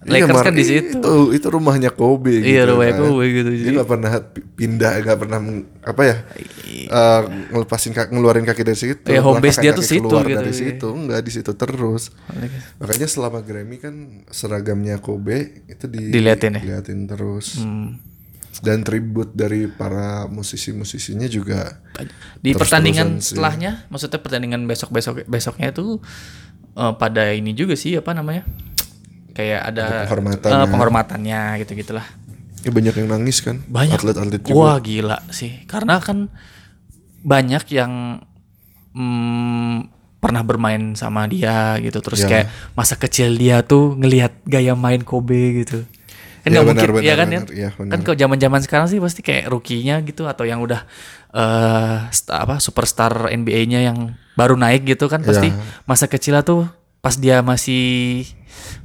Lakers 0.01 0.33
Mar, 0.33 0.45
kan 0.49 0.57
di 0.57 0.65
situ 0.65 0.97
Itu, 0.97 1.37
itu 1.37 1.47
rumahnya 1.53 1.93
Kobe 1.93 2.41
Iya, 2.41 2.65
gitu 2.65 2.73
rumahnya 2.73 2.95
kan. 2.97 3.03
Kobe 3.05 3.25
gitu. 3.37 3.51
Dia 3.53 3.71
nggak 3.77 3.91
pernah 3.91 4.13
pi- 4.33 4.47
pindah, 4.57 4.93
nggak 5.05 5.19
pernah 5.21 5.39
apa 5.85 6.03
ya? 6.09 6.17
eh, 6.89 7.21
ngelepasin 7.53 7.93
kaki, 7.93 8.09
ngeluarin 8.17 8.49
kaki 8.49 8.63
dari 8.65 8.79
situ. 8.81 9.05
Iya, 9.13 9.21
home 9.21 9.45
base 9.45 9.61
dia 9.61 9.77
tuh 9.77 9.85
situ 9.85 10.09
keluar 10.09 10.25
gitu, 10.25 10.41
dari 10.41 10.53
iya. 10.57 10.61
situ, 10.73 10.89
nggak 10.89 11.21
di 11.21 11.33
situ 11.37 11.53
terus. 11.53 12.03
Makanya 12.81 13.09
selama 13.13 13.45
Grammy 13.45 13.77
kan 13.77 13.95
seragamnya 14.33 14.97
Kobe 15.05 15.69
itu 15.69 15.85
di, 15.85 16.09
Diliatin 16.09 16.57
ya? 16.57 16.61
diliatin 16.65 17.05
terus. 17.05 17.61
Hmm. 17.61 18.01
Dan 18.61 18.81
tribut 18.85 19.33
dari 19.37 19.69
para 19.69 20.25
musisi-musisinya 20.29 21.29
juga 21.29 21.81
di 22.41 22.53
pertandingan 22.53 23.21
sih. 23.21 23.37
setelahnya 23.37 23.85
maksudnya 23.89 24.21
pertandingan 24.21 24.65
besok 24.65 24.93
besok 24.93 25.25
besoknya 25.25 25.73
itu 25.73 25.97
eh, 26.75 26.93
pada 26.97 27.33
ini 27.33 27.53
juga 27.57 27.73
sih 27.77 27.97
apa 27.97 28.13
namanya 28.13 28.45
kayak 29.33 29.61
ada, 29.65 29.83
Ada 29.83 29.99
penghormatan 30.05 30.49
eh, 30.49 30.57
ya. 30.57 30.67
penghormatannya 30.67 31.41
gitu 31.59 31.73
gitulah 31.77 32.07
ya 32.61 32.71
banyak 32.71 32.95
yang 32.95 33.09
nangis 33.11 33.41
kan. 33.41 33.63
banyak 33.65 33.97
Atlet-atlet 33.97 34.43
juga. 34.43 34.55
wah 34.55 34.77
gila 34.79 35.19
sih 35.31 35.65
karena 35.65 35.97
kan 35.99 36.29
banyak 37.23 37.65
yang 37.71 38.21
mm, 38.93 39.77
pernah 40.19 40.43
bermain 40.43 40.93
sama 40.93 41.25
dia 41.25 41.79
gitu 41.79 41.99
terus 41.99 42.21
Ya. 42.21 42.29
kayak 42.29 42.47
masa 42.75 42.95
kecil 42.95 43.33
dia 43.35 43.63
tuh 43.63 43.97
ngelihat 43.97 44.45
gaya 44.45 44.75
main 44.75 45.01
Kobe 45.01 45.65
gitu 45.65 45.85
kan 46.41 46.49
Ya, 46.49 46.57
nggak 46.57 46.65
benar, 46.67 46.73
mungkin 46.81 46.91
benar, 46.95 47.05
ya 47.05 47.15
kan 47.15 47.27
benar. 47.27 47.43
ya 47.43 47.53
Iya, 47.55 47.69
benar. 47.75 47.91
kan 47.91 48.01
kalau 48.03 48.17
zaman 48.19 48.39
zaman 48.39 48.61
sekarang 48.61 48.87
sih 48.87 48.99
pasti 48.99 49.21
kayak 49.21 49.45
rukinya 49.47 50.01
gitu 50.01 50.25
atau 50.25 50.45
yang 50.45 50.59
udah 50.59 50.85
eh 51.31 51.97
sta- 52.11 52.43
apa 52.43 52.57
superstar 52.59 53.29
NBA-nya 53.31 53.81
yang 53.83 53.99
baru 54.35 54.57
naik 54.57 54.85
gitu 54.87 55.07
kan 55.07 55.21
pasti 55.21 55.49
Ya. 55.49 55.57
masa 55.85 56.05
kecilnya 56.05 56.41
tuh 56.41 56.65
pas 56.99 57.13
dia 57.15 57.41
masih 57.41 58.25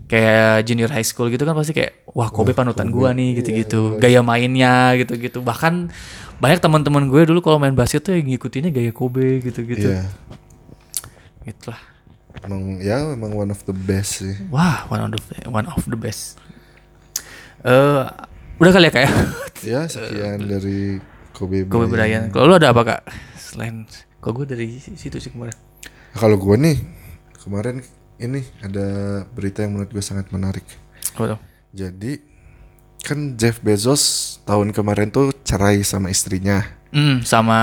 kayak 0.06 0.70
junior 0.70 0.90
high 0.94 1.06
school 1.06 1.28
gitu 1.34 1.42
kan 1.44 1.58
pasti 1.58 1.74
kayak 1.74 2.06
wah 2.14 2.30
Kobe 2.30 2.54
panutan 2.54 2.94
gua 2.94 3.12
nih 3.12 3.42
gitu-gitu. 3.42 3.98
Gaya 3.98 4.22
mainnya 4.22 4.94
gitu-gitu. 5.00 5.42
Bahkan 5.42 5.90
banyak 6.38 6.60
teman-teman 6.60 7.08
gue 7.08 7.22
dulu 7.26 7.40
kalau 7.40 7.58
main 7.58 7.74
basket 7.74 8.04
tuh 8.04 8.14
yang 8.14 8.28
ngikutinnya 8.28 8.70
gaya 8.70 8.92
Kobe 8.92 9.40
gitu-gitu. 9.42 9.92
Iya. 9.92 10.06
gitulah. 11.46 11.78
Emang 12.42 12.82
ya 12.82 13.14
emang 13.14 13.32
one 13.34 13.54
of 13.54 13.62
the 13.70 13.74
best 13.74 14.22
sih. 14.22 14.36
wah 14.50 14.84
one 14.90 15.02
of 15.06 15.12
the 15.14 15.22
one 15.50 15.70
of 15.70 15.82
the 15.86 15.98
best. 15.98 16.42
Eh 17.66 18.04
udah 18.62 18.72
kali 18.72 18.90
ya 18.90 18.94
kayak 18.94 19.12
Ya? 19.66 19.82
Sekian 19.90 20.46
dari 20.46 21.02
Kobe, 21.34 21.66
Kobe 21.66 21.90
Bryant. 21.90 22.30
Kalau 22.30 22.54
lu 22.54 22.56
ada 22.56 22.70
apa 22.70 22.82
kak 22.86 23.02
selain 23.40 23.90
kalau 24.22 24.42
gue 24.42 24.46
dari 24.58 24.68
situ 24.78 25.18
sih 25.18 25.32
kemarin? 25.34 25.56
Kalau 26.18 26.38
gue 26.38 26.56
nih 26.58 26.78
kemarin 27.42 27.82
ini 28.20 28.42
ada 28.64 28.88
berita 29.32 29.64
yang 29.64 29.76
menurut 29.76 29.92
gue 29.92 30.04
sangat 30.04 30.32
menarik. 30.32 30.64
apa 31.16 31.40
Jadi 31.76 32.36
kan 33.06 33.38
Jeff 33.38 33.62
Bezos 33.62 34.38
tahun 34.50 34.74
kemarin 34.74 35.14
tuh 35.14 35.30
cerai 35.46 35.86
sama 35.86 36.10
istrinya 36.10 36.66
hmm, 36.90 37.22
sama 37.22 37.60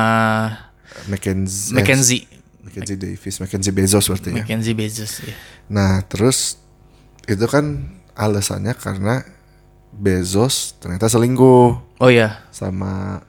Mackenzie 1.11 1.75
Mackenzie 1.75 2.23
Mackenzie 2.63 2.95
Davis, 2.95 3.43
Mackenzie 3.43 3.75
Bezos 3.75 4.07
berarti 4.07 4.31
ya. 4.31 4.47
Mackenzie 4.47 4.77
Bezos 4.79 5.13
ya. 5.27 5.35
Nah 5.67 5.99
terus 6.07 6.63
itu 7.27 7.43
kan 7.51 7.91
alasannya 8.15 8.71
karena 8.79 9.27
Bezos 9.91 10.79
ternyata 10.79 11.11
selingkuh 11.11 11.99
oh 11.99 12.11
ya 12.11 12.47
sama 12.55 13.27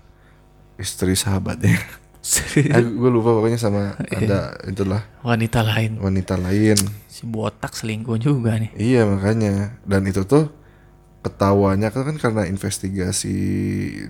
istri 0.78 1.18
sahabatnya. 1.18 1.82
Eh, 2.56 2.84
gue 2.84 3.10
lupa 3.12 3.36
pokoknya 3.36 3.60
sama 3.60 4.00
ada 4.00 4.56
itulah. 4.64 5.04
Wanita 5.28 5.60
lain. 5.62 6.00
Wanita 6.00 6.40
lain. 6.40 6.80
si 7.14 7.30
botak 7.30 7.76
selingkuh 7.78 8.18
juga 8.18 8.58
nih. 8.58 8.72
Iya 8.80 9.06
makanya. 9.06 9.78
Dan 9.84 10.08
itu 10.10 10.24
tuh 10.26 10.50
ketawanya 11.24 11.88
kan 11.96 12.20
karena 12.20 12.44
investigasi 12.52 13.38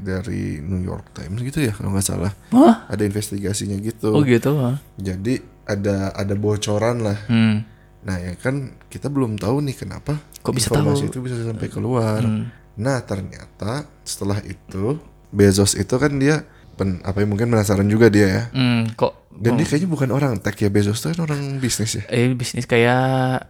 dari 0.02 0.58
New 0.66 0.82
York 0.82 1.14
Times 1.14 1.46
gitu 1.46 1.62
ya 1.62 1.74
kalau 1.74 1.94
nggak 1.94 2.06
salah. 2.06 2.34
Wah, 2.50 2.90
ada 2.90 3.06
investigasinya 3.06 3.78
gitu. 3.82 4.14
Oh 4.14 4.26
gitu 4.26 4.58
ah. 4.58 4.82
jadi 4.98 5.42
ada 5.70 6.12
ada 6.18 6.34
bocoran 6.34 7.06
lah. 7.06 7.20
Hmm. 7.30 7.64
nah 8.04 8.20
ya 8.20 8.36
kan 8.36 8.76
kita 8.92 9.08
belum 9.08 9.40
tahu 9.40 9.64
nih 9.64 9.80
kenapa 9.80 10.20
Kok 10.44 10.52
bisa 10.52 10.76
informasi 10.76 11.08
tahu? 11.08 11.12
itu 11.16 11.18
bisa 11.24 11.36
sampai 11.40 11.68
keluar. 11.72 12.20
Hmm. 12.20 12.52
nah 12.76 13.00
ternyata 13.00 13.88
setelah 14.04 14.44
itu 14.44 15.00
Bezos 15.32 15.80
itu 15.80 15.96
kan 15.96 16.12
dia 16.20 16.44
pen, 16.76 17.00
apa 17.06 17.22
ya 17.22 17.28
mungkin 17.30 17.50
penasaran 17.54 17.88
juga 17.88 18.10
dia 18.10 18.28
ya. 18.28 18.44
Hmm, 18.54 18.90
kok 18.94 19.24
dan 19.34 19.58
dia 19.58 19.66
kayaknya 19.66 19.90
bukan 19.90 20.10
orang 20.14 20.38
tech 20.38 20.54
ya 20.62 20.70
Bezos 20.70 21.02
itu 21.02 21.10
kan 21.18 21.26
orang 21.26 21.42
bisnis 21.58 21.98
ya? 21.98 22.04
Eh 22.14 22.30
bisnis 22.38 22.70
kayak 22.70 23.42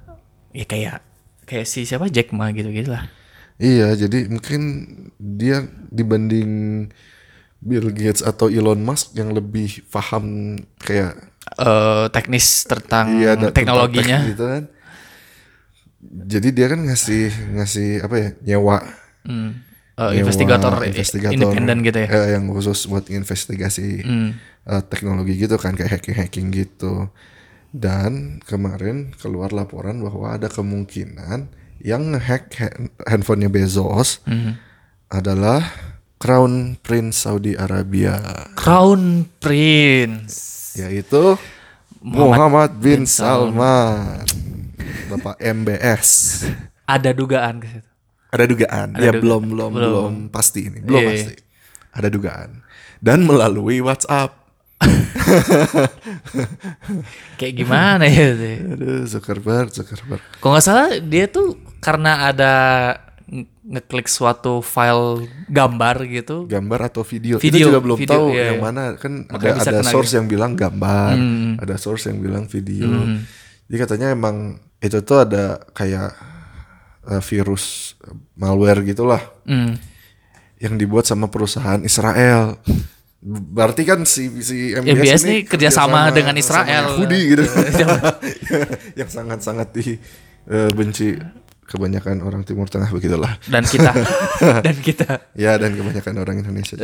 ya 0.55 0.65
kayak 0.67 1.03
kayak 1.43 1.65
si 1.67 1.83
siapa 1.83 2.07
Jack 2.07 2.31
Ma 2.31 2.53
gitu 2.55 2.71
gitu 2.71 2.95
lah. 2.95 3.11
Iya, 3.59 3.93
jadi 3.95 4.31
mungkin 4.31 4.61
dia 5.19 5.67
dibanding 5.91 6.49
Bill 7.63 7.93
Gates 7.93 8.23
atau 8.25 8.49
Elon 8.51 8.81
Musk 8.81 9.15
yang 9.15 9.31
lebih 9.31 9.83
paham 9.91 10.57
kayak 10.79 11.15
eh 11.59 12.05
teknis 12.09 12.63
tentang 12.65 13.19
iya, 13.19 13.35
teknologinya. 13.51 14.23
tentang 14.23 14.31
gitu 14.31 14.43
kan. 14.47 14.63
Jadi 16.03 16.47
dia 16.51 16.67
kan 16.67 16.79
ngasih 16.83 17.25
ngasih 17.59 17.89
apa 18.03 18.15
ya 18.19 18.29
nyewa 18.43 18.79
Hmm. 19.23 19.63
Nyewa 19.93 20.17
investigator, 20.17 20.73
investigator 20.81 21.33
independen 21.33 21.77
gitu 21.81 21.97
ya 22.01 22.07
eh, 22.07 22.27
yang 22.33 22.49
khusus 22.49 22.85
buat 22.85 23.05
investigasi 23.07 24.01
Hmm. 24.01 24.29
eh, 24.63 24.81
teknologi 24.83 25.37
gitu 25.37 25.53
kan 25.55 25.73
kayak 25.73 25.97
hacking-hacking 25.97 26.49
gitu. 26.49 27.13
Dan 27.69 28.37
kemarin 28.41 29.13
keluar 29.13 29.49
laporan 29.49 29.97
bahwa 29.99 30.33
ada 30.33 30.45
kemungkinan 30.45 31.49
yang 31.79 32.09
ngehack 32.09 32.43
ha- 32.55 32.77
handphonenya 33.07 33.49
Bezos 33.49 34.21
Hmm. 34.23 34.57
adalah 35.07 35.61
Crown 36.17 36.79
Prince 36.79 37.21
Saudi 37.21 37.53
Arabia 37.53 38.17
Crown 38.55 39.27
Prince 39.37 40.73
yaitu 40.73 41.37
Muhammad 41.99 42.73
bin 42.75 43.05
Salman. 43.05 44.25
Bapak 45.07 45.37
MBS. 45.37 46.41
Ada 46.83 47.11
dugaan 47.11 47.59
ke 47.59 47.67
situ. 47.69 47.92
Ada 48.33 48.43
dugaan. 48.43 48.87
Ada 48.91 48.99
ya 48.99 49.11
dugaan. 49.11 49.21
belum 49.21 49.41
belum 49.47 49.71
Belum. 49.71 49.85
belum 49.85 50.13
pasti 50.27 50.65
ini. 50.65 50.79
Belum 50.81 50.99
Iya. 50.99 51.09
pasti. 51.11 51.33
Ada 51.93 52.07
dugaan. 52.09 52.49
Dan 52.97 53.19
melalui 53.23 53.77
WhatsApp. 53.79 54.41
Kayak 57.35 57.53
gimana 57.55 58.03
ya? 58.03 58.33
itu? 58.33 58.49
Aduh, 58.73 59.03
Zuckerberg, 59.05 59.69
Zuckerberg. 59.69 60.21
Kalau 60.35 60.51
nggak 60.51 60.65
salah 60.65 60.87
dia 60.99 61.25
tuh 61.25 61.55
karena 61.79 62.11
ada 62.25 62.53
nge- 63.23 63.47
ngeklik 63.71 64.07
suatu 64.07 64.59
file 64.59 65.23
gambar 65.47 65.95
gitu. 66.05 66.43
gambar 66.45 66.79
atau 66.89 67.03
video, 67.03 67.37
Video, 67.37 67.59
itu 67.59 67.67
juga 67.69 67.79
belum 67.79 67.97
video, 67.97 68.11
tahu 68.13 68.25
iya, 68.31 68.45
yang 68.51 68.61
mana 68.61 68.95
kan 68.95 69.23
Makanya 69.25 69.61
ada 69.61 69.71
ada 69.73 69.83
source 69.85 70.09
gitu. 70.09 70.17
yang 70.17 70.27
bilang 70.27 70.51
gambar 70.53 71.13
Hmm. 71.13 71.53
ada 71.57 71.75
source 71.77 72.03
yang 72.05 72.19
bilang 72.19 72.45
video 72.45 72.91
jadi 73.63 73.77
katanya 73.79 74.07
emang 74.11 74.35
itu 74.77 74.99
tuh 74.99 75.23
ada 75.23 75.63
kayak 75.71 76.11
uh, 77.05 77.21
virus 77.21 77.95
uh, 78.01 78.13
malware 78.33 78.83
gitulah 78.83 79.21
Hmm. 79.43 79.75
yang 80.57 80.75
dibuat 80.75 81.03
sama 81.03 81.27
perusahaan 81.27 81.79
Israel 81.79 82.55
berarti 83.23 83.83
kan 83.83 84.03
si 84.03 84.27
si 84.39 84.71
MBS, 84.71 84.99
MBS 84.99 85.21
ini 85.23 85.37
kerjasama 85.43 86.11
dengan 86.11 86.35
sama 86.35 86.43
Israel. 86.43 86.85
Yahudi 86.95 87.19
gitu 87.31 87.43
yang 88.99 89.07
sangat 89.07 89.39
sangat 89.39 89.71
dibenci 89.71 91.15
kebanyakan 91.63 92.19
orang 92.19 92.43
Timur 92.43 92.67
Tengah 92.67 92.91
begitulah 92.91 93.39
Dan 93.47 93.63
kita 93.63 93.95
dan 94.67 94.75
kita. 94.75 95.31
Ya 95.39 95.55
dan 95.55 95.71
kebanyakan 95.71 96.13
orang 96.19 96.35
Indonesia 96.43 96.75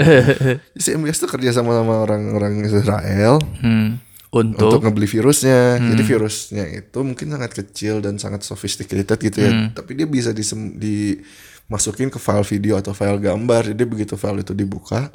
si 0.74 0.96
MBS 0.96 1.20
tuh 1.20 1.28
kerja 1.28 1.52
sama 1.52 1.76
sama 1.76 2.00
orang-orang 2.00 2.64
Israel 2.64 3.44
Hmm. 3.60 4.00
Untuk, 4.30 4.70
Untuk, 4.70 4.80
ngebeli 4.86 5.10
virusnya. 5.10 5.82
Jadi 5.82 6.02
virusnya 6.06 6.66
itu 6.70 7.00
mungkin 7.02 7.28
sangat 7.30 7.52
kecil 7.52 7.98
dan 7.98 8.16
sangat 8.16 8.46
sophisticated 8.46 9.18
gitu 9.18 9.38
ya. 9.42 9.74
Tapi 9.74 9.92
dia 9.94 10.06
bisa 10.06 10.30
disem- 10.30 10.78
dimasukin 10.78 12.08
ke 12.08 12.18
file 12.18 12.46
video 12.46 12.78
atau 12.78 12.94
file 12.94 13.18
gambar. 13.18 13.74
Jadi 13.74 13.84
begitu 13.84 14.14
file 14.14 14.42
itu 14.42 14.54
dibuka, 14.54 15.10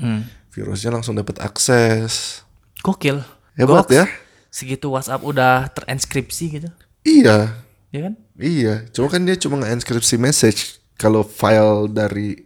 virusnya 0.50 0.90
langsung 0.90 1.14
dapat 1.14 1.38
akses. 1.38 2.42
gokil. 2.82 3.22
Hebat 3.54 3.86
Goks. 3.86 3.94
ya? 3.94 4.04
Segitu 4.50 4.90
WhatsApp 4.90 5.22
udah 5.22 5.70
terinskripsi 5.70 6.44
gitu. 6.52 6.68
Iya, 7.00 7.54
Ya 7.88 8.00
kan? 8.04 8.14
iya. 8.36 8.82
Cuma 8.90 9.06
kan 9.08 9.22
dia 9.22 9.38
cuma 9.38 9.62
nge-encryption 9.62 10.18
message. 10.18 10.82
Kalau 10.94 11.22
file 11.22 11.86
dari 11.88 12.44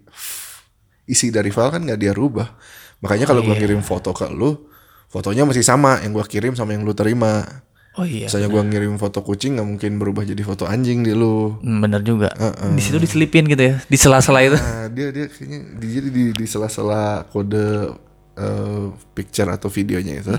isi 1.04 1.32
dari 1.32 1.48
file 1.48 1.72
kan 1.72 1.80
nggak 1.80 1.96
dia 1.96 2.12
rubah. 2.12 2.52
Makanya 3.00 3.24
kalau 3.24 3.40
gua 3.40 3.56
ngirim 3.56 3.80
foto 3.80 4.12
ke 4.12 4.28
lu, 4.28 4.67
fotonya 5.08 5.48
masih 5.48 5.64
sama 5.64 5.98
yang 6.04 6.12
gua 6.12 6.24
kirim 6.28 6.52
sama 6.54 6.76
yang 6.76 6.84
lu 6.84 6.92
terima. 6.92 7.64
Oh 7.98 8.06
iya. 8.06 8.30
Misalnya 8.30 8.46
gua 8.46 8.62
ngirim 8.62 8.94
foto 8.94 9.26
kucing 9.26 9.58
nggak 9.58 9.66
mungkin 9.66 9.92
berubah 9.98 10.22
jadi 10.22 10.38
foto 10.46 10.70
anjing 10.70 11.02
di 11.02 11.16
lu. 11.16 11.58
Hmm, 11.58 11.82
Bener 11.82 12.04
juga. 12.06 12.30
Di 12.76 12.78
situ 12.78 13.02
diselipin 13.02 13.50
gitu 13.50 13.58
ya. 13.58 13.74
Di 13.82 13.96
sela-sela 13.98 14.38
itu. 14.46 14.54
Nah, 14.54 14.86
dia 14.86 15.10
dia 15.10 15.26
kayaknya 15.26 15.58
di, 15.82 15.86
jadi 15.90 16.08
di, 16.14 16.24
di 16.30 16.46
sela-sela 16.46 17.26
kode 17.26 17.90
eh, 18.38 18.86
picture 19.18 19.50
atau 19.50 19.66
videonya 19.66 20.22
itu 20.22 20.30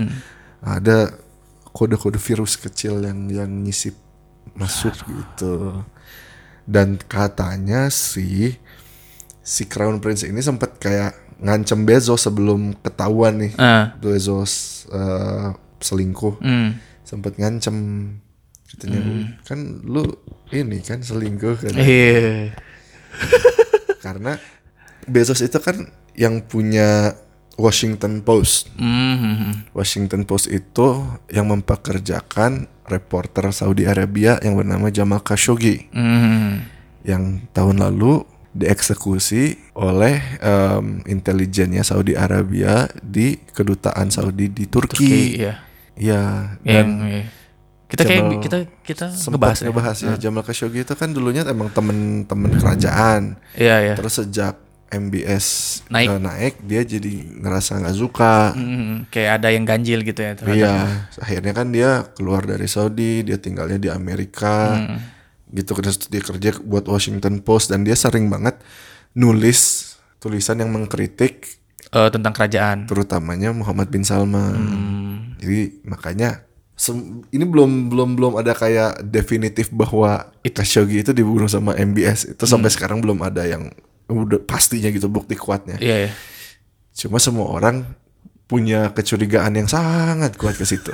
ada 0.64 1.12
kode-kode 1.70 2.18
virus 2.18 2.56
kecil 2.56 3.04
yang 3.04 3.28
yang 3.28 3.50
nyisip 3.50 3.92
masuk 4.56 4.96
gitu. 5.04 5.84
Dan 6.64 6.96
katanya 6.96 7.92
sih 7.92 8.56
si 9.40 9.62
Crown 9.66 9.98
Prince 10.00 10.24
ini 10.24 10.40
sempat 10.40 10.80
kayak 10.80 11.12
ngancem 11.40 11.82
Bezos 11.82 12.20
sebelum 12.20 12.76
ketahuan 12.76 13.40
nih 13.40 13.52
Ah. 13.56 13.96
Bezos 13.96 14.84
eh, 14.88 15.48
selingkuh 15.78 16.36
Hmm. 16.38 16.76
sempat 17.02 17.34
ngancem 17.34 17.76
katanya 18.66 19.00
kan 19.42 19.58
lu 19.82 20.04
ini 20.50 20.78
kan 20.78 21.00
selingkuh 21.00 21.56
kan 21.58 21.74
Iya. 21.74 22.54
karena 24.04 24.38
Bezos 25.04 25.40
itu 25.40 25.58
kan 25.58 25.88
yang 26.12 26.42
punya 26.42 27.16
Washington 27.56 28.20
Post. 28.20 28.72
Hmm. 28.74 29.68
Washington 29.70 30.24
Post 30.24 30.48
itu 30.48 30.88
yang 31.28 31.44
mempekerjakan 31.46 32.64
reporter 32.86 33.48
Saudi 33.50 33.84
Arabia 33.84 34.40
yang 34.40 34.56
bernama 34.56 34.88
Jamal 34.88 35.20
Khashoggi 35.20 35.88
Hmm. 35.90 36.64
yang 37.02 37.44
tahun 37.50 37.80
lalu 37.80 38.24
dieksekusi 38.50 39.74
oleh 39.78 40.18
em, 40.42 41.02
intelijennya 41.06 41.86
Saudi 41.86 42.18
Arabia 42.18 42.90
di 42.98 43.38
kedutaan 43.54 44.10
Saudi 44.10 44.50
di 44.50 44.66
Turki. 44.66 45.38
Iya. 45.38 45.54
Iya. 45.94 46.22
Yang 46.66 46.88
Dan 46.88 46.88
iya. 47.06 47.22
kita 47.90 48.02
kayak 48.06 48.22
Jamal 48.22 48.42
kita 48.42 48.58
kita 48.86 49.06
sempat 49.14 49.30
ngebahas 49.38 49.58
ya. 49.58 49.66
ngebahas 49.70 49.96
ya. 49.98 50.12
Jamal 50.18 50.42
Khashoggi 50.42 50.82
itu 50.82 50.94
kan 50.98 51.10
dulunya 51.14 51.46
emang 51.46 51.70
temen-temen 51.70 52.50
kerajaan. 52.58 53.38
Iya 53.54 53.76
iya. 53.82 53.94
Terus 53.94 54.18
sejak 54.18 54.54
MBS 54.90 55.46
Naik. 55.86 56.10
eh, 56.10 56.18
naik 56.18 56.54
dia 56.66 56.82
jadi 56.82 57.12
ngerasa 57.38 57.78
nggak 57.78 57.96
suka. 57.96 58.58
Hmm, 58.58 59.06
kayak 59.06 59.38
ada 59.38 59.48
yang 59.54 59.62
ganjil 59.62 60.02
gitu 60.02 60.18
ya. 60.18 60.34
Iya, 60.42 61.06
akhirnya 61.22 61.52
kan 61.54 61.70
dia 61.70 62.10
keluar 62.18 62.42
dari 62.42 62.66
Saudi, 62.66 63.22
dia 63.22 63.38
tinggalnya 63.38 63.78
di 63.78 63.86
Amerika. 63.86 64.74
Hmm. 64.74 64.98
Gitu 65.50 65.70
dia 66.06 66.22
kerja 66.22 66.50
buat 66.62 66.86
Washington 66.86 67.42
Post 67.42 67.70
dan 67.70 67.82
dia 67.82 67.94
sering 67.94 68.26
banget 68.26 68.58
nulis 69.12 69.92
tulisan 70.18 70.58
yang 70.58 70.70
mengkritik 70.70 71.58
Eh, 71.90 72.06
tentang 72.06 72.30
kerajaan. 72.30 72.86
terutamanya 72.86 73.50
Muhammad 73.50 73.90
bin 73.90 74.06
Salman. 74.06 74.54
Hmm. 74.54 75.16
Jadi 75.42 75.82
makanya 75.82 76.46
ini 77.28 77.42
belum 77.42 77.90
belum 77.90 78.14
belum 78.14 78.32
ada 78.38 78.54
kayak 78.54 79.02
definitif 79.04 79.68
bahwa 79.68 80.30
Khashoggi 80.40 81.02
itu 81.02 81.10
dibunuh 81.10 81.50
sama 81.50 81.74
MBS. 81.74 82.30
Itu 82.30 82.46
Hmm. 82.46 82.52
sampai 82.56 82.70
sekarang 82.70 83.02
belum 83.02 83.18
ada 83.20 83.42
yang 83.42 83.74
udah 84.06 84.38
pastinya 84.40 84.86
gitu 84.86 85.10
bukti 85.10 85.34
kuatnya. 85.34 85.82
Iya 85.82 85.96
iya. 86.06 86.10
Cuma 86.94 87.18
semua 87.18 87.50
orang 87.50 87.82
punya 88.46 88.90
kecurigaan 88.90 89.54
yang 89.54 89.66
sangat 89.66 90.34
kuat 90.34 90.54
ke 90.54 90.64
situ. 90.64 90.90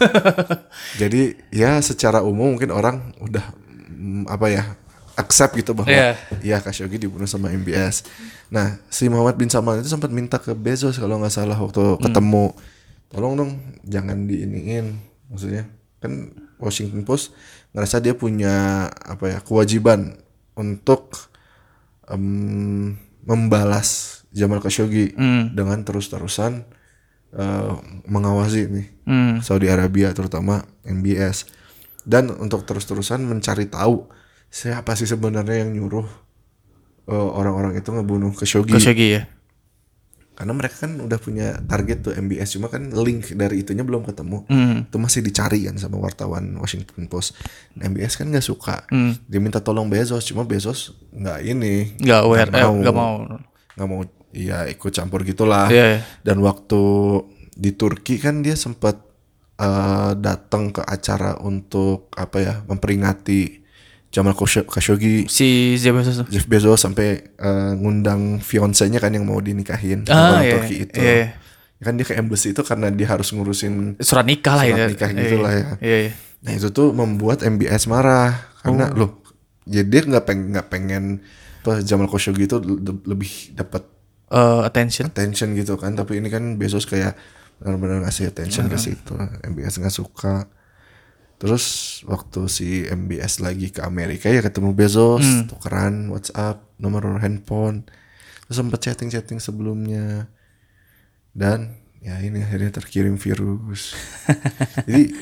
Jadi 1.00 1.36
ya 1.48 1.76
secara 1.80 2.20
umum 2.20 2.56
mungkin 2.56 2.72
orang 2.72 3.16
udah 3.20 3.44
apa 4.26 4.46
ya 4.48 4.64
accept 5.14 5.56
gitu 5.56 5.72
bahwa 5.72 5.88
Iya. 5.88 6.12
ya 6.40 6.56
Khashoggi 6.58 6.98
dibunuh 6.98 7.24
sama 7.24 7.48
MBS. 7.48 8.04
Nah 8.48 8.76
si 8.86 9.08
Muhammad 9.08 9.34
bin 9.34 9.48
Salman 9.48 9.80
itu 9.80 9.88
sempat 9.88 10.08
minta 10.08 10.36
ke 10.36 10.52
Bezos 10.52 10.96
kalau 10.96 11.16
nggak 11.16 11.32
salah 11.32 11.56
waktu 11.56 11.80
ketemu, 11.98 12.52
tolong 13.08 13.32
dong 13.34 13.50
jangan 13.82 14.24
diiniin, 14.24 15.00
maksudnya 15.26 15.64
kan 15.98 16.30
Washington 16.56 17.02
Post 17.02 17.32
ngerasa 17.72 17.98
dia 17.98 18.12
punya 18.12 18.52
apa 18.88 19.24
ya 19.26 19.38
kewajiban 19.40 20.20
untuk 20.52 21.32
em, 22.06 22.96
membalas 23.22 24.22
Jamal 24.30 24.60
Khashoggi 24.60 25.16
dengan 25.50 25.80
terus-terusan 25.80 26.60
eh, 27.32 27.72
mengawasi 28.06 28.68
nih 28.68 28.86
Hmm. 29.06 29.38
Saudi 29.38 29.70
Arabia 29.70 30.10
terutama 30.10 30.60
MBS 30.82 31.46
dan 32.06 32.30
untuk 32.32 32.62
terus-terusan 32.62 33.20
mencari 33.20 33.66
tahu 33.66 34.06
siapa 34.48 34.94
sih 34.94 35.04
sebenarnya 35.04 35.60
yang 35.60 35.74
nyuruh 35.74 36.06
eh, 37.04 37.28
orang-orang 37.32 37.74
itu 37.74 37.90
ngebunuh 37.90 38.30
Khashoggi 38.32 38.72
Khashoggi 38.72 39.08
ya. 39.12 39.22
karena 40.32 40.52
mereka 40.52 40.84
kan 40.84 41.00
udah 41.00 41.16
punya 41.16 41.56
target 41.60 41.98
tuh 42.02 42.12
MBS 42.14 42.54
cuma 42.54 42.68
kan 42.68 42.92
link 42.92 43.32
dari 43.32 43.60
itunya 43.60 43.82
belum 43.82 44.04
ketemu 44.04 44.44
Hmm. 44.46 44.84
itu 44.84 44.96
masih 44.96 45.20
dicari 45.20 45.64
kan 45.64 45.76
sama 45.76 45.96
wartawan 45.96 46.54
Washington 46.54 47.06
Post 47.06 47.34
MBS 47.74 48.14
kan 48.14 48.28
nggak 48.28 48.44
suka 48.44 48.84
Hmm. 48.86 49.16
dia 49.22 49.40
minta 49.40 49.58
tolong 49.58 49.88
Bezos 49.88 50.22
cuma 50.24 50.44
Bezos 50.44 50.92
nggak 51.10 51.38
ini 51.42 51.96
Nggak 51.98 52.20
aware, 52.22 52.50
eh, 52.50 52.60
mau 52.60 52.74
nggak 52.76 52.94
mau. 52.94 53.14
nggak 53.72 53.88
mau 53.88 54.00
ya 54.30 54.64
ikut 54.66 54.92
campur 54.92 55.20
gitulah 55.22 55.66
Iya, 55.66 55.84
iya. 55.90 56.00
dan 56.20 56.36
waktu 56.38 56.80
di 57.50 57.72
Turki 57.72 58.20
kan 58.20 58.44
dia 58.44 58.52
sempat 58.52 59.05
eh, 59.56 60.12
datang 60.16 60.70
ke 60.70 60.80
acara 60.80 61.40
untuk 61.40 62.12
apa 62.12 62.36
ya 62.38 62.54
memperingati 62.62 63.64
Jamal 64.08 64.32
Khashog- 64.32 64.66
Khashoggi 64.66 65.26
Si 65.26 65.74
Jeff 65.74 65.92
Bezos. 65.92 66.24
Jeff 66.26 66.46
Bezos 66.46 66.78
sampai 66.78 67.08
eh, 67.26 67.72
ngundang 67.74 68.38
fiancenya 68.38 68.96
kan 68.96 69.10
yang 69.10 69.24
mau 69.24 69.38
dinikahin 69.38 70.04
Ah, 70.06 70.32
orang 70.32 70.42
iya, 70.42 70.52
Turki 70.54 70.74
itu 70.82 70.98
iya, 70.98 71.12
iya. 71.14 71.28
Ya 71.76 71.82
kan 71.82 71.92
dia 71.94 72.04
ke 72.04 72.14
embassy 72.14 72.50
itu 72.50 72.62
karena 72.62 72.88
dia 72.88 73.04
harus 73.06 73.28
ngurusin 73.28 73.98
Surat 73.98 74.24
nikah 74.24 74.54
lah 74.54 74.64
Surat 74.64 74.78
ya. 74.78 74.86
nikah 74.88 75.08
Iya, 75.10 75.20
gitu 75.20 75.36
lah 75.36 75.52
ya. 75.52 75.66
Iya 75.78 75.96
iya. 76.00 76.12
Nah 76.38 76.52
itu 76.54 76.68
tuh 76.70 76.88
membuat 76.90 77.42
MBS 77.42 77.84
marah 77.86 78.32
karena 78.58 78.88
Oh. 78.88 78.96
loh, 78.96 79.10
ya 79.64 79.82
dia 79.82 80.00
nggak 80.00 80.24
pengen 80.24 80.46
nggak 80.50 80.68
pengen 80.68 81.04
apa, 81.60 81.82
Jamal 81.82 82.06
Khashoggi 82.06 82.46
itu 82.46 82.56
le- 82.58 82.80
lebih 83.04 83.28
dapat 83.52 83.84
Eh, 84.26 84.60
attention. 84.64 85.06
attention 85.06 85.52
gitu 85.52 85.74
kan, 85.74 85.92
tapi 85.92 86.16
ini 86.16 86.26
kan 86.26 86.56
Bezos 86.56 86.82
kayak 86.82 87.14
benar-benar 87.58 88.02
ngasih 88.02 88.28
attention 88.28 88.66
ke 88.66 88.76
situ, 88.76 89.14
MBS 89.42 89.78
nggak 89.78 89.94
suka. 89.94 90.34
Terus 91.36 91.64
waktu 92.04 92.40
si 92.46 92.68
MBS 92.86 93.38
lagi 93.38 93.68
ke 93.68 93.80
Amerika 93.80 94.26
ya 94.26 94.40
ketemu 94.40 94.72
Bezos, 94.72 95.20
tukeran 95.46 96.08
WhatsApp, 96.08 96.64
nomor 96.76 97.16
handphone, 97.18 97.84
terus 98.42 98.56
sempet 98.56 98.80
chatting-chatting 98.82 99.36
sebelumnya, 99.36 100.32
dan 101.32 101.76
ya 102.00 102.16
ini 102.18 102.40
akhirnya 102.40 102.72
terkirim 102.72 103.16
virus. 103.16 103.92
Jadi 104.88 105.12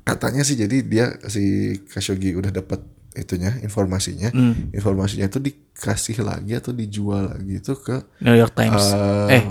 katanya 0.00 0.42
sih 0.42 0.54
jadi 0.54 0.82
dia 0.82 1.06
si 1.26 1.42
Khashoggi 1.86 2.34
udah 2.34 2.50
dapat 2.50 2.82
itunya 3.12 3.58
informasinya 3.60 4.30
Hmm. 4.30 4.70
informasinya 4.70 5.26
itu 5.26 5.38
dikasih 5.38 6.22
lagi 6.22 6.54
atau 6.54 6.70
dijual 6.70 7.30
lagi 7.30 7.58
itu 7.58 7.74
ke 7.74 8.06
New 8.18 8.34
York 8.34 8.54
Times. 8.54 8.86
eh, 8.86 9.30
eh, 9.34 9.44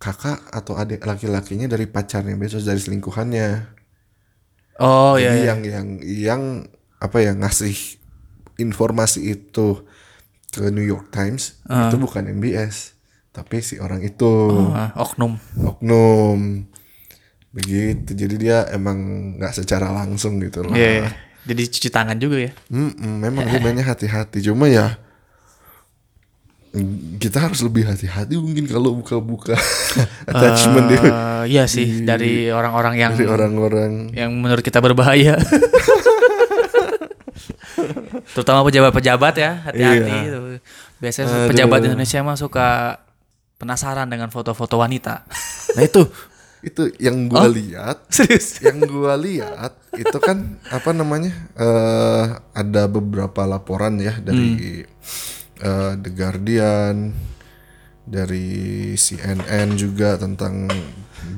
kakak 0.00 0.40
atau 0.48 0.74
adik 0.74 1.04
laki-lakinya 1.04 1.68
dari 1.68 1.84
pacarnya 1.84 2.32
Bezos 2.34 2.64
dari 2.64 2.80
selingkuhannya 2.80 3.48
oh 4.80 5.20
iya, 5.20 5.28
jadi 5.30 5.38
iya. 5.38 5.46
yang 5.52 5.60
yang 5.62 5.86
yang 6.00 6.42
apa 6.96 7.20
ya 7.20 7.36
ngasih 7.36 7.76
informasi 8.56 9.20
itu 9.30 9.84
ke 10.50 10.72
New 10.72 10.82
York 10.82 11.12
Times 11.12 11.60
itu 11.62 11.96
bukan 11.96 12.26
MBS 12.26 12.96
tapi 13.30 13.60
si 13.60 13.76
orang 13.76 14.00
itu 14.00 14.26
Ah, 14.72 14.90
oknum. 14.96 15.36
oknum 15.54 16.64
begitu 17.50 18.14
jadi 18.14 18.34
dia 18.34 18.58
emang 18.70 18.98
nggak 19.36 19.52
secara 19.54 19.90
langsung 19.90 20.40
gitu 20.40 20.64
lah 20.64 20.74
Iya. 20.74 20.90
iya. 21.04 21.10
Jadi 21.40 21.72
cuci 21.72 21.88
tangan 21.88 22.20
juga 22.20 22.36
ya. 22.36 22.52
Mm-mm, 22.68 23.16
memang 23.16 23.42
gue 23.48 23.58
mainnya 23.58 23.80
hati-hati 23.82 24.44
cuma 24.44 24.68
ya 24.68 24.96
mm, 24.96 25.09
kita 27.16 27.42
harus 27.42 27.60
lebih 27.60 27.82
hati-hati 27.82 28.34
mungkin 28.34 28.62
kalau 28.64 28.94
buka-buka 28.94 29.58
attachment 30.30 30.86
Eh, 30.92 31.44
iya 31.50 31.66
sih 31.66 32.02
dari 32.02 32.46
orang-orang 32.48 32.94
yang 32.96 33.12
dari 33.12 33.26
orang-orang 33.26 33.92
yang 34.12 34.30
menurut 34.32 34.60
kita 34.60 34.78
berbahaya. 34.78 35.34
Terutama 38.30 38.62
pejabat-pejabat 38.62 39.34
ya, 39.36 39.50
hati-hati. 39.64 40.12
Iya. 40.22 40.38
Biasanya 40.98 41.48
pejabat 41.48 41.80
Indonesia 41.82 42.20
mah 42.20 42.36
suka 42.36 43.00
penasaran 43.56 44.06
dengan 44.06 44.28
foto-foto 44.28 44.78
wanita. 44.78 45.24
nah 45.70 45.82
itu 45.82 46.02
itu 46.60 46.92
yang 46.98 47.24
gue 47.24 47.38
Oh. 47.38 47.48
lihat 47.48 48.04
Serius? 48.12 48.60
yang 48.60 48.78
gue 48.78 49.12
lihat 49.22 49.72
itu 49.94 50.18
kan 50.18 50.60
apa 50.66 50.90
namanya 50.90 51.32
eh 51.54 52.24
ada 52.52 52.84
beberapa 52.84 53.44
laporan 53.44 53.96
ya 53.96 54.18
dari 54.18 54.84
eh, 55.60 55.92
The 55.96 56.10
Guardian 56.10 57.12
dari 58.02 58.48
CNN 58.96 59.76
juga 59.76 60.16
tentang 60.16 60.66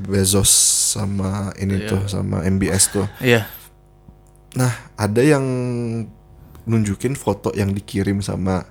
Bezos 0.03 0.49
sama 0.95 1.53
ini 1.57 1.85
tuh 1.85 2.03
sama 2.07 2.41
MBS 2.43 2.85
tuh 2.91 3.07
Iya. 3.18 3.45
nah 4.53 4.68
ada 4.95 5.20
yang 5.20 5.43
nunjukin 6.62 7.12
foto 7.12 7.51
yang 7.53 7.73
dikirim 7.73 8.23
sama 8.23 8.62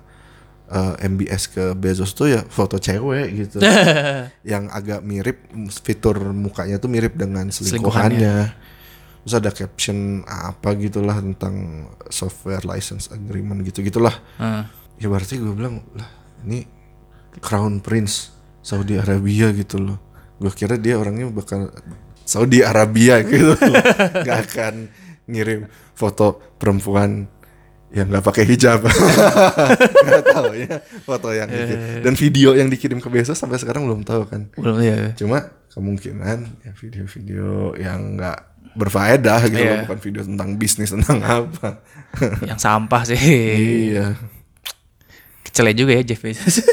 eh, 0.66 0.94
MBS 1.04 1.42
ke 1.46 1.64
Bezos 1.74 2.12
tuh 2.12 2.32
ya 2.32 2.40
foto 2.42 2.80
cewek 2.80 3.26
gitu 3.36 3.60
yang 4.52 4.66
agak 4.68 5.04
mirip 5.04 5.44
fitur 5.84 6.16
mukanya 6.32 6.80
tuh 6.80 6.88
mirip 6.88 7.12
dengan 7.12 7.52
selingkuhannya. 7.52 8.36
Terus 9.22 9.34
ada 9.38 9.50
caption 9.54 9.98
apa 10.26 10.74
gitulah 10.74 11.14
tentang 11.14 11.86
software 12.10 12.66
license 12.66 13.06
agreement 13.06 13.62
gitu 13.62 13.84
gitulah. 13.84 14.18
Ya 15.02 15.10
berarti 15.10 15.34
gue 15.34 15.50
bilang 15.50 15.82
lah 15.98 16.06
ini 16.46 16.62
Crown 17.42 17.82
Prince 17.82 18.30
Saudi 18.62 18.94
Arabia 18.94 19.50
gitu 19.50 19.82
loh. 19.82 19.98
Gue 20.38 20.54
kira 20.54 20.78
dia 20.78 20.94
orangnya 20.94 21.26
bakal 21.26 21.74
Saudi 22.22 22.62
Arabia 22.62 23.18
gitu. 23.26 23.58
Gak 24.26 24.38
akan 24.46 24.86
ngirim 25.26 25.66
foto 25.92 26.38
perempuan 26.54 27.26
yang 27.92 28.08
nggak 28.08 28.24
pakai 28.24 28.44
hijab. 28.46 28.86
Gak 30.06 30.24
tahu 30.24 30.54
ya 30.54 30.80
foto 31.02 31.28
yang 31.34 31.50
gitu. 31.50 31.74
Dan 32.00 32.14
video 32.14 32.54
yang 32.54 32.70
dikirim 32.70 33.02
ke 33.02 33.08
Bezos 33.10 33.36
sampai 33.36 33.58
sekarang 33.58 33.84
belum 33.84 34.06
tahu 34.06 34.22
kan. 34.30 34.48
Belum 34.54 34.78
ya. 34.80 35.12
Cuma 35.18 35.50
kemungkinan 35.74 36.38
ya 36.62 36.72
video-video 36.72 37.74
yang 37.76 38.16
nggak 38.16 38.38
berfaedah 38.72 39.40
gitu 39.52 39.60
loh, 39.60 39.76
Iya. 39.76 39.82
bukan 39.84 39.98
video 40.00 40.22
tentang 40.24 40.48
bisnis 40.56 40.88
tentang 40.88 41.20
apa. 41.20 41.84
Yang 42.48 42.60
sampah 42.60 43.02
sih. 43.04 43.20
iya. 43.92 44.16
Kecele 45.52 45.72
juga 45.72 45.92
ya 45.92 46.02
Jeff 46.02 46.18
Bezos. 46.18 46.64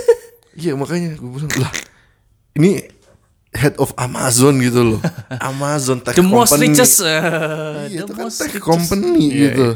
Iya 0.56 0.76
makanya 0.76 1.16
gue 1.16 1.30
bilang 1.30 1.52
lah 1.56 1.72
ini 2.54 2.84
head 3.50 3.76
of 3.76 3.96
Amazon 3.96 4.60
gitu 4.60 4.84
loh. 4.84 5.00
Amazon 5.46 6.00
tech 6.00 6.12
The 6.14 6.22
most 6.22 6.52
company. 6.52 6.68
richest. 6.68 7.00
uh, 7.00 7.08
Iya, 7.88 8.04
the 8.04 8.04
itu 8.04 8.12
kan 8.12 8.24
most 8.24 8.38
tech 8.38 8.52
richest. 8.52 8.64
company 8.64 9.24
Iya, 9.26 9.40
gitu. 9.46 9.68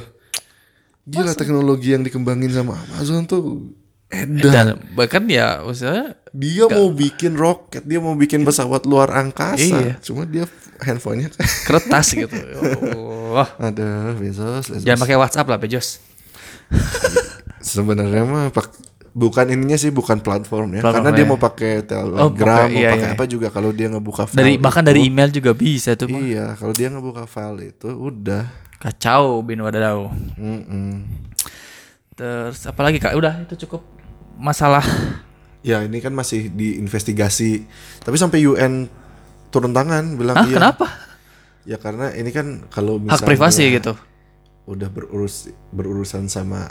Gila 1.03 1.31
teknologi 1.33 1.91
yang 1.91 2.03
dikembangin 2.03 2.51
sama 2.51 2.79
Amazon 2.81 3.23
tuh 3.23 3.71
edan. 4.07 4.43
Dan 4.43 4.67
bahkan 4.91 5.23
ya 5.25 5.59
maksudnya 5.59 6.19
Dia 6.29 6.65
mau 6.65 6.89
bikin 6.89 7.31
roket, 7.33 7.83
dia 7.83 7.99
mau 7.99 8.13
bikin 8.13 8.43
pesawat 8.43 8.83
luar 8.83 9.07
angkasa. 9.13 9.63
Iya. 9.63 9.95
Cuma 9.99 10.23
dia 10.23 10.43
handphonenya 10.79 11.31
kan 11.31 11.47
kertas 11.69 12.11
gitu. 12.11 12.35
Wah. 13.31 13.47
ada 13.55 14.11
Bezos. 14.13 14.67
Bezos. 14.67 14.83
Jangan 14.83 14.99
pakai 14.99 15.15
WhatsApp 15.15 15.47
lah, 15.47 15.55
Bejos. 15.55 16.03
Sebenarnya 17.59 18.23
mah 18.23 18.51
pak 18.51 18.67
bukan 19.13 19.45
ininya 19.47 19.77
sih 19.77 19.89
bukan 19.89 20.19
platform 20.19 20.77
ya. 20.77 20.81
Platform 20.81 21.05
Karena 21.05 21.09
dia 21.13 21.23
ya. 21.23 21.29
mau 21.29 21.37
pakai 21.37 21.71
Telegram, 21.81 22.17
Oh, 22.19 22.29
pakai- 22.33 22.67
mau 22.67 22.81
iya, 22.81 22.89
pakai 22.91 23.07
iya. 23.07 23.15
apa 23.15 23.25
juga 23.25 23.47
kalau 23.49 23.69
dia 23.69 23.87
ngebuka 23.87 24.23
file. 24.25 24.37
Dari 24.37 24.53
bahkan 24.57 24.81
itu, 24.81 24.89
dari 24.89 24.99
email 25.05 25.29
juga 25.29 25.51
bisa 25.53 25.93
tuh. 25.93 26.09
Iya, 26.09 26.57
kalau 26.57 26.73
dia 26.73 26.89
ngebuka 26.89 27.23
file 27.23 27.71
itu 27.71 27.89
udah. 27.89 28.49
Kacau 28.77 29.39
bin 29.39 29.61
wadadau. 29.61 30.11
Mm-mm. 30.35 31.05
Terus 32.13 32.65
apalagi 32.65 32.97
Kak? 32.97 33.13
Udah 33.13 33.41
itu 33.41 33.65
cukup 33.65 33.81
masalah 34.35 34.83
Ya 35.63 35.79
ini 35.79 36.03
kan 36.03 36.11
masih 36.11 36.51
diinvestigasi. 36.51 37.63
Tapi 38.03 38.19
sampai 38.19 38.43
UN 38.43 38.91
turun 39.47 39.71
tangan 39.71 40.19
bilang 40.19 40.35
Hah, 40.35 40.43
iya. 40.43 40.55
kenapa? 40.59 40.87
Ya 41.63 41.77
karena 41.79 42.11
ini 42.11 42.35
kan 42.35 42.67
kalau 42.67 42.99
Hak 42.99 43.23
privasi 43.23 43.71
gitu. 43.71 43.95
udah 44.63 44.87
berurus 44.87 45.47
berurusan 45.71 46.27
sama 46.27 46.67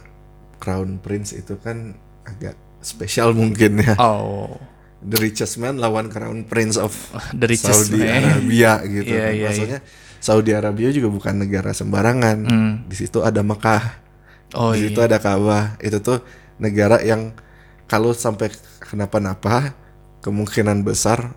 Crown 0.56 0.96
Prince 0.96 1.32
itu 1.32 1.56
kan 1.56 1.96
agak 2.24 2.54
spesial 2.80 3.32
mungkin 3.32 3.82
ya. 3.82 3.94
Oh. 3.98 4.58
The 5.02 5.18
richest 5.18 5.58
man 5.58 5.82
lawan 5.82 6.06
Crown 6.06 6.46
Prince 6.46 6.78
of 6.78 6.94
The 7.40 7.46
richest 7.50 7.90
Saudi 7.90 8.06
man. 8.06 8.22
Arabia 8.22 8.72
gitu. 8.86 9.10
Iya, 9.10 9.26
iya, 9.34 9.48
Maksudnya 9.50 9.80
Saudi 10.22 10.54
Arabia 10.54 10.88
juga 10.94 11.10
bukan 11.10 11.34
negara 11.42 11.74
sembarangan. 11.74 12.38
Hmm. 12.46 12.72
Di 12.86 12.94
situ 12.94 13.18
ada 13.22 13.42
Mekah. 13.42 13.98
Oh 14.54 14.70
di 14.70 14.86
iya. 14.86 14.94
situ 14.94 15.00
ada 15.02 15.18
Ka'bah. 15.18 15.74
Itu 15.82 15.98
tuh 15.98 16.22
negara 16.62 17.02
yang 17.02 17.34
kalau 17.90 18.14
sampai 18.14 18.54
kenapa-napa 18.78 19.74
kemungkinan 20.22 20.86
besar 20.86 21.34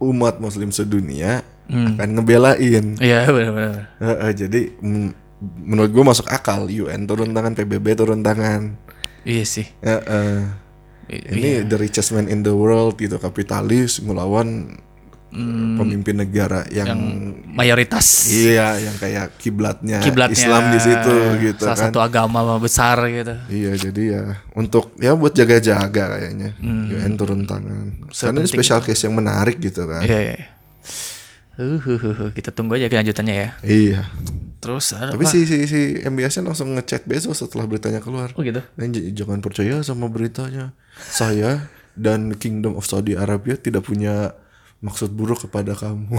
umat 0.00 0.40
muslim 0.40 0.72
sedunia 0.72 1.44
Hmm. 1.64 1.96
akan 1.96 2.08
ngebelain. 2.20 3.00
Iya 3.00 3.24
benar-benar. 3.32 3.88
Heeh, 3.96 4.30
jadi 4.36 4.60
mm, 4.84 5.08
menurut 5.64 5.90
gue 5.96 6.04
masuk 6.04 6.28
akal 6.28 6.68
UN 6.68 7.08
turun 7.08 7.32
tangan 7.32 7.56
PBB 7.56 7.96
turun 7.96 8.20
tangan. 8.20 8.76
Iya 9.24 9.44
sih. 9.44 9.66
Heeh. 9.80 10.64
I- 11.04 11.24
Ini 11.36 11.50
iya. 11.60 11.68
the 11.68 11.76
richest 11.76 12.16
man 12.16 12.28
in 12.28 12.40
the 12.40 12.52
world 12.52 12.96
gitu 12.96 13.20
kapitalis 13.20 14.00
ngelawan 14.00 14.80
pemimpin 15.74 16.14
negara 16.14 16.62
yang, 16.70 16.94
yang 16.94 17.00
mayoritas 17.58 18.30
iya 18.30 18.78
yang 18.78 18.94
kayak 19.02 19.34
kiblatnya, 19.34 19.98
kiblatnya 19.98 20.38
Islam 20.38 20.62
di 20.70 20.78
situ 20.78 21.14
gitu 21.42 21.66
salah 21.66 21.74
kan. 21.74 21.90
satu 21.90 21.98
agama 21.98 22.54
besar 22.62 23.02
gitu. 23.10 23.34
Iya 23.50 23.72
jadi 23.74 24.02
ya 24.14 24.22
untuk 24.54 24.94
ya 25.02 25.10
buat 25.18 25.34
jaga-jaga 25.34 25.90
kayaknya 26.14 26.54
UN 26.62 27.18
turun 27.18 27.50
tangan. 27.50 28.06
Karena 28.14 28.38
ini 28.40 28.48
special 28.48 28.78
case 28.78 29.10
yang 29.10 29.18
menarik 29.18 29.58
gitu 29.58 29.82
kan. 29.90 30.06
Iya. 30.06 30.18
iya. 30.22 30.36
Uh, 31.54 31.82
uh, 31.82 31.98
uh, 31.98 32.14
uh, 32.26 32.30
kita 32.30 32.54
tunggu 32.54 32.78
aja 32.78 32.86
kelanjutannya 32.86 33.34
ya. 33.34 33.48
Iya. 33.66 34.00
Terus 34.64 34.96
ada 34.96 35.12
Tapi 35.12 35.28
apa? 35.28 35.32
si 35.32 35.44
si 35.44 35.68
si 35.68 36.00
MBS-nya 36.00 36.48
langsung 36.48 36.72
ngechat 36.72 37.04
Bezos 37.04 37.36
setelah 37.36 37.68
beritanya 37.68 38.00
keluar. 38.00 38.32
Oh 38.32 38.40
gitu. 38.40 38.64
Dan 38.80 38.96
jangan 39.12 39.44
percaya 39.44 39.84
sama 39.84 40.08
beritanya. 40.08 40.72
Saya 40.96 41.68
dan 41.92 42.32
Kingdom 42.40 42.80
of 42.80 42.88
Saudi 42.88 43.12
Arabia 43.12 43.60
tidak 43.60 43.84
punya 43.84 44.32
maksud 44.80 45.12
buruk 45.12 45.44
kepada 45.44 45.76
kamu. 45.76 46.16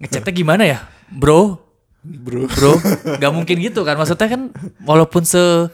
Ngechatnya 0.00 0.32
gimana 0.32 0.64
ya, 0.64 0.88
bro? 1.12 1.60
Bro. 2.00 2.48
Bro, 2.48 2.80
nggak 3.20 3.32
mungkin 3.32 3.60
gitu 3.60 3.84
kan? 3.84 4.00
Maksudnya 4.00 4.24
kan, 4.24 4.48
walaupun 4.88 5.20
se, 5.28 5.68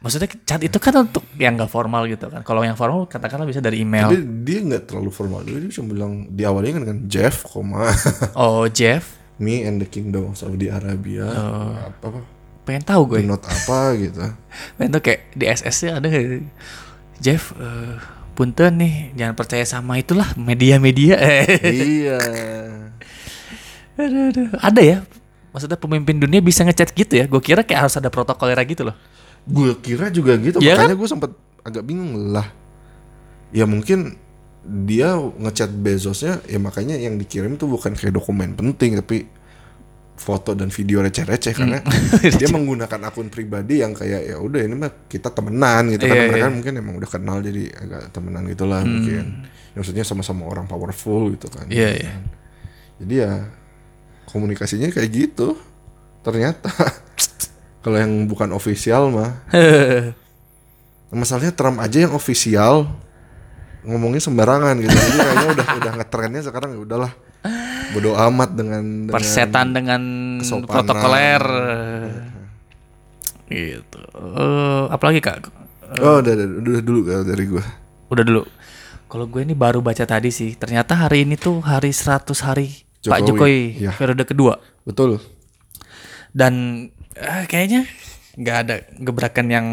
maksudnya 0.00 0.32
chat 0.48 0.64
itu 0.64 0.80
kan 0.80 0.96
untuk 1.04 1.20
yang 1.36 1.60
nggak 1.60 1.68
formal 1.68 2.08
gitu 2.08 2.24
kan. 2.32 2.40
Kalau 2.40 2.64
yang 2.64 2.72
formal 2.72 3.04
katakanlah 3.04 3.44
bisa 3.44 3.60
dari 3.60 3.84
email. 3.84 4.08
Tapi 4.08 4.24
dia 4.48 4.64
nggak 4.64 4.88
terlalu 4.88 5.10
formal 5.12 5.44
dia 5.44 5.60
cuma 5.68 5.92
bilang 5.92 6.12
di 6.32 6.42
awalnya 6.48 6.80
kan 6.80 6.84
kan 6.88 6.98
Jeff, 7.10 7.44
koma 7.44 7.92
Oh 8.32 8.64
Jeff, 8.70 9.17
me 9.38 9.62
and 9.62 9.78
the 9.78 9.88
Kingdom 9.88 10.30
of 10.30 10.34
Saudi 10.36 10.66
Arabia 10.68 11.26
Oh. 11.26 11.74
apa 11.78 12.04
apa 12.04 12.20
pengen 12.68 12.84
tahu 12.84 13.02
gue. 13.16 13.24
not 13.24 13.40
apa 13.40 13.96
gitu. 13.96 14.20
Pengen 14.76 14.90
tahu 14.92 15.02
kayak 15.08 15.20
di 15.32 15.44
SS 15.48 15.88
nya 15.88 15.92
ada 15.96 16.06
nggak? 16.12 16.44
Jeff, 17.16 17.56
eh, 17.56 17.96
punten 18.36 18.76
nih, 18.76 19.16
jangan 19.16 19.34
percaya 19.34 19.64
sama 19.64 19.96
itulah 19.96 20.28
media-media. 20.36 21.16
iya. 21.64 22.20
Aduh, 23.96 24.30
aduh. 24.30 24.48
Ada 24.60 24.80
ya? 24.84 24.98
Maksudnya 25.50 25.80
pemimpin 25.80 26.20
dunia 26.20 26.44
bisa 26.44 26.60
ngechat 26.62 26.92
gitu 26.92 27.18
ya? 27.18 27.24
Gue 27.24 27.40
kira 27.40 27.64
kayak 27.64 27.88
harus 27.88 27.96
ada 27.96 28.12
protokolnya 28.12 28.60
gitu 28.68 28.84
loh. 28.84 28.94
Gue 29.48 29.72
kira 29.80 30.12
juga 30.12 30.36
gitu, 30.36 30.60
Iya 30.60 30.76
makanya 30.76 30.96
gue 31.00 31.08
sempat 31.08 31.30
agak 31.64 31.82
bingung 31.88 32.36
lah. 32.36 32.52
Ya 33.48 33.64
mungkin 33.64 34.20
dia 34.68 35.16
ngechat 35.16 35.72
Bezosnya, 35.72 36.44
ya 36.44 36.60
makanya 36.60 37.00
yang 37.00 37.16
dikirim 37.16 37.56
tuh 37.56 37.72
bukan 37.72 37.96
kayak 37.96 38.12
dokumen 38.12 38.52
penting, 38.52 39.00
tapi 39.00 39.24
foto 40.18 40.52
dan 40.52 40.68
video 40.68 41.00
receh-receh 41.00 41.54
karena 41.54 41.78
dia 42.42 42.48
menggunakan 42.50 43.00
akun 43.08 43.30
pribadi 43.30 43.80
yang 43.80 43.94
kayak 43.94 44.34
ya 44.34 44.36
udah 44.42 44.60
ini 44.66 44.74
mah 44.74 45.06
kita 45.06 45.30
temenan 45.30 45.94
gitu 45.94 46.04
Iya, 46.04 46.10
karena 46.10 46.24
mereka 46.26 46.48
iya. 46.50 46.54
mungkin 46.58 46.72
emang 46.74 46.94
udah 46.98 47.10
kenal 47.10 47.38
jadi 47.38 47.62
agak 47.70 48.02
temenan 48.10 48.42
gitulah 48.50 48.82
mungkin. 48.82 49.24
Ya, 49.46 49.76
maksudnya 49.78 50.04
sama-sama 50.04 50.44
orang 50.50 50.66
powerful 50.66 51.30
gitu 51.32 51.46
kan. 51.48 51.70
Iya, 51.70 51.90
iya. 52.02 52.12
Jadi 52.98 53.14
ya 53.14 53.32
komunikasinya 54.26 54.90
kayak 54.90 55.10
gitu. 55.14 55.54
Ternyata 56.26 56.68
kalau 57.86 57.96
yang 57.96 58.26
bukan 58.26 58.50
official 58.52 59.14
mah 59.14 59.46
masalahnya 61.14 61.54
Trump 61.56 61.80
aja 61.80 62.04
yang 62.04 62.12
official 62.12 62.90
ngomongnya 63.82 64.20
sembarangan 64.20 64.74
gitu. 64.78 64.90
Jadi 64.90 65.16
kayaknya 65.16 65.48
udah 65.52 65.66
udah 65.78 65.92
ngetrennya 65.96 66.42
sekarang 66.42 66.70
ya 66.74 66.80
udahlah. 66.80 67.12
Bodoh 67.88 68.14
amat 68.28 68.52
dengan, 68.52 68.84
dengan 69.06 69.14
Persetan 69.14 69.72
dengan 69.72 70.02
kesopanan. 70.38 70.68
protokoler. 70.68 71.42
Gitu. 73.48 74.00
Eh, 74.12 74.84
apalagi 74.92 75.20
Kak? 75.24 75.48
Oh, 75.98 76.20
udah, 76.20 76.32
udah, 76.36 76.46
udah 76.60 76.82
dulu 76.84 77.00
kalau 77.02 77.24
dari 77.24 77.44
gua. 77.48 77.64
Udah 78.08 78.24
dulu. 78.24 78.42
Kalau 79.08 79.24
gue 79.24 79.40
ini 79.40 79.56
baru 79.56 79.80
baca 79.80 80.04
tadi 80.04 80.28
sih. 80.28 80.52
Ternyata 80.52 80.92
hari 80.92 81.24
ini 81.24 81.40
tuh 81.40 81.64
hari 81.64 81.96
100 81.96 82.28
hari 82.44 82.84
Pak 83.00 83.24
Jokowi. 83.24 83.24
Jokowi 83.24 83.58
Iya. 83.80 83.92
periode 83.96 84.24
kedua. 84.28 84.60
Betul. 84.84 85.16
Dan 86.28 86.84
eh, 87.16 87.44
kayaknya 87.48 87.88
nggak 88.36 88.56
ada 88.62 88.74
gebrakan 89.00 89.46
yang 89.48 89.66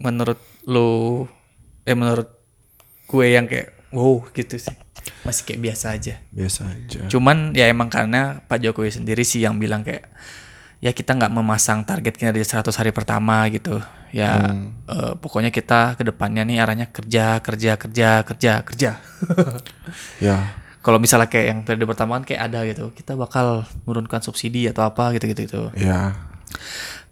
menurut 0.00 0.40
lu 0.64 1.28
eh 1.84 1.92
menurut 1.92 2.32
gue 3.08 3.26
yang 3.32 3.48
kayak 3.48 3.72
wow 3.90 4.20
gitu 4.36 4.60
sih. 4.60 4.76
Masih 5.24 5.42
kayak 5.48 5.60
biasa 5.64 5.86
aja. 5.96 6.14
Biasa 6.28 6.60
aja. 6.68 7.00
Cuman 7.08 7.56
ya 7.56 7.66
emang 7.72 7.88
karena 7.88 8.44
Pak 8.44 8.60
Jokowi 8.60 8.92
sendiri 8.92 9.24
sih 9.24 9.42
yang 9.42 9.56
bilang 9.56 9.80
kayak 9.80 10.12
ya 10.78 10.94
kita 10.94 11.16
nggak 11.18 11.32
memasang 11.34 11.82
target 11.82 12.14
kinerja 12.14 12.60
100 12.60 12.68
hari 12.76 12.92
pertama 12.92 13.48
gitu. 13.48 13.80
Ya 14.12 14.52
eh, 14.88 15.12
pokoknya 15.16 15.48
kita 15.48 15.96
ke 15.96 16.04
depannya 16.04 16.44
nih 16.44 16.60
arahnya 16.60 16.86
kerja, 16.92 17.40
kerja, 17.40 17.80
kerja, 17.80 18.08
kerja, 18.24 18.52
kerja. 18.62 18.90
Ya. 20.20 20.60
Kalau 20.78 21.02
misalnya 21.02 21.28
kayak 21.28 21.46
yang 21.52 21.60
periode 21.66 21.84
pertama 21.90 22.16
kan 22.16 22.24
kayak 22.24 22.42
ada 22.48 22.60
gitu, 22.64 22.94
kita 22.94 23.12
bakal 23.18 23.66
menurunkan 23.84 24.24
subsidi 24.24 24.70
atau 24.70 24.86
apa 24.86 25.12
gitu-gitu 25.16 25.42
itu. 25.44 25.62
Ya. 25.76 26.16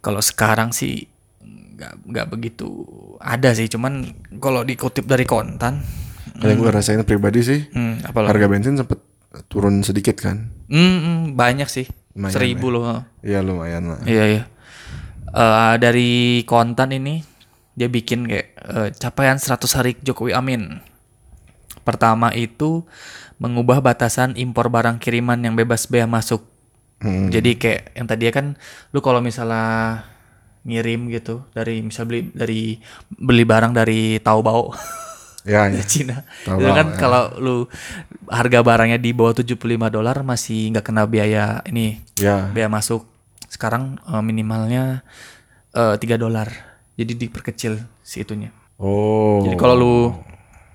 Kalau 0.01 0.23
sekarang 0.23 0.71
sih 0.71 1.11
nggak 1.77 1.93
nggak 2.09 2.27
begitu 2.33 2.67
ada 3.21 3.53
sih, 3.53 3.69
cuman 3.69 4.03
kalau 4.41 4.65
dikutip 4.65 5.05
dari 5.05 5.29
kontan, 5.29 5.85
yang 6.41 6.57
gua 6.57 6.73
rasain 6.73 7.01
pribadi 7.05 7.45
sih, 7.45 7.59
hmm, 7.69 8.09
harga 8.09 8.45
bensin 8.49 8.81
sempet 8.81 8.97
turun 9.45 9.85
sedikit 9.85 10.17
kan. 10.17 10.49
Hmm, 10.67 10.97
hmm, 10.97 11.19
banyak 11.37 11.69
sih, 11.69 11.85
Lumayan 12.17 12.33
seribu 12.33 12.73
loh. 12.73 13.05
Iya 13.21 13.45
lumayan 13.45 13.93
lah. 13.93 14.01
Iya 14.09 14.23
iya. 14.25 14.43
Eh, 15.27 15.75
dari 15.77 16.41
konten 16.49 16.89
ini 16.89 17.21
dia 17.77 17.85
bikin 17.91 18.25
kayak 18.25 18.47
eh, 18.57 18.89
capaian 18.97 19.37
100 19.37 19.77
hari 19.77 19.91
Jokowi 20.01 20.33
Amin. 20.33 20.81
Pertama 21.85 22.33
itu 22.33 22.89
mengubah 23.37 23.85
batasan 23.85 24.33
impor 24.33 24.73
barang 24.73 24.97
kiriman 24.97 25.37
yang 25.45 25.53
bebas 25.53 25.85
bea 25.85 26.09
masuk. 26.09 26.41
Hmm. 26.97 27.29
Jadi 27.29 27.53
kayak 27.61 27.93
yang 27.93 28.07
tadi 28.09 28.23
kan 28.33 28.57
lu 28.89 28.99
kalau 29.05 29.21
misalnya 29.21 30.01
ngirim 30.67 31.07
gitu 31.09 31.41
dari 31.49 31.79
misal 31.79 32.03
beli 32.03 32.27
dari 32.29 32.75
beli 33.09 33.43
barang 33.43 33.71
dari 33.71 34.19
Taobao 34.19 34.69
Ya, 35.47 35.63
ya. 35.71 35.79
Cina. 35.79 36.27
Itu 36.43 36.59
kan 36.67 36.91
ya. 36.91 36.99
kalau 36.99 37.23
lu 37.39 37.55
harga 38.27 38.59
barangnya 38.59 38.99
di 38.99 39.15
bawah 39.15 39.31
75 39.31 39.55
dolar 39.87 40.19
masih 40.19 40.75
nggak 40.75 40.83
kena 40.83 41.07
biaya 41.07 41.63
ini 41.63 42.03
Ya. 42.19 42.51
bea 42.51 42.67
masuk 42.67 43.07
sekarang 43.47 43.95
eh, 44.03 44.19
minimalnya 44.19 45.07
eh, 45.71 45.95
3 45.95 46.03
dolar 46.19 46.51
jadi 46.99 47.15
diperkecil 47.15 47.79
si 48.03 48.21
itunya 48.21 48.51
Oh. 48.75 49.39
jadi 49.41 49.55
kalau 49.55 49.73
lu 49.73 49.95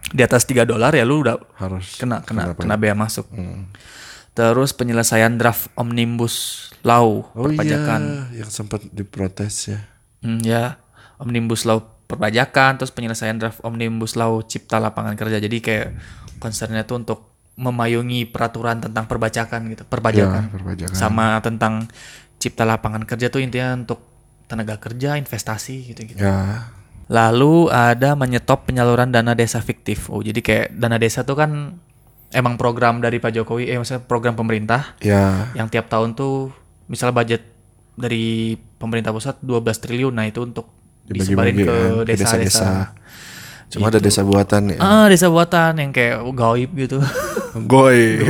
di 0.09 0.24
atas 0.24 0.43
3 0.43 0.64
dolar 0.64 0.88
ya 0.90 1.05
lu 1.05 1.20
udah 1.20 1.36
harus 1.55 1.95
kena 1.95 2.24
kena 2.24 2.51
kenapa? 2.51 2.61
kena 2.64 2.74
bea 2.74 2.97
masuk 2.97 3.28
Hmm. 3.28 3.68
Terus 4.32 4.72
penyelesaian 4.72 5.34
draft 5.34 5.68
omnibus 5.74 6.34
law 6.80 7.28
Oh 7.28 7.44
perpajakan 7.44 8.00
iya, 8.30 8.42
yang 8.42 8.50
sempat 8.50 8.80
diprotes 8.86 9.68
ya. 9.68 9.80
Hmm, 10.18 10.40
ya 10.40 10.80
omnibus 11.16 11.62
law 11.62 11.78
perpajakan 12.02 12.76
terus 12.76 12.90
penyelesaian 12.90 13.36
draft 13.36 13.60
omnibus 13.60 14.14
law 14.14 14.40
cipta 14.40 14.76
lapangan 14.76 15.14
kerja 15.14 15.36
jadi 15.38 15.56
kayak 15.58 15.88
concernnya 16.38 16.82
tuh 16.82 16.98
untuk 16.98 17.18
memayungi 17.54 18.26
peraturan 18.26 18.80
tentang 18.80 19.04
perbajakan 19.04 19.68
gitu 19.68 19.84
perpajakan 19.84 20.42
Ya, 20.42 20.50
perpajakan. 20.50 20.96
sama 20.96 21.36
tentang 21.38 21.84
cipta 22.36 22.64
lapangan 22.64 23.04
kerja 23.04 23.28
tuh 23.28 23.38
intinya 23.38 23.76
untuk 23.76 24.00
tenaga 24.44 24.76
kerja 24.76 25.14
investasi 25.14 25.92
gitu 25.92 26.00
gitu 26.06 26.18
Ya. 26.18 26.72
lalu 27.06 27.68
ada 27.68 28.12
menyetop 28.14 28.64
penyaluran 28.64 29.08
dana 29.08 29.32
desa 29.32 29.60
fiktif 29.60 30.08
oh 30.08 30.20
jadi 30.20 30.38
kayak 30.38 30.66
dana 30.72 30.96
desa 30.96 31.22
tuh 31.22 31.36
kan 31.36 31.76
emang 32.32 32.56
program 32.56 32.98
dari 32.98 33.16
Pak 33.16 33.32
Jokowi 33.32 33.68
eh 33.68 33.76
maksudnya 33.76 34.02
program 34.02 34.34
pemerintah 34.34 34.96
Ya. 34.98 35.52
yang 35.52 35.68
tiap 35.68 35.88
tahun 35.88 36.16
tuh 36.16 36.50
misalnya 36.88 37.14
budget 37.14 37.42
dari 37.92 38.56
pemerintah 38.80 39.12
pusat 39.12 39.36
12 39.40 39.62
triliun 39.78 40.12
nah 40.12 40.24
itu 40.24 40.40
untuk 40.40 40.68
disebarin 41.04 41.56
ke 41.56 41.66
kan, 41.68 42.08
desa-desa. 42.08 42.70
Cuma 43.68 43.88
ada 43.88 44.00
desa 44.00 44.20
buatan 44.20 44.76
ya. 44.76 44.78
Ah, 44.80 45.06
desa 45.08 45.32
buatan 45.32 45.80
yang 45.80 45.92
kayak 45.92 46.20
gaib 46.20 46.70
gitu. 46.76 47.00
Goy. 47.64 48.20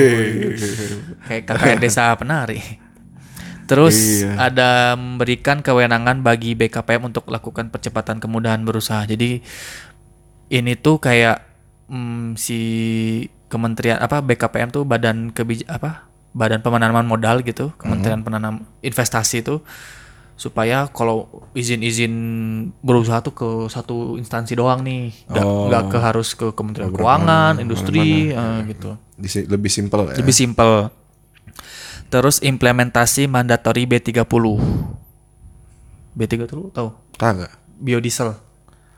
kayak 1.27 1.43
KKN 1.51 1.79
desa 1.83 2.15
penari. 2.15 2.63
Terus 3.67 4.23
Iya. 4.23 4.51
ada 4.51 4.71
memberikan 4.95 5.63
kewenangan 5.63 6.23
bagi 6.23 6.55
BKPM 6.55 7.11
untuk 7.11 7.27
lakukan 7.31 7.71
percepatan 7.75 8.19
kemudahan 8.19 8.63
berusaha. 8.63 9.03
Jadi 9.03 9.43
ini 10.51 10.73
tuh 10.79 11.03
kayak 11.03 11.43
mm, 11.91 12.39
si 12.39 12.61
kementerian 13.53 14.01
apa 14.01 14.19
BKPM 14.19 14.73
tuh 14.73 14.83
badan 14.83 15.29
kebij 15.29 15.69
apa 15.69 16.09
badan 16.33 16.59
penanaman 16.59 17.05
modal 17.05 17.41
gitu 17.41 17.77
kementerian 17.77 18.21
penanam 18.21 18.55
investasi 18.81 19.45
itu 19.45 19.61
supaya 20.35 20.89
kalau 20.89 21.29
izin-izin 21.53 22.13
berusaha 22.81 23.21
tuh 23.21 23.31
ke 23.31 23.49
satu 23.69 24.17
instansi 24.17 24.57
doang 24.57 24.81
nih 24.81 25.13
nggak 25.29 25.45
Oh. 25.45 25.69
nggak 25.69 25.85
ke 25.87 25.99
harus 26.01 26.33
ke 26.33 26.51
kementerian 26.51 26.89
keuangan 26.91 27.61
industri 27.61 28.33
eh, 28.33 28.59
gitu 28.67 28.97
Disi- 29.15 29.45
Lebih 29.45 29.69
simpel 29.69 30.09
ya. 30.09 30.17
lebih 30.17 30.33
simpel. 30.33 30.89
Terus 32.09 32.43
implementasi 32.43 33.25
mandatory 33.25 33.87
B30. 33.87 34.19
B30 36.13 36.45
tahu? 36.71 36.89
Kagak. 37.15 37.53
Biodiesel. 37.79 38.37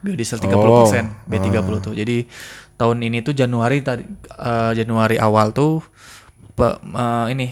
Biodiesel 0.01 0.39
30% 0.39 0.51
Oh, 0.51 0.85
B30 1.25 1.53
tuh. 1.81 1.93
Jadi 1.93 2.27
tahun 2.75 2.99
ini 3.03 3.21
tuh 3.21 3.33
Januari 3.33 3.81
tadi 3.81 4.03
eh, 4.31 4.73
Januari 4.75 5.17
awal 5.17 5.51
tuh 5.51 5.83
pe- 6.51 6.79
eh, 6.81 7.27
ini 7.31 7.47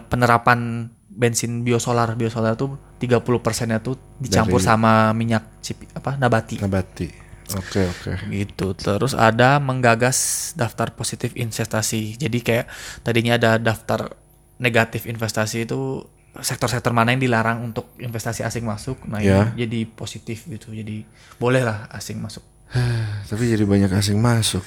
penerapan 0.00 0.88
bensin 1.08 1.60
biosolar. 1.60 2.14
Biosolar 2.14 2.54
tuh 2.54 2.78
30%-nya 2.98 3.78
tuh 3.78 3.98
dicampur 4.16 4.58
Dari- 4.58 4.68
sama 4.68 5.10
minyak 5.12 5.60
cip, 5.60 5.82
apa 5.92 6.14
nabati 6.14 6.58
Nabati. 6.58 7.08
Oke 7.48 7.80
oke. 7.80 8.28
gitu 8.28 8.76
terus 8.76 9.16
ada 9.16 9.56
menggagas 9.56 10.52
daftar 10.52 10.92
positif 10.92 11.32
investasi 11.32 12.20
jadi 12.20 12.38
kayak 12.38 12.66
tadinya 13.00 13.40
ada 13.40 13.56
daftar 13.56 14.12
negatif 14.60 15.08
investasi 15.08 15.64
itu 15.64 16.04
sektor-sektor 16.38 16.92
mana 16.92 17.16
yang 17.16 17.24
dilarang 17.24 17.64
untuk 17.64 17.96
investasi 17.96 18.44
asing 18.44 18.68
masuk 18.68 19.00
nah 19.08 19.16
Ya. 19.18 19.48
ini 19.48 19.64
jadi 19.64 19.80
positif 19.88 20.44
gitu 20.44 20.76
jadi 20.76 21.08
boleh 21.40 21.64
lah 21.64 21.88
asing 21.88 22.20
masuk 22.20 22.44
Tapi 23.28 23.42
jadi 23.48 23.64
banyak 23.64 23.90
asing 23.90 24.18
masuk. 24.18 24.64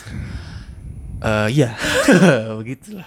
Eh 1.21 1.47
iya 1.53 1.77
begitulah 2.57 3.05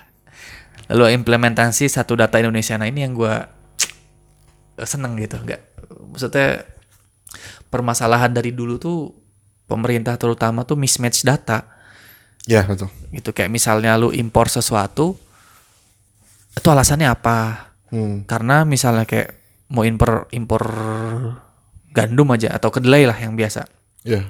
lalu 0.85 1.17
implementasi 1.17 1.89
satu 1.89 2.15
data 2.15 2.37
Indonesia 2.37 2.77
nah 2.77 2.85
ini 2.85 3.03
yang 3.03 3.11
gua 3.11 3.49
seneng 4.85 5.17
gitu 5.17 5.41
nggak 5.41 5.59
maksudnya 6.13 6.63
permasalahan 7.67 8.31
dari 8.31 8.53
dulu 8.53 8.79
tuh 8.79 9.11
pemerintah 9.67 10.15
terutama 10.15 10.63
tuh 10.63 10.77
mismatch 10.77 11.25
data 11.25 11.67
Ya 12.45 12.63
betul. 12.63 12.93
gitu 13.11 13.33
kayak 13.33 13.49
misalnya 13.49 13.97
lu 13.97 14.13
impor 14.13 14.47
sesuatu 14.47 15.17
itu 16.55 16.69
alasannya 16.69 17.09
apa 17.09 17.71
Hmm. 17.89 18.27
karena 18.27 18.67
misalnya 18.67 19.07
kayak 19.07 19.39
mau 19.71 19.83
impor 19.83 20.27
impor 20.31 20.63
gandum 21.91 22.27
aja 22.31 22.51
atau 22.51 22.71
kedelai 22.71 23.07
lah 23.07 23.15
yang 23.15 23.35
biasa 23.35 23.71
Ya. 24.03 24.27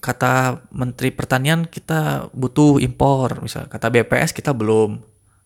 Kata 0.00 0.64
Menteri 0.72 1.12
Pertanian 1.12 1.68
kita 1.68 2.32
butuh 2.32 2.80
impor 2.80 3.44
misal 3.44 3.68
kata 3.68 3.92
BPS 3.92 4.32
kita 4.32 4.56
belum 4.56 5.00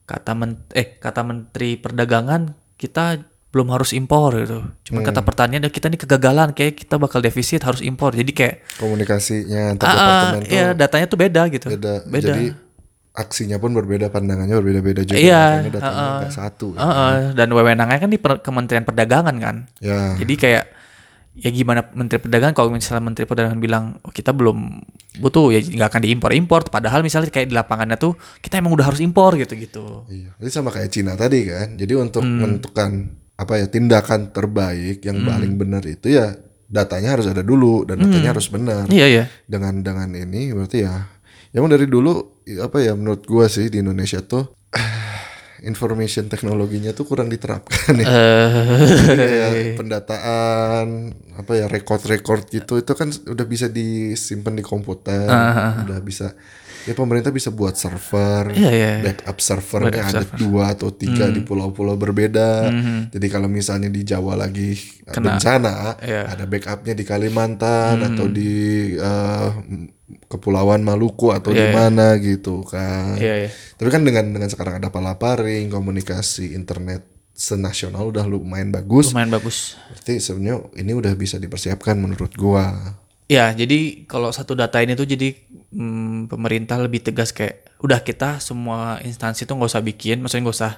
kata 0.06 0.32
men 0.38 0.62
eh 0.72 0.94
kata 0.96 1.26
Menteri 1.26 1.74
Perdagangan 1.74 2.54
kita 2.78 3.18
belum 3.50 3.70
harus 3.70 3.94
impor 3.94 4.34
gitu 4.34 4.66
cuman 4.90 5.02
kata 5.06 5.22
pertanian 5.22 5.62
"Ya, 5.62 5.70
kita 5.70 5.86
nih 5.86 5.98
kegagalan 6.06 6.50
kayak 6.54 6.74
kita 6.74 6.98
bakal 6.98 7.22
defisit 7.22 7.62
harus 7.62 7.82
impor 7.82 8.14
jadi 8.14 8.30
kayak 8.30 8.54
Komunikasinya 8.78 9.74
antar 9.74 9.86
ah, 9.86 9.90
ah, 9.90 9.98
departemen 9.98 10.42
tuh 10.42 10.54
ya 10.54 10.66
datanya 10.74 11.06
tuh 11.06 11.18
beda 11.18 11.42
gitu 11.50 11.66
beda. 11.74 11.94
beda 12.06 12.26
Jadi 12.34 12.46
aksinya 13.14 13.62
pun 13.62 13.70
berbeda, 13.70 14.10
pandangannya 14.10 14.58
berbeda-beda 14.58 15.06
juga. 15.06 15.14
Iya, 15.14 15.70
datanya 15.70 15.86
heeh. 15.86 16.14
nggak 16.26 16.34
satu. 16.34 16.66
ya. 16.74 16.78
Heeh, 16.82 17.16
dan 17.38 17.48
wewenangnya 17.54 17.98
kan 18.02 18.10
di 18.10 18.18
per- 18.18 18.42
Kementerian 18.42 18.82
Perdagangan 18.82 19.36
kan. 19.38 19.56
Ya, 19.78 20.18
Jadi 20.18 20.34
kayak 20.34 20.64
ya 21.34 21.50
gimana 21.50 21.82
Menteri 21.92 22.22
Perdagangan 22.22 22.54
kalau 22.54 22.70
misalnya 22.70 23.02
Menteri 23.02 23.26
Perdagangan 23.26 23.58
bilang 23.58 23.98
oh, 24.00 24.12
kita 24.14 24.30
belum 24.30 24.80
butuh 25.18 25.50
ya 25.50 25.60
nggak 25.62 25.88
akan 25.90 26.02
diimpor-impor 26.06 26.70
padahal 26.70 27.02
misalnya 27.02 27.30
kayak 27.30 27.50
di 27.50 27.54
lapangannya 27.54 27.98
tuh 27.98 28.14
kita 28.38 28.58
emang 28.58 28.74
udah 28.74 28.86
harus 28.90 29.02
impor 29.02 29.34
gitu-gitu. 29.34 30.06
iya. 30.10 30.30
Ini 30.38 30.50
sama 30.50 30.70
kayak 30.70 30.90
Cina 30.90 31.14
tadi 31.14 31.46
kan. 31.46 31.74
Jadi 31.74 31.92
untuk 31.94 32.22
Hmm. 32.22 32.38
menentukan 32.42 32.90
apa 33.34 33.58
ya 33.58 33.66
tindakan 33.66 34.30
terbaik 34.30 35.02
yang 35.02 35.26
paling 35.26 35.58
benar 35.58 35.82
itu 35.82 36.06
ya 36.14 36.38
datanya 36.70 37.18
harus 37.18 37.26
ada 37.26 37.42
dulu 37.42 37.82
dan 37.82 37.98
datanya 37.98 38.30
harus 38.30 38.46
benar. 38.46 38.86
Iya 38.86 39.06
ya. 39.10 39.24
dengan 39.50 39.82
dengan 39.82 40.10
ini 40.14 40.54
berarti 40.54 40.86
ya 40.86 41.10
emang 41.50 41.70
dari 41.70 41.86
dulu 41.90 42.42
apa 42.62 42.78
ya 42.78 42.94
menurut 42.94 43.26
gua 43.26 43.46
sih 43.50 43.70
di 43.70 43.82
Indonesia 43.82 44.22
tuh 44.22 44.54
information 45.64 46.28
teknologinya 46.28 46.92
tuh 46.92 47.08
kurang 47.08 47.32
diterapkan 47.32 47.96
ya. 47.98 48.06
Kayak 49.16 49.80
pendataan 49.80 51.16
apa 51.34 51.52
ya 51.58 51.66
record-record 51.66 52.46
gitu 52.52 52.78
itu 52.78 52.92
kan 52.94 53.10
udah 53.10 53.46
bisa 53.48 53.66
disimpan 53.72 54.54
di 54.54 54.64
komputer, 54.64 55.26
udah 55.84 55.98
bisa 56.04 56.36
ya 56.84 56.92
pemerintah 56.92 57.32
bisa 57.32 57.48
buat 57.48 57.74
server, 57.74 58.52
Iya 58.52 58.70
ya. 58.70 58.92
backup 59.00 59.38
servernya 59.40 60.02
ada 60.04 60.24
dua 60.36 60.76
atau 60.76 60.92
tiga 60.92 61.28
di 61.28 61.40
pulau-pulau 61.40 61.96
berbeda. 61.96 62.68
Jadi 63.10 63.26
kalau 63.28 63.48
misalnya 63.48 63.88
di 63.88 64.04
Jawa 64.04 64.36
lagi 64.36 64.76
bencana, 65.08 65.96
Iya. 66.00 66.36
ada 66.36 66.44
backupnya 66.44 66.94
di 66.96 67.04
Kalimantan 67.04 68.04
atau 68.04 68.26
di 68.28 68.52
eh, 68.96 69.48
Kepulauan 70.28 70.84
Maluku 70.84 71.32
atau 71.32 71.50
di 71.50 71.64
mana 71.72 72.16
gitu 72.20 72.60
kan. 72.66 73.16
Iya 73.16 73.48
ya. 73.48 73.50
Tapi 73.80 73.88
kan 73.88 74.02
dengan 74.04 74.30
dengan 74.30 74.48
sekarang 74.52 74.78
ada 74.78 74.92
palaparing, 74.92 75.72
komunikasi 75.72 76.52
internet 76.52 77.04
senasional 77.34 78.14
udah 78.14 78.24
lumayan 78.28 78.70
bagus. 78.70 79.10
Lumayan 79.10 79.34
bagus. 79.34 79.74
Berarti 79.90 80.22
sebenarnya 80.22 80.62
ini 80.78 80.92
udah 80.94 81.12
bisa 81.18 81.40
dipersiapkan 81.40 81.98
menurut 81.98 82.30
gua. 82.38 82.94
Ya, 83.24 83.50
jadi 83.56 84.04
kalau 84.04 84.28
satu 84.30 84.52
data 84.52 84.84
ini 84.84 84.92
tuh 84.94 85.08
jadi 85.08 85.32
hmm, 85.74 86.30
pemerintah 86.30 86.78
lebih 86.78 87.02
tegas 87.02 87.34
kayak 87.34 87.66
udah 87.82 88.00
kita 88.00 88.38
semua 88.38 88.96
instansi 89.02 89.44
tuh 89.44 89.58
nggak 89.58 89.68
usah 89.68 89.82
bikin, 89.82 90.22
maksudnya 90.22 90.46
nggak 90.46 90.58
usah 90.58 90.72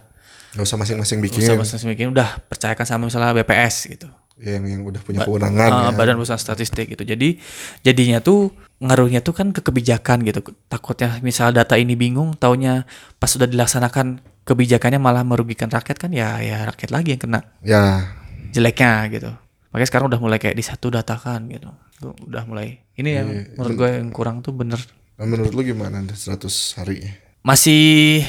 Gak 0.53 0.65
usah 0.65 0.79
masing-masing 0.81 1.21
nggak 1.21 1.27
bikin 1.29 1.45
usah 1.45 1.55
masing-masing 1.55 1.91
bikin, 1.93 2.09
udah 2.11 2.29
percayakan 2.49 2.83
sama 2.83 3.07
misalnya 3.07 3.37
BPS 3.37 3.93
gitu. 3.93 4.09
yang 4.37 4.65
yang 4.65 4.85
udah 4.85 5.01
punya 5.01 5.25
kewenangan 5.25 5.69
Ah, 5.69 5.83
ya. 5.89 5.97
Badan 5.97 6.17
Pusat 6.17 6.41
Statistik 6.41 6.93
gitu. 6.93 7.05
Jadi 7.05 7.41
jadinya 7.81 8.21
tuh 8.21 8.53
ngaruhnya 8.79 9.25
tuh 9.25 9.33
kan 9.33 9.49
ke 9.53 9.65
kebijakan 9.65 10.21
gitu. 10.25 10.45
Takutnya 10.69 11.21
misal 11.21 11.53
data 11.53 11.77
ini 11.77 11.97
bingung, 11.97 12.37
taunya 12.37 12.85
pas 13.17 13.33
sudah 13.33 13.49
dilaksanakan 13.49 14.21
kebijakannya 14.45 15.01
malah 15.01 15.25
merugikan 15.25 15.73
rakyat 15.73 15.97
kan 15.97 16.13
ya 16.13 16.37
ya 16.45 16.69
rakyat 16.69 16.93
lagi 16.93 17.17
yang 17.17 17.23
kena 17.25 17.41
Ya, 17.65 18.13
jeleknya 18.53 19.09
gitu. 19.09 19.33
Makanya 19.73 19.89
sekarang 19.89 20.07
udah 20.13 20.21
mulai 20.21 20.37
kayak 20.37 20.57
di 20.57 20.65
satu 20.65 20.93
datakan 20.93 21.49
gitu. 21.49 21.73
Tuh, 21.97 22.13
udah 22.23 22.45
mulai. 22.45 22.85
Ini 22.95 23.11
yang 23.15 23.29
menurut 23.57 23.75
gue 23.75 23.89
yang 24.01 24.09
kurang 24.11 24.41
tuh 24.41 24.53
bener 24.53 24.81
nah 25.17 25.25
menurut 25.25 25.57
lu 25.57 25.65
gimana 25.65 26.05
100 26.05 26.45
hari? 26.77 27.01
masih 27.41 28.21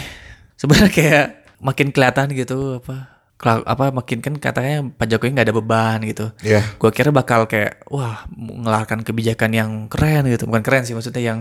sebenarnya 0.55 0.87
kayak 0.87 1.25
makin 1.59 1.91
kelihatan 1.91 2.31
gitu 2.31 2.79
apa 2.79 3.11
apa 3.43 3.91
makin 3.91 4.23
kan 4.23 4.33
katanya 4.39 4.87
Pak 4.87 5.07
Jokowi 5.07 5.35
nggak 5.35 5.47
ada 5.51 5.57
beban 5.57 5.99
gitu. 6.01 6.31
Ya, 6.41 6.63
Gue 6.79 6.89
kira 6.89 7.11
bakal 7.11 7.45
kayak 7.45 7.83
wah 7.87 8.23
mengeluarkan 8.31 9.03
kebijakan 9.03 9.51
yang 9.51 9.71
keren 9.91 10.25
gitu, 10.25 10.47
bukan 10.47 10.63
keren 10.63 10.87
sih 10.87 10.95
maksudnya 10.95 11.21
yang 11.21 11.39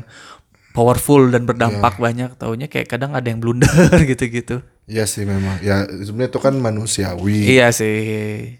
powerful 0.74 1.24
dan 1.30 1.46
berdampak 1.46 1.96
banyak. 1.96 2.36
Taunya 2.36 2.68
kayak 2.68 2.90
kadang 2.90 3.14
ada 3.14 3.24
yang 3.24 3.38
blunder 3.38 3.70
gitu-gitu. 4.10 4.60
iya 4.84 5.08
sih 5.08 5.24
memang. 5.24 5.56
Ya 5.62 5.88
sebenarnya 5.88 6.30
itu 6.30 6.40
kan 6.42 6.54
manusiawi. 6.58 7.54
Iya 7.54 7.72
sih. 7.72 7.96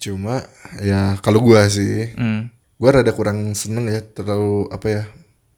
Cuma 0.00 0.46
ya 0.80 1.18
kalau 1.20 1.44
gua 1.44 1.68
sih, 1.68 2.14
Hmm. 2.16 2.48
Gua 2.76 3.00
rada 3.00 3.12
kurang 3.12 3.52
seneng 3.56 3.88
ya 3.88 4.00
terlalu 4.04 4.68
apa 4.68 4.86
ya 4.88 5.02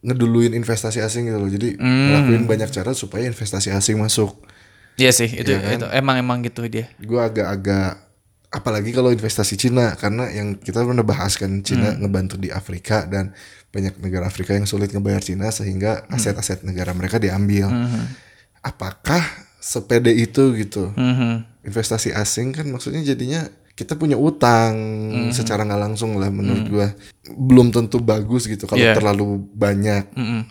ngeduluin 0.02 0.54
investasi 0.54 1.02
asing 1.02 1.26
gitu 1.26 1.38
loh. 1.38 1.50
Jadi 1.50 1.74
ngelakuin 1.78 2.44
banyak 2.46 2.70
cara 2.70 2.94
supaya 2.94 3.26
investasi 3.26 3.74
asing 3.74 3.98
masuk. 3.98 4.38
Iya 4.98 5.14
sih 5.14 5.30
itu 5.30 5.54
itu 5.54 5.86
emang 5.94 6.18
emang 6.18 6.38
gitu 6.42 6.66
dia. 6.66 6.90
Gua 7.02 7.30
agak-agak 7.30 8.06
apalagi 8.48 8.90
kalau 8.96 9.12
investasi 9.12 9.60
Cina 9.60 9.92
karena 9.98 10.32
yang 10.32 10.56
kita 10.56 10.80
pernah 10.80 11.04
bahas 11.04 11.36
kan 11.36 11.60
Cina 11.60 11.92
ngebantu 11.98 12.40
di 12.40 12.48
Afrika 12.48 13.04
dan 13.04 13.36
banyak 13.68 14.00
negara 14.00 14.24
Afrika 14.24 14.56
yang 14.56 14.64
sulit 14.64 14.88
ngebayar 14.94 15.20
Cina 15.20 15.52
sehingga 15.52 16.08
aset-aset 16.08 16.64
negara 16.64 16.96
mereka 16.96 17.20
diambil. 17.20 17.68
Apakah 18.64 19.22
sepede 19.60 20.14
itu 20.14 20.56
gitu? 20.56 20.90
Mhm. 20.96 21.44
Investasi 21.68 22.16
asing 22.16 22.56
kan 22.56 22.64
maksudnya 22.72 23.04
jadinya 23.04 23.44
kita 23.78 23.94
punya 23.94 24.18
utang 24.18 24.74
secara 25.30 25.62
nggak 25.62 25.78
langsung 25.78 26.18
lah 26.18 26.34
menurut 26.34 26.66
gua. 26.66 26.88
Belum 27.30 27.70
tentu 27.70 28.02
bagus 28.02 28.50
gitu 28.50 28.66
kalau 28.66 28.82
Iya. 28.82 28.98
terlalu 28.98 29.38
banyak. 29.54 30.10
Mm-mm. 30.18 30.42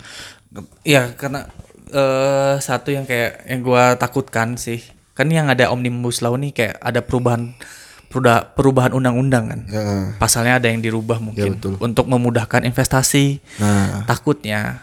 Iya 0.87 1.11
karena 1.19 1.43
eh 1.91 2.55
satu 2.57 2.95
yang 2.95 3.03
kayak 3.03 3.43
yang 3.51 3.59
gua 3.59 3.99
takutkan 3.99 4.55
sih 4.55 4.79
kan 5.11 5.27
yang 5.27 5.51
ada 5.51 5.67
omnibus 5.67 6.23
law 6.23 6.39
nih 6.39 6.55
kayak 6.55 6.75
ada 6.79 7.03
perubahan 7.03 7.51
perubahan 8.55 8.95
undang-undang 8.95 9.51
kan. 9.51 9.61
Ya, 9.67 9.83
pasalnya 10.15 10.63
ada 10.63 10.71
yang 10.71 10.79
dirubah 10.79 11.19
mungkin 11.19 11.59
betul. 11.59 11.75
untuk 11.83 12.07
memudahkan 12.07 12.63
investasi. 12.63 13.43
Nah, 13.59 14.07
takutnya 14.07 14.79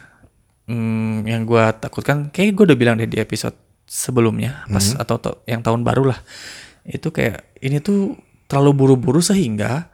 hmm, 0.68 1.24
yang 1.24 1.48
gua 1.48 1.72
takutkan 1.72 2.28
kayak 2.28 2.52
gue 2.52 2.64
udah 2.68 2.78
bilang 2.78 2.94
deh 3.00 3.08
di 3.08 3.16
episode 3.16 3.56
sebelumnya 3.88 4.64
pas 4.68 4.92
atau 4.96 5.16
to- 5.16 5.40
yang 5.48 5.64
tahun 5.64 5.80
baru 5.82 6.12
lah. 6.12 6.20
Itu 6.84 7.10
kayak 7.10 7.56
ini 7.64 7.80
tuh 7.80 8.12
terlalu 8.54 8.70
buru-buru 8.86 9.18
sehingga 9.18 9.90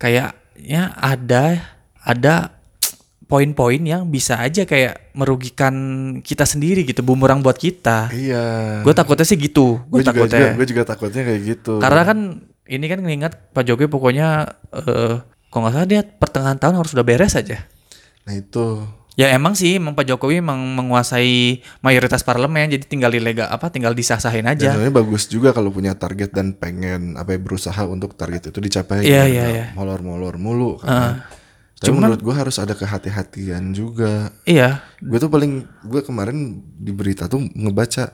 kayaknya 0.00 0.96
ada 0.96 1.76
ada 2.00 2.56
poin-poin 3.28 3.78
yang 3.84 4.08
bisa 4.08 4.40
aja 4.40 4.64
kayak 4.64 5.12
merugikan 5.12 5.74
kita 6.24 6.48
sendiri 6.48 6.88
gitu 6.88 7.04
bumerang 7.04 7.44
buat 7.44 7.60
kita. 7.60 8.08
Iya. 8.08 8.80
gue 8.80 8.94
takutnya 8.96 9.28
sih 9.28 9.36
gitu. 9.36 9.84
Gue 9.86 10.00
takutnya. 10.00 10.56
juga, 10.56 10.56
gue 10.56 10.66
juga 10.66 10.82
takutnya 10.88 11.22
kayak 11.28 11.40
gitu. 11.44 11.78
karena 11.78 12.02
kan 12.08 12.18
ini 12.64 12.86
kan 12.88 12.98
ngingat 13.04 13.52
Pak 13.52 13.68
Jokowi 13.68 13.92
pokoknya 13.92 14.48
eh 14.72 15.14
kalau 15.50 15.60
nggak 15.66 15.74
salah 15.76 15.88
dia 15.90 16.00
pertengahan 16.02 16.58
tahun 16.58 16.78
harus 16.80 16.94
udah 16.96 17.06
beres 17.06 17.36
aja. 17.36 17.68
Nah 18.24 18.34
itu 18.34 18.82
Ya 19.18 19.26
emang 19.34 19.58
sih, 19.58 19.76
emang 19.76 19.98
Pak 19.98 20.06
Jokowi 20.06 20.38
emang 20.38 20.62
menguasai 20.78 21.60
mayoritas 21.82 22.22
parlemen, 22.22 22.70
jadi 22.70 22.84
tinggal 22.86 23.10
dilega 23.10 23.50
apa, 23.50 23.68
tinggal 23.68 23.92
disah-sahin 23.92 24.46
dan 24.46 24.54
aja. 24.54 24.70
sebenarnya 24.72 24.94
bagus 24.94 25.26
juga 25.26 25.50
kalau 25.50 25.74
punya 25.74 25.98
target 25.98 26.30
dan 26.30 26.54
pengen 26.54 27.18
apa 27.18 27.34
ya, 27.34 27.40
berusaha 27.42 27.82
untuk 27.90 28.14
target 28.14 28.54
itu 28.54 28.58
dicapai. 28.62 29.02
Iya, 29.02 29.26
Jangan 29.26 29.34
iya, 29.34 29.44
iya. 29.50 29.66
Molor-molor 29.74 30.38
mulu 30.38 30.78
kan. 30.78 31.26
Tapi 31.80 31.90
Cuman- 31.90 32.12
menurut 32.12 32.20
gue 32.20 32.34
harus 32.36 32.56
ada 32.60 32.76
kehati-hatian 32.76 33.72
juga. 33.72 34.30
Iya, 34.44 34.84
Gue 35.00 35.16
tuh 35.16 35.32
paling 35.32 35.64
gue 35.88 36.00
kemarin 36.04 36.60
di 36.76 36.92
berita 36.92 37.24
tuh 37.24 37.40
ngebaca 37.56 38.12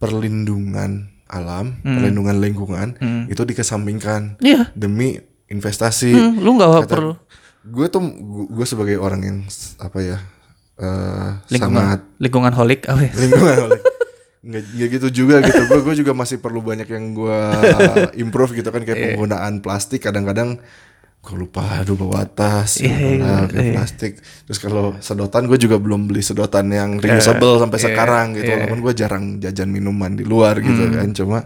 perlindungan 0.00 1.14
alam, 1.30 1.80
perlindungan 1.80 2.36
lingkungan 2.42 2.88
itu 3.30 3.42
dikesampingkan 3.44 4.40
iya. 4.44 4.68
demi 4.76 5.16
investasi. 5.48 6.12
Hmm, 6.12 6.40
lu 6.42 6.56
nggak 6.58 6.88
perlu 6.90 7.14
Gue 7.64 7.86
tuh 7.88 8.00
gue 8.46 8.66
sebagai 8.68 8.96
orang 8.96 9.20
yang 9.20 9.38
apa 9.78 9.98
ya 9.98 10.18
eh 10.74 11.30
lingkungan 11.48 11.80
sangat 11.80 12.00
lingkungan 12.18 12.52
holik 12.52 12.80
apa 12.90 13.00
ya? 13.06 13.12
lingkungan 13.14 13.56
oleh 13.62 13.80
nggak 14.44 14.64
gitu 14.90 15.08
juga 15.24 15.40
gitu. 15.40 15.56
Gue 15.64 15.80
gue 15.80 15.94
juga 15.96 16.12
masih 16.12 16.36
perlu 16.36 16.60
banyak 16.60 16.84
yang 16.84 17.16
gue 17.16 17.38
improve 18.22 18.52
gitu 18.52 18.68
kan 18.68 18.84
kayak 18.84 19.16
penggunaan 19.16 19.64
plastik. 19.64 20.04
Kadang-kadang 20.04 20.60
gue 21.24 21.36
lupa 21.40 21.80
aduh 21.80 21.96
bawa 21.96 22.28
tas 22.28 22.84
nah, 22.84 23.48
kayak 23.48 23.64
iya. 23.64 23.72
plastik. 23.72 24.20
Terus 24.44 24.58
kalau 24.60 24.92
sedotan 25.00 25.48
gue 25.48 25.56
juga 25.56 25.80
belum 25.80 26.04
beli 26.04 26.20
sedotan 26.20 26.68
yang 26.68 27.00
Iya, 27.00 27.16
reusable 27.16 27.56
sampai 27.56 27.78
sekarang 27.80 28.26
gitu. 28.36 28.52
walaupun 28.52 28.80
gue 28.84 28.92
jarang 28.92 29.24
jajan 29.40 29.72
minuman 29.72 30.12
di 30.12 30.28
luar 30.28 30.60
gitu 30.60 30.84
Hmm. 30.84 30.92
kan. 30.92 31.08
Cuma 31.16 31.38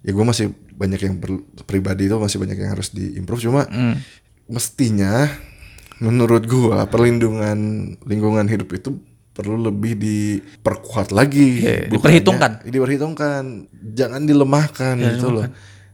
ya 0.00 0.10
gue 0.10 0.24
masih 0.24 0.46
banyak 0.72 0.98
yang 0.98 1.14
perlu- 1.20 1.44
pribadi 1.62 2.08
itu 2.08 2.16
masih 2.16 2.40
banyak 2.40 2.56
yang 2.56 2.72
harus 2.72 2.90
diimprove 2.90 3.44
cuma 3.44 3.68
Hmm. 3.68 4.00
Mestinya 4.52 5.32
menurut 5.98 6.44
gua 6.44 6.84
perlindungan 6.84 7.56
lingkungan 8.04 8.44
hidup 8.44 8.68
itu 8.74 9.00
perlu 9.32 9.56
lebih 9.56 9.96
diperkuat 9.96 11.08
lagi. 11.08 11.64
Iya, 11.64 11.88
Bukannya- 11.88 12.20
diperhitungkan. 12.20 12.52
diperhitungkan. 12.68 13.42
Jangan 13.96 14.28
dilemahkan 14.28 14.94
gitu 15.00 15.32
loh. 15.32 15.48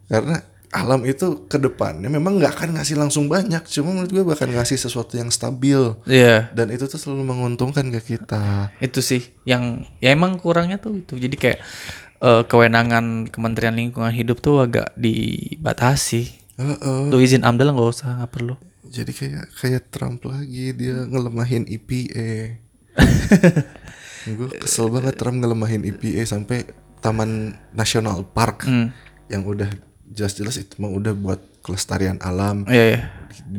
karena 0.09 0.40
alam 0.68 1.00
itu 1.04 1.48
ke 1.48 1.56
depannya 1.56 2.09
memang 2.09 2.36
nggak 2.36 2.52
akan 2.52 2.68
ngasih 2.80 2.98
langsung 2.98 3.30
banyak. 3.30 3.62
Cuma 3.70 3.94
menurut 3.94 4.11
gua 4.11 4.34
bakal 4.34 4.50
ngasih 4.50 4.74
sesuatu 4.74 5.14
yang 5.14 5.30
stabil. 5.30 5.78
Iya, 6.04 6.50
dan 6.50 6.68
itu 6.68 6.84
tuh 6.84 6.98
selalu 6.98 7.24
menguntungkan 7.24 7.86
ke 7.94 8.16
kita. 8.16 8.74
Itu 8.82 8.98
sih 8.98 9.22
yang 9.46 9.86
ya 10.02 10.11
emang 10.11 10.40
kurangnya 10.42 10.82
tuh 10.82 10.98
itu. 10.98 11.14
Jadi 11.14 11.36
kayak 11.38 11.61
eh, 12.18 12.42
kewenangan 12.42 13.30
Kementerian 13.30 13.78
Lingkungan 13.78 14.11
Hidup 14.11 14.42
tuh 14.42 14.66
agak 14.66 14.90
dibatasi. 14.98 16.47
Heeh. 16.59 17.00
Lu 17.06 17.18
izin 17.18 17.42
amdal 17.42 17.70
nggak 17.70 17.88
usah, 17.88 18.18
nggak 18.18 18.32
perlu. 18.32 18.54
jadi 18.84 19.12
kayak 19.12 19.46
kayak 19.54 19.82
Trump 19.88 20.24
lagi 20.24 20.72
dia 20.72 21.04
ngelemahin 21.04 21.64
E. 21.64 21.76
EPA 21.76 22.30
gue 24.28 24.48
kesel 24.59 24.88
banget 24.88 25.14
Trump 25.14 25.38
ngelemahin 25.38 25.84
EPA 25.84 26.24
sampai 26.24 26.64
Taman 26.98 27.30
Nasional 27.70 28.24
Park 28.26 28.64
Hmm. 28.64 28.88
yang 29.26 29.44
udah 29.44 29.68
jelas-jelas 30.09 30.56
itu 30.59 30.74
mah 30.78 30.88
udah 30.88 31.12
buat 31.12 31.36
kelestarian 31.61 32.16
alam 32.18 32.64
Iya, 32.64 32.84
iya. 32.88 33.00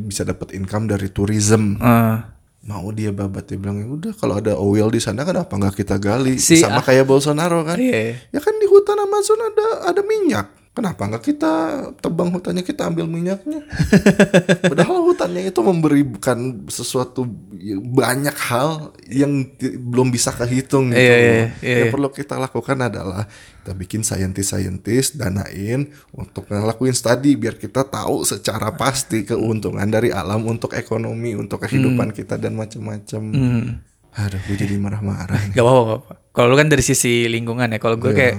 bisa 0.02 0.22
dapat 0.24 0.50
income 0.50 0.86
dari 0.86 1.08
tourism 1.08 1.78
Eh, 1.78 2.16
mau 2.62 2.90
dia 2.90 3.08
babat 3.10 3.46
dia 3.46 3.56
bilang 3.56 3.78
ya 3.78 3.86
udah 3.86 4.12
kalau 4.12 4.34
ada 4.34 4.52
oil 4.54 4.90
di 4.90 4.98
sana 4.98 5.22
kenapa 5.22 5.48
nggak 5.48 5.78
kita 5.78 5.96
gali 5.96 6.36
Si- 6.36 6.58
sama 6.58 6.82
kayak 6.82 7.06
Bolsonaro 7.06 7.62
kan 7.62 7.78
Iya. 7.78 8.18
ya 8.28 8.40
kan 8.40 8.52
di 8.52 8.66
hutan 8.66 8.98
Amazon 8.98 9.38
ada 9.40 9.66
ada 9.86 10.02
minyak 10.02 10.50
kenapa 10.70 11.02
nggak 11.02 11.24
kita 11.26 11.52
tebang 11.98 12.30
hutannya 12.30 12.62
kita 12.62 12.86
ambil 12.86 13.10
minyaknya 13.10 13.66
padahal 14.70 15.02
hutannya 15.02 15.50
itu 15.50 15.60
memberikan 15.60 16.38
sesuatu 16.70 17.26
banyak 17.90 18.36
hal 18.38 18.94
yang 19.10 19.50
belum 19.60 20.14
bisa 20.14 20.30
kehitung 20.30 20.94
gitu 20.94 21.02
Iya, 21.02 21.16
iya, 21.18 21.32
iya, 21.60 21.76
yang 21.82 21.88
iya. 21.90 21.92
perlu 21.92 22.08
kita 22.14 22.38
lakukan 22.38 22.78
adalah 22.78 23.26
kita 23.60 23.74
bikin 23.74 24.06
saintis-saintis 24.06 25.18
danain 25.18 25.90
untuk 26.14 26.46
ngelakuin 26.46 26.94
studi 26.94 27.34
biar 27.34 27.58
kita 27.58 27.84
tahu 27.84 28.22
secara 28.22 28.70
pasti 28.72 29.26
keuntungan 29.26 29.90
dari 29.90 30.14
alam 30.14 30.46
untuk 30.46 30.72
ekonomi 30.78 31.34
untuk 31.34 31.66
kehidupan 31.66 32.14
kita 32.14 32.38
dan 32.38 32.54
macam-macam 32.54 33.20
hmm. 33.20 33.66
aduh 34.16 34.40
gue 34.48 34.56
jadi 34.56 34.74
marah-marah. 34.78 35.38
Gak 35.54 35.62
apa-apa. 35.62 36.18
Kalau 36.30 36.46
lu 36.50 36.56
kan 36.58 36.66
dari 36.66 36.82
sisi 36.82 37.26
lingkungan 37.26 37.70
ya. 37.70 37.78
Kalau 37.78 37.94
gue 37.94 38.10
Iya. 38.10 38.18
kayak 38.18 38.36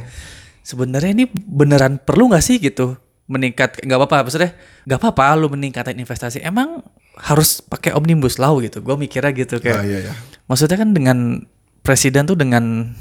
sebenarnya 0.62 1.12
ini 1.12 1.26
beneran 1.34 1.98
perlu 2.02 2.32
nggak 2.32 2.44
sih 2.46 2.58
gitu 2.62 2.98
meningkat? 3.32 3.80
Gak 3.82 3.98
apa-apa. 3.98 4.28
Maksudnya 4.28 4.52
gak 4.86 5.00
apa-apa 5.00 5.40
lu 5.40 5.48
meningkatin 5.48 5.98
investasi. 5.98 6.44
Emang 6.44 6.84
harus 7.16 7.64
pakai 7.64 7.96
omnibus 7.96 8.36
law 8.38 8.60
gitu. 8.60 8.84
Gue 8.84 9.00
mikirnya 9.00 9.32
gitu 9.32 9.64
kayak. 9.64 9.82
ah, 9.82 9.86
iya 9.88 10.00
ya 10.12 10.14
Maksudnya 10.52 10.78
kan 10.80 10.92
dengan 10.92 11.48
presiden 11.82 12.28
tuh 12.28 12.36
dengan 12.36 12.92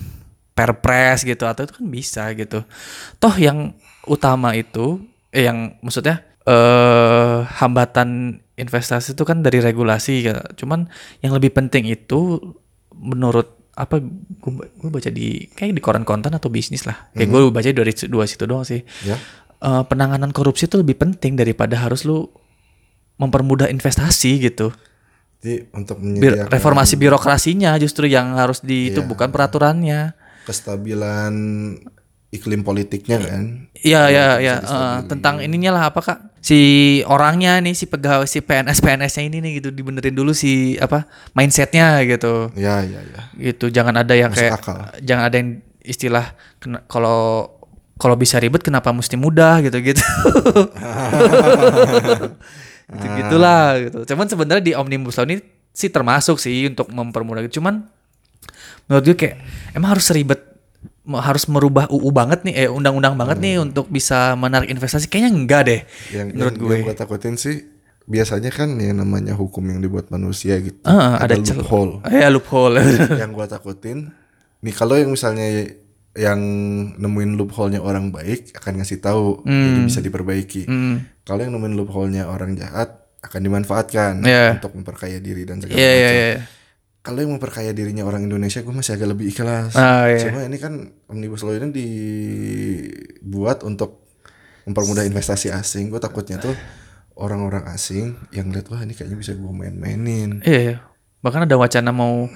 perpres 0.54 1.24
gitu 1.24 1.44
atau 1.46 1.66
itu 1.66 1.74
kan 1.74 1.86
bisa 1.90 2.22
gitu. 2.38 2.62
Toh 3.18 3.34
yang 3.36 3.74
utama 4.06 4.54
itu 4.56 5.02
eh 5.30 5.46
yang 5.46 5.78
maksudnya 5.84 6.22
eh 6.46 7.38
hambatan 7.60 8.40
investasi 8.60 9.16
itu 9.16 9.22
kan 9.26 9.42
dari 9.42 9.58
regulasi 9.58 10.30
ya. 10.30 10.36
Cuman 10.56 10.86
yang 11.24 11.32
lebih 11.34 11.50
penting 11.54 11.88
itu 11.88 12.38
menurut 12.94 13.59
apa 13.72 13.98
gue 14.00 14.90
baca 14.90 15.08
di 15.08 15.46
kayak 15.48 15.72
di 15.72 15.80
koran 15.80 16.02
konten 16.02 16.30
atau 16.30 16.48
bisnis 16.48 16.84
lah. 16.84 17.10
Kayak 17.12 17.28
gue 17.28 17.40
baca 17.48 17.68
dari 17.68 17.92
dua 18.06 18.24
situ 18.24 18.44
doang 18.44 18.62
sih. 18.62 18.82
ya 19.02 19.16
Eh, 19.60 19.82
penanganan 19.84 20.32
korupsi 20.32 20.64
itu 20.64 20.74
lebih 20.74 20.96
penting 20.96 21.36
daripada 21.36 21.76
harus 21.76 22.02
lu 22.02 22.32
mempermudah 23.16 23.68
investasi 23.68 24.40
gitu. 24.42 24.72
jadi 25.38 25.68
untuk 25.70 26.00
menyediakan 26.00 26.48
reformasi 26.48 26.96
birokrasinya 26.96 27.76
justru 27.76 28.04
yang 28.04 28.32
harus 28.34 28.60
di 28.60 28.88
itu 28.88 29.00
Iya. 29.00 29.08
bukan 29.08 29.28
peraturannya. 29.28 30.16
kestabilan 30.44 31.32
iklim 32.30 32.60
politiknya 32.60 33.18
kan 33.18 33.42
Iya 33.74 34.02
ya 34.06 34.26
bisa 34.30 34.36
ya 34.38 34.54
distabilin. 34.58 35.08
tentang 35.08 35.34
ininya 35.40 35.70
lah 35.74 35.84
apa 35.88 36.00
kak 36.00 36.18
si 36.40 36.58
orangnya 37.04 37.60
nih 37.60 37.76
si 37.76 37.84
pegawai 37.84 38.24
si 38.24 38.40
PNS 38.40 38.80
PNS-nya 38.80 39.24
ini 39.28 39.38
nih 39.44 39.52
gitu 39.60 39.68
dibenerin 39.76 40.16
dulu 40.16 40.32
si 40.32 40.80
apa 40.80 41.04
mindsetnya 41.36 42.00
gitu 42.08 42.48
ya 42.56 42.80
ya 42.80 43.00
ya 43.04 43.22
gitu 43.36 43.68
jangan 43.68 44.00
ada 44.00 44.16
yang 44.16 44.32
Masuk 44.32 44.40
kayak 44.40 44.52
akal. 44.56 44.76
jangan 45.04 45.24
ada 45.28 45.36
yang 45.36 45.60
istilah 45.84 46.32
kalau 46.88 47.52
kalau 48.00 48.16
bisa 48.16 48.40
ribet 48.40 48.64
kenapa 48.64 48.88
mesti 48.88 49.20
mudah 49.20 49.60
gitu 49.60 49.84
gitu 49.84 50.00
gitu 52.90 53.06
gitulah 53.20 53.76
gitu 53.76 53.98
cuman 54.16 54.26
sebenarnya 54.26 54.64
di 54.64 54.72
omnibus 54.72 55.20
law 55.20 55.28
ini 55.28 55.44
sih 55.70 55.92
termasuk 55.92 56.40
sih 56.40 56.66
untuk 56.66 56.88
mempermudah 56.90 57.44
gitu. 57.46 57.60
cuman 57.60 57.84
menurut 58.88 59.04
gue 59.12 59.16
kayak 59.16 59.36
emang 59.76 59.94
harus 59.94 60.08
ribet 60.10 60.49
harus 61.02 61.44
merubah 61.46 61.88
UU 61.88 62.10
banget 62.10 62.42
nih 62.42 62.54
eh 62.56 62.68
undang-undang 62.68 63.14
banget 63.14 63.38
nih 63.38 63.56
untuk 63.56 63.88
bisa 63.88 64.34
menarik 64.34 64.68
investasi. 64.68 65.06
Kayaknya 65.06 65.30
enggak 65.32 65.62
deh 65.64 65.80
yang 66.10 66.26
menurut 66.30 66.52
yang, 66.52 66.60
gue. 66.60 66.72
yang 66.72 66.82
gue 66.84 66.96
takutin 66.96 67.34
sih 67.34 67.56
biasanya 68.04 68.50
kan 68.50 68.74
yang 68.74 68.96
namanya 68.96 69.32
hukum 69.32 69.62
yang 69.64 69.78
dibuat 69.78 70.08
manusia 70.08 70.58
gitu. 70.58 70.82
Ah, 70.82 71.16
ada, 71.16 71.38
cel- 71.38 71.58
loophole. 71.58 72.02
Ya 72.06 72.26
loophole. 72.26 72.82
Yang 73.22 73.30
gue 73.32 73.46
takutin 73.48 73.98
nih 74.60 74.74
kalau 74.74 74.94
yang 74.94 75.08
misalnya 75.08 75.46
yang 76.12 76.40
nemuin 76.96 77.38
loophole-nya 77.38 77.78
orang 77.78 78.10
baik 78.10 78.52
akan 78.52 78.72
ngasih 78.78 78.98
tahu. 78.98 79.40
Jadi 79.42 79.80
bisa 79.86 80.00
diperbaiki. 80.00 80.62
Hmm. 80.66 80.96
kalau 81.22 81.40
yang 81.40 81.54
nemuin 81.54 81.74
loophole-nya 81.76 82.26
orang 82.26 82.54
jahat 82.54 82.90
akan 83.20 83.40
dimanfaatkan 83.40 84.12
Iya. 84.20 84.58
untuk 84.58 84.74
memperkaya 84.74 85.16
diri 85.16 85.44
dan 85.44 85.62
segala 85.62 85.76
Iya 85.76 85.92
iya 85.92 86.02
macam. 86.02 86.18
iya. 86.18 86.34
Kalau 87.00 87.18
yang 87.18 87.32
memperkaya 87.32 87.72
dirinya 87.72 88.04
orang 88.04 88.24
Indonesia 88.24 88.60
gue 88.60 88.70
masih 88.70 88.94
agak 88.94 89.08
lebih 89.08 89.32
ikhlas 89.32 89.72
Ah, 89.72 90.04
iya. 90.04 90.28
cuma 90.28 90.44
ini 90.44 90.56
kan 90.56 90.72
omnibus 91.06 91.40
law 91.40 91.52
ini 91.52 91.72
dibuat 91.72 93.62
untuk 93.62 94.04
mempermudah 94.64 95.02
investasi 95.02 95.48
asing 95.48 95.88
gue 95.88 95.96
takutnya 95.96 96.36
tuh 96.36 96.52
orang-orang 97.16 97.64
asing 97.68 98.16
yang 98.30 98.48
lihat 98.48 98.68
wah 98.68 98.80
ini 98.80 98.92
kayaknya 98.92 99.16
bisa 99.16 99.32
gue 99.32 99.48
main-mainin 99.48 100.44
Iya, 100.44 100.60
iya. 100.60 100.76
Bahkan 101.20 101.44
ada 101.44 101.56
wacana 101.56 101.92
mau 101.92 102.28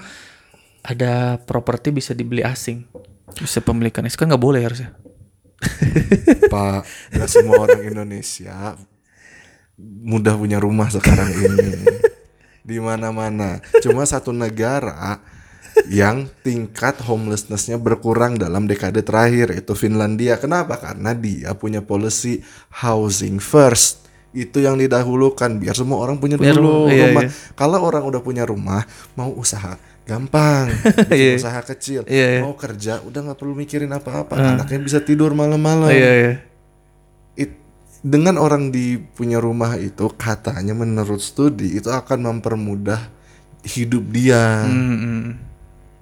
ada 0.81 1.41
properti 1.41 1.89
bisa 1.89 2.13
dibeli 2.13 2.45
asing. 2.45 2.85
Bisa 3.33 3.57
pemilikan 3.57 4.05
itu 4.05 4.13
kan 4.13 4.29
nggak 4.29 4.37
boleh 4.37 4.61
harusnya. 4.61 4.93
pak 6.53 6.85
nggak 7.09 7.25
semua 7.25 7.65
orang 7.65 7.81
Indonesia 7.81 8.77
mudah 9.79 10.37
punya 10.37 10.61
rumah 10.61 10.85
sekarang 10.87 11.33
ini 11.33 11.81
di 12.65 12.81
mana-mana. 12.81 13.61
Cuma 13.79 14.01
satu 14.03 14.33
negara 14.33 15.21
yang 15.85 16.25
tingkat 16.41 16.97
homelessnessnya 17.03 17.77
berkurang 17.77 18.35
dalam 18.35 18.65
dekade 18.65 19.05
terakhir 19.05 19.53
yaitu 19.53 19.77
Finlandia. 19.77 20.35
Kenapa? 20.35 20.81
Karena 20.81 21.13
dia 21.13 21.53
punya 21.53 21.79
policy 21.79 22.41
housing 22.73 23.37
first. 23.37 24.01
Itu 24.31 24.59
yang 24.59 24.75
didahulukan 24.75 25.47
biar 25.55 25.77
semua 25.77 26.03
orang 26.03 26.19
punya 26.19 26.35
Biar 26.35 26.57
dulu 26.57 26.87
rumah, 26.87 26.91
iya, 26.91 27.07
rumah. 27.07 27.23
iya. 27.23 27.31
kalau 27.55 27.79
orang 27.79 28.03
udah 28.03 28.19
punya 28.19 28.43
rumah 28.43 28.83
mau 29.15 29.31
usaha 29.31 29.79
gampang. 30.03 30.67
Bikin 31.07 31.15
Iya. 31.15 31.35
usaha 31.39 31.59
kecil. 31.63 32.01
Iya, 32.03 32.27
iya. 32.27 32.41
mau 32.43 32.51
kerja 32.55 32.99
udah 32.99 33.19
nggak 33.31 33.39
perlu 33.39 33.55
mikirin 33.55 33.91
apa-apa. 33.95 34.35
Anaknya 34.35 34.79
bisa 34.83 34.99
tidur 34.99 35.31
malam-malam. 35.31 35.87
Iya 35.87 36.11
iya. 36.19 36.33
Dengan 38.05 38.37
orang 38.37 38.69
di 38.69 39.01
punya 39.01 39.41
rumah 39.41 39.81
itu 39.81 40.05
katanya 40.13 40.77
menurut 40.77 41.17
studi 41.17 41.73
itu 41.81 41.89
akan 41.89 42.37
mempermudah 42.37 43.01
hidup 43.65 44.05
dia. 44.13 44.61
Hmm, 44.61 44.97
hmm. 45.01 45.23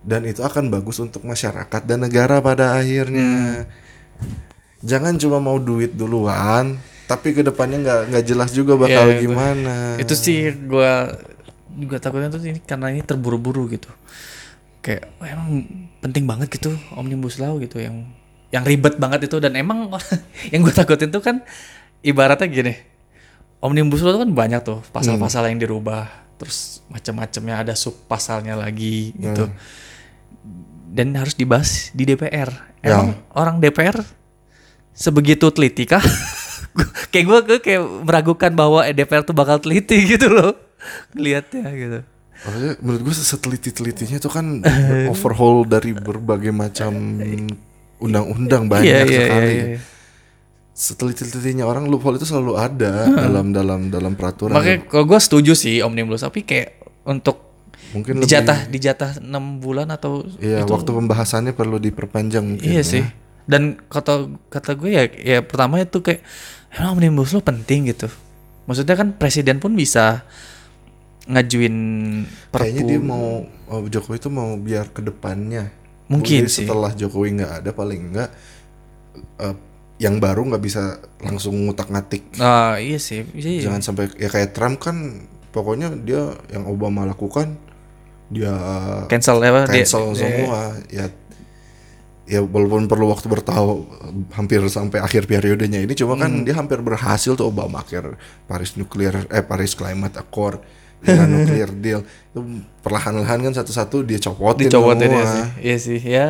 dan 0.03 0.27
itu 0.27 0.43
akan 0.43 0.67
bagus 0.67 0.99
untuk 0.99 1.23
masyarakat 1.23 1.87
dan 1.87 2.03
negara 2.03 2.43
pada 2.43 2.75
akhirnya. 2.75 3.63
Jangan 4.83 5.15
cuma 5.15 5.39
mau 5.39 5.55
duit 5.55 5.95
duluan 5.95 6.75
tapi 7.03 7.35
ke 7.35 7.43
depannya 7.43 7.77
nggak 7.83 7.99
nggak 8.11 8.25
jelas 8.25 8.49
juga 8.55 8.79
bakal 8.79 9.05
Iya, 9.11 9.15
itu- 9.19 9.23
gimana. 9.27 9.75
Itu 9.99 10.13
sih 10.15 10.51
gua 10.67 11.13
juga 11.73 11.97
takutnya 11.99 12.31
tuh 12.31 12.41
ini 12.43 12.59
karena 12.63 12.91
ini 12.91 12.99
terburu-buru 13.03 13.67
gitu. 13.71 13.91
Kayak 14.83 15.11
wah, 15.19 15.27
emang 15.31 15.49
penting 16.03 16.27
banget 16.27 16.51
gitu 16.51 16.75
omnibus 16.95 17.39
law 17.39 17.55
gitu 17.59 17.79
yang 17.79 18.07
yang 18.51 18.63
ribet 18.63 18.99
banget 18.99 19.27
itu. 19.27 19.37
Dan 19.39 19.55
emang 19.59 19.91
yang 20.51 20.59
gue 20.63 20.73
takutin 20.73 21.11
tuh 21.11 21.23
kan 21.23 21.43
ibaratnya 22.03 22.45
gini. 22.45 22.73
Omnibus 23.63 24.03
law 24.03 24.19
tuh 24.19 24.21
kan 24.27 24.31
banyak 24.35 24.61
tuh 24.61 24.83
pasal-pasal 24.91 25.47
yang 25.47 25.55
dirubah 25.57 26.11
terus 26.35 26.83
macam-macamnya 26.91 27.63
ada 27.63 27.73
sub 27.73 27.95
pasalnya 28.05 28.59
lagi 28.59 29.15
gitu. 29.15 29.47
Dan 30.93 31.15
harus 31.15 31.33
dibahas 31.33 31.89
di 31.95 32.03
DPR. 32.03 32.51
Emang 32.83 33.15
orang 33.31 33.63
DPR 33.63 34.03
sebegitu 34.91 35.47
teliti 35.49 35.87
kah? 35.87 36.03
kayak 37.13 37.25
gue 37.25 37.39
kayak 37.63 37.81
meragukan 38.03 38.51
bahwa 38.51 38.83
DPR 38.83 39.23
tuh 39.23 39.33
bakal 39.33 39.63
teliti 39.63 40.03
gitu 40.05 40.27
loh 40.27 40.53
ngeliatnya 41.15 41.65
gitu. 41.71 41.99
Maksudnya 42.43 42.73
menurut 42.83 43.01
gue 43.07 43.13
seteliti-telitinya 43.15 44.17
itu 44.19 44.27
kan 44.27 44.59
overhaul 45.13 45.63
dari 45.63 45.95
berbagai 45.95 46.51
macam 46.51 46.91
undang-undang 48.03 48.67
banyak 48.67 48.91
Iya, 48.91 48.99
iya, 49.07 49.21
sekali. 49.23 49.47
iya, 49.55 49.63
iya. 49.63 49.79
Seteliti-telitinya 50.73 51.69
orang 51.69 51.85
loophole 51.85 52.17
itu 52.17 52.25
selalu 52.25 52.57
ada 52.57 53.05
dalam 53.29 53.53
dalam 53.53 53.93
dalam 53.93 54.17
peraturan. 54.17 54.57
Makanya 54.57 54.89
kalau 54.89 55.05
gue 55.05 55.19
setuju 55.21 55.53
sih 55.53 55.85
omnibus 55.85 56.25
tapi 56.25 56.41
kayak 56.41 56.81
untuk 57.05 57.37
mungkin 57.93 58.17
lebih 58.17 58.25
dijatah 58.25 58.59
dijatah 58.73 59.11
enam 59.21 59.61
bulan 59.61 59.93
atau 59.93 60.25
Iya, 60.41 60.65
itu 60.65 60.73
waktu 60.73 60.89
pembahasannya 60.89 61.53
perlu 61.53 61.77
diperpanjang 61.77 62.41
mungkin. 62.41 62.65
iya 62.65 62.81
ya. 62.81 62.89
sih. 62.89 63.03
Dan 63.45 63.77
kata 63.85 64.33
kata 64.49 64.73
gue 64.73 64.89
ya 64.97 65.03
ya 65.13 65.39
pertama 65.45 65.77
itu 65.77 66.01
kayak 66.01 66.25
emang 66.73 66.97
omnibus 66.97 67.37
lo 67.37 67.45
penting 67.45 67.93
gitu. 67.93 68.09
Maksudnya 68.65 68.97
kan 68.97 69.13
presiden 69.13 69.61
pun 69.61 69.77
bisa 69.77 70.25
ngajuin 71.29 71.75
Kayaknya 72.49 72.81
perpu. 72.81 72.89
dia 72.89 72.99
mau 72.99 73.45
oh, 73.69 73.85
Jokowi 73.87 74.17
itu 74.17 74.29
mau 74.33 74.57
biar 74.57 74.89
ke 74.89 75.05
depannya. 75.05 75.69
Mungkin 76.09 76.49
Jadi 76.49 76.51
sih. 76.51 76.65
setelah 76.65 76.91
Jokowi 76.97 77.39
nggak 77.39 77.53
ada 77.61 77.69
paling 77.71 78.01
nggak 78.11 78.29
eh, 79.37 79.55
yang 80.03 80.19
baru 80.19 80.43
nggak 80.43 80.59
bisa 80.61 80.83
langsung 81.17 81.55
ngutak-ngatik. 81.63 82.35
Ah 82.37 82.75
iya 82.75 82.99
sih. 82.99 83.23
Iya, 83.31 83.49
iya. 83.49 83.61
Jangan 83.63 83.81
sampai 83.81 84.11
ya 84.15 84.27
kayak 84.27 84.51
Trump 84.51 84.77
kan 84.77 85.23
pokoknya 85.49 85.95
dia 85.97 86.21
yang 86.49 86.65
Obama 86.65 87.05
lakukan 87.05 87.55
dia 88.27 88.51
cancel 89.05 89.37
dia- 89.37 89.63
cancel 89.63 90.09
dia- 90.09 90.17
semua 90.17 90.59
ya 90.89 91.05
ya 92.25 92.39
walaupun 92.41 92.87
perlu 92.87 93.05
waktu 93.07 93.27
bertahun 93.27 93.83
hampir 94.31 94.63
sampai 94.65 94.97
akhir 94.97 95.23
periodenya 95.23 95.77
ini 95.77 95.93
cuma 95.93 96.15
kan 96.15 96.31
Hmm. 96.31 96.41
dia 96.41 96.55
hampir 96.55 96.79
berhasil 96.79 97.35
tuh 97.35 97.47
Obamacare 97.47 98.15
Paris 98.43 98.73
Nuclear 98.73 99.27
eh 99.29 99.43
Paris 99.43 99.71
Climate 99.71 100.17
Accord 100.17 100.63
Iran 101.03 101.29
Nuclear 101.37 101.69
Deal 101.69 102.01
itu 102.01 102.39
perlahan-lahan 102.79 103.43
kan 103.43 103.53
satu-satu 103.53 104.01
dia 104.01 104.17
copotin 104.19 104.65
dicopotin 104.65 105.05
semua. 105.05 105.19
ya 105.19 105.27
sih 105.27 105.45
iya 105.59 105.75
sih 105.77 105.99
ya 106.01 106.27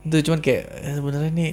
itu 0.00 0.16
cuman 0.22 0.40
kayak 0.40 0.64
eh, 0.80 0.94
sebenarnya 0.94 1.30
nih 1.30 1.52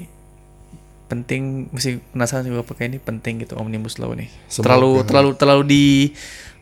penting 1.14 1.70
mesti 1.70 2.01
penasaran 2.09 2.49
juga 2.49 2.66
pakai 2.66 2.89
ini 2.89 2.97
penting 2.97 3.45
gitu 3.45 3.53
omnibus 3.61 4.01
law 4.01 4.18
nih. 4.18 4.34
Semoga. 4.49 4.66
terlalu 4.66 4.91
terlalu 5.05 5.30
terlalu 5.38 5.64
di 5.70 5.86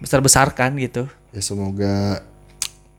besar 0.03 0.19
besarkan 0.19 0.75
gitu. 0.75 1.07
Ya 1.31 1.39
semoga 1.39 2.19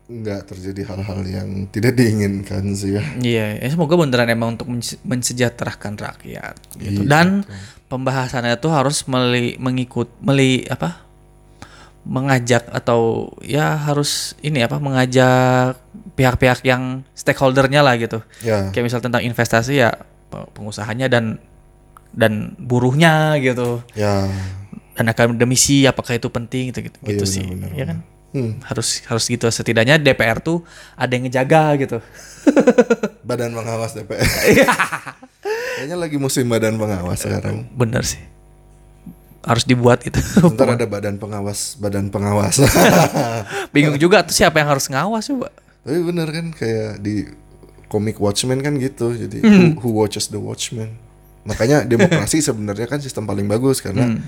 nggak 0.03 0.51
terjadi 0.51 0.81
hal-hal 0.91 1.21
yang 1.23 1.49
tidak 1.71 1.95
diinginkan 1.95 2.75
sih 2.75 2.97
ya. 2.99 3.03
Iya 3.21 3.45
ya 3.63 3.67
semoga 3.71 3.95
beneran 3.95 4.27
emang 4.27 4.59
untuk 4.59 4.67
mense- 4.67 4.99
mensejahterakan 5.05 5.95
rakyat 5.95 6.55
gitu. 6.81 7.05
Iya, 7.05 7.07
dan 7.07 7.47
pembahasannya 7.87 8.57
tuh 8.59 8.73
harus 8.73 9.05
meli, 9.07 9.55
mengikut 9.61 10.11
meli 10.19 10.67
apa? 10.67 11.05
Mengajak 12.03 12.67
atau 12.67 13.31
ya 13.39 13.79
harus 13.79 14.35
ini 14.43 14.59
apa 14.59 14.75
mengajak 14.75 15.79
pihak-pihak 16.19 16.67
yang 16.67 17.07
stakeholdernya 17.15 17.79
lah 17.79 17.95
gitu. 17.95 18.19
Ya. 18.43 18.75
Kayak 18.75 18.91
misal 18.91 18.99
tentang 18.99 19.23
investasi 19.23 19.79
ya 19.79 19.95
pengusahanya 20.51 21.07
dan 21.07 21.37
dan 22.13 22.53
buruhnya 22.57 23.37
gitu. 23.37 23.81
Ya. 23.93 24.29
Dan 24.93 25.09
akademisi 25.09 25.89
apakah 25.89 26.13
itu 26.13 26.29
penting 26.29 26.69
gitu 26.69 26.85
gitu, 26.85 26.97
Oh 27.01 27.09
iya, 27.09 27.17
gitu 27.17 27.25
sih 27.25 27.41
benar, 27.41 27.69
benar, 27.69 27.71
ya 27.73 27.85
kan? 27.89 27.97
Hmm, 28.33 28.51
harus 28.65 29.01
harus 29.05 29.25
gitu. 29.25 29.45
Setidaknya 29.45 29.97
DPR 29.97 30.37
tuh 30.37 30.61
ada 30.93 31.09
yang 31.09 31.25
ngejaga 31.25 31.63
gitu. 31.77 31.97
Badan 33.29 33.53
pengawas 33.53 33.93
DPR 33.93 34.21
Iya. 34.53 34.69
kayaknya 35.73 35.97
lagi 35.97 36.17
musim 36.21 36.45
badan 36.45 36.77
pengawas 36.77 37.25
sekarang. 37.25 37.65
Bener 37.73 38.05
sih. 38.05 38.21
Harus 39.43 39.67
dibuat 39.67 40.05
itu 40.07 40.15
ntar 40.55 40.77
ada 40.77 40.85
badan 40.87 41.17
pengawas 41.17 41.75
badan 41.75 42.07
pengawas. 42.07 42.61
Bingung 43.75 43.97
juga 43.97 44.23
tuh 44.23 44.31
siapa 44.31 44.61
yang 44.61 44.69
harus 44.71 44.87
ngawas 44.87 45.27
coba. 45.27 45.49
Tapi 45.83 45.99
bener 45.99 46.27
kan 46.31 46.45
kayak 46.55 47.01
di 47.03 47.27
komik 47.93 48.17
Watchmen 48.17 48.57
kan 48.59 48.73
gitu 48.75 49.13
jadi 49.13 49.37
Hmm. 49.39 49.77
who, 49.77 49.85
who 49.85 49.89
watches 49.95 50.27
the 50.27 50.37
Watchmen 50.37 50.97
makanya 51.43 51.85
demokrasi 51.91 52.41
sebenarnya 52.41 52.87
kan 52.87 52.97
sistem 52.97 53.23
paling 53.23 53.45
bagus 53.45 53.79
karena 53.79 54.09
Hmm. 54.09 54.25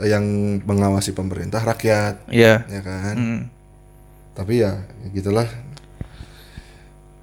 yang 0.00 0.24
mengawasi 0.60 1.10
pemerintah 1.10 1.60
rakyat 1.60 2.28
iya 2.28 2.60
ya 2.66 2.80
kan 2.80 3.14
Hmm. 3.14 3.42
tapi 4.32 4.60
ya, 4.60 4.76
ya 5.00 5.08
gitulah 5.10 5.48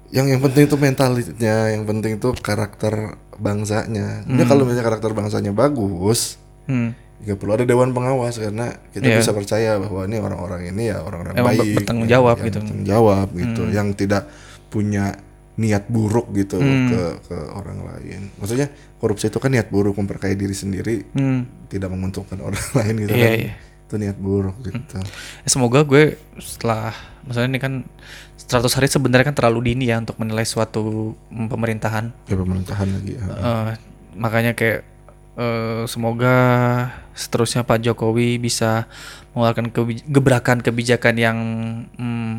yang 0.08 0.24
yang 0.26 0.40
penting 0.40 0.64
itu 0.64 0.76
mentalitinya 0.76 1.68
yang 1.68 1.84
penting 1.84 2.16
itu 2.16 2.28
karakter 2.34 3.14
bangsanya 3.36 4.24
Sebenarnya 4.24 4.46
kalau 4.46 4.62
misalnya 4.64 4.86
karakter 4.86 5.10
bangsanya 5.12 5.52
bagus 5.52 6.40
Hmm. 6.64 6.92
nggak 7.18 7.36
perlu 7.36 7.52
ada 7.52 7.64
dewan 7.64 7.90
pengawas 7.90 8.36
karena 8.36 8.76
kita 8.90 9.04
Iya. 9.06 9.18
bisa 9.18 9.32
percaya 9.32 9.70
bahwa 9.76 10.04
ini 10.04 10.16
orang-orang 10.16 10.68
ini 10.68 10.82
ya 10.86 11.00
orang-orang 11.00 11.34
baik 11.34 11.76
bertanggung 11.76 12.04
yang- 12.04 12.14
jawab 12.14 12.34
yang 12.34 12.46
gitu. 12.46 12.58
bertanggung 12.58 12.84
jawab 12.86 13.26
gitu 13.34 13.62
Hmm. 13.62 13.72
yang 13.72 13.88
tidak 13.92 14.22
punya 14.68 15.04
niat 15.58 15.84
buruk 15.86 16.30
gitu 16.32 16.56
Hmm. 16.56 16.86
ke 16.88 17.00
ke 17.24 17.36
orang 17.52 17.82
lain 17.82 18.30
maksudnya 18.34 18.70
korupsi 18.96 19.26
itu 19.26 19.36
kan 19.36 19.50
niat 19.50 19.66
buruk 19.66 19.92
memperkaya 19.92 20.32
diri 20.32 20.54
sendiri 20.54 21.02
Hmm. 21.10 21.50
tidak 21.66 21.90
menguntungkan 21.90 22.38
orang 22.38 22.62
lain 22.78 22.94
gitu 23.00 23.12
Iya, 23.12 23.26
kan 23.26 23.34
iya. 23.36 23.52
itu 23.84 23.94
niat 23.96 24.16
buruk 24.16 24.56
gitu 24.62 25.02
Ya, 25.40 25.48
semoga 25.48 25.82
gue 25.82 26.14
setelah 26.36 26.94
misalnya 27.22 27.48
ini 27.50 27.58
kan 27.58 27.72
100 28.38 28.70
hari 28.72 28.86
sebenarnya 28.86 29.26
kan 29.26 29.36
terlalu 29.36 29.68
dini 29.68 29.84
ya 29.86 29.98
untuk 29.98 30.16
menilai 30.16 30.44
suatu 30.44 31.12
pemerintahan 31.28 32.14
ya 32.24 32.34
pemerintahan 32.34 32.88
lagi 32.88 33.12
ya. 33.12 33.22
Eh, 33.26 33.70
makanya 34.14 34.52
kayak 34.52 34.86
eh, 35.34 35.82
semoga 35.84 36.36
seterusnya 37.12 37.62
Pak 37.62 37.82
Jokowi 37.82 38.38
bisa 38.38 38.86
mengeluarkan 39.30 39.68
kebi- 39.68 40.06
gebrakan 40.06 40.58
kebijakan 40.58 41.14
yang 41.14 41.38
mm, 41.92 42.34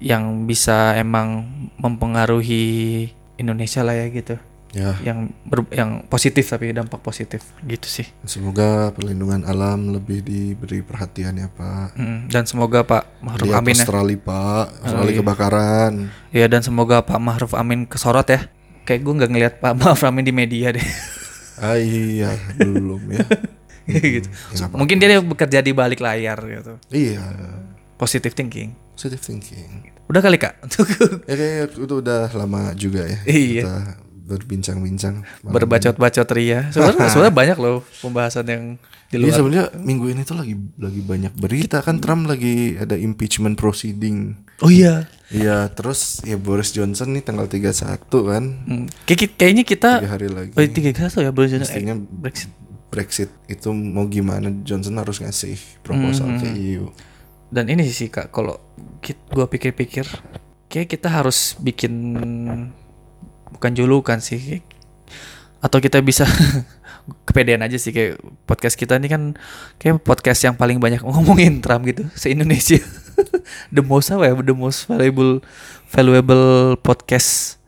yang 0.00 0.48
bisa 0.48 0.96
emang 0.96 1.44
mempengaruhi 1.76 3.06
Indonesia 3.36 3.84
lah 3.84 3.94
ya 3.94 4.08
gitu. 4.08 4.36
Ya. 4.70 4.94
Yang 5.02 5.34
ber- 5.44 5.72
yang 5.74 6.06
positif 6.06 6.46
tapi 6.46 6.70
dampak 6.70 7.02
positif 7.02 7.42
gitu 7.66 7.86
sih. 7.90 8.06
Semoga 8.22 8.94
perlindungan 8.94 9.42
alam 9.42 9.90
lebih 9.90 10.22
diberi 10.22 10.80
perhatian 10.80 11.36
ya 11.36 11.48
pak. 11.50 11.98
Mm, 11.98 12.30
dan 12.30 12.46
semoga 12.46 12.86
Pak 12.86 13.02
Mahruf 13.18 13.50
Lihat 13.50 13.60
Amin 13.60 13.74
ya. 13.74 13.82
Australia 13.82 14.18
pak. 14.22 14.66
Australia 14.86 15.12
iya. 15.12 15.20
kebakaran. 15.20 15.92
Ya 16.30 16.46
dan 16.46 16.62
semoga 16.62 17.02
Pak 17.02 17.18
Mahruf 17.18 17.52
Amin 17.58 17.84
kesorot 17.84 18.30
ya. 18.30 18.46
Kayak 18.86 19.00
gue 19.04 19.14
nggak 19.20 19.30
ngelihat 19.30 19.54
Pak 19.58 19.74
Mahruf 19.74 20.02
Amin 20.06 20.22
di 20.22 20.32
media 20.32 20.70
deh. 20.70 20.86
Ah 21.58 21.76
iya. 21.76 22.38
Belum 22.56 23.02
ya. 23.10 23.26
Gitu. 23.90 24.30
Ya, 24.54 24.70
nggak 24.70 24.78
mungkin 24.78 25.02
dia 25.02 25.18
bekerja 25.18 25.58
di 25.66 25.74
balik 25.74 25.98
layar 25.98 26.38
gitu. 26.46 26.78
Iya 26.94 27.26
positive 28.00 28.32
thinking. 28.32 28.72
Positive 28.96 29.20
thinking. 29.20 29.92
Udah 30.08 30.18
kali 30.18 30.40
kak? 30.40 30.56
Ya 31.28 31.34
kayak 31.36 31.76
itu 31.76 31.94
udah 31.94 32.32
lama 32.32 32.72
juga 32.74 33.04
ya 33.04 33.20
Iya. 33.22 33.62
kita 33.62 33.76
berbincang-bincang 34.26 35.26
berbacot-bacot 35.44 36.28
ria. 36.32 36.70
Sebenarnya 36.70 37.06
sebenarnya 37.12 37.34
banyak 37.34 37.58
loh 37.58 37.82
pembahasan 38.00 38.46
yang 38.46 38.64
di. 39.06 39.18
Iya 39.18 39.18
luar. 39.20 39.34
sebenarnya 39.34 39.64
minggu 39.76 40.06
ini 40.08 40.22
tuh 40.22 40.34
lagi 40.34 40.54
lagi 40.76 41.00
banyak 41.02 41.32
berita. 41.34 41.78
Kan 41.80 41.98
Trump 41.98 42.24
lagi 42.24 42.74
ada 42.74 42.94
impeachment 42.94 43.54
proceeding. 43.54 44.38
Oh 44.62 44.70
iya. 44.70 45.10
Iya 45.28 45.66
terus 45.68 46.22
ya 46.22 46.34
Boris 46.34 46.70
Johnson 46.70 47.10
nih 47.10 47.22
tanggal 47.22 47.46
31 47.46 48.06
kan. 48.06 48.44
Hmm, 48.64 48.86
kayak- 49.04 49.34
kayaknya 49.34 49.62
kita 49.62 49.90
tiga 49.98 50.10
hari 50.10 50.26
lagi. 50.26 50.50
Oh, 50.52 50.62
tiga 50.64 50.90
satu 50.96 51.20
ya 51.20 51.30
belum 51.30 51.60
Mestinya 51.60 51.94
Brexit. 51.94 52.50
Brexit 52.90 53.30
itu 53.46 53.70
mau 53.70 54.06
gimana 54.06 54.50
Johnson 54.64 54.98
harus 54.98 55.18
ngasih 55.18 55.54
proposal 55.82 56.38
ke 56.38 56.46
E 56.48 56.74
EU 56.74 56.90
dan 57.50 57.66
ini 57.66 57.86
sih 57.90 58.10
kak 58.10 58.30
kalau 58.30 58.58
gue 59.10 59.46
pikir-pikir 59.50 60.06
kayak 60.70 60.86
kita 60.86 61.10
harus 61.10 61.58
bikin 61.58 61.92
bukan 63.50 63.72
julukan 63.74 64.22
sih 64.22 64.62
atau 65.60 65.82
kita 65.82 65.98
bisa 66.00 66.24
kepedean 67.26 67.60
aja 67.66 67.76
sih 67.76 67.90
kayak 67.90 68.22
podcast 68.46 68.78
kita 68.78 68.96
ini 68.96 69.10
kan 69.10 69.22
kayak 69.82 69.98
podcast 70.00 70.46
yang 70.46 70.54
paling 70.54 70.78
banyak 70.78 71.02
ngomongin 71.02 71.58
Trump 71.58 71.84
gitu 71.84 72.06
se 72.14 72.30
Indonesia 72.30 72.78
the 73.74 73.82
most 73.84 74.08
apa 74.12 74.30
ya? 74.30 74.34
The 74.38 74.56
most 74.56 74.88
valuable 74.88 75.44
valuable 75.90 76.76
podcast 76.80 77.60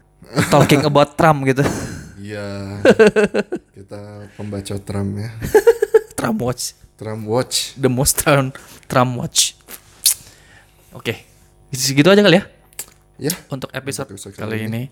talking 0.48 0.84
about 0.86 1.18
Trump 1.18 1.44
gitu. 1.44 1.64
Iya. 2.22 2.80
Kita 3.76 4.30
pembaca 4.38 4.74
Trump 4.80 5.10
ya. 5.18 5.30
Trump 6.16 6.38
watch. 6.40 6.78
Trump 7.02 7.26
Watch. 7.26 7.74
The 7.74 7.90
most 7.90 8.14
Trump 8.22 8.54
Trump 8.86 9.18
watch 9.18 9.58
oke. 10.92 11.14
Segitu 11.72 12.08
aja 12.08 12.20
kali 12.20 12.40
ya? 12.40 12.44
Ya. 13.20 13.34
Untuk 13.48 13.72
episode 13.72 14.12
Episode 14.12 14.36
kali 14.36 14.44
kali 14.44 14.58
ini. 14.68 14.82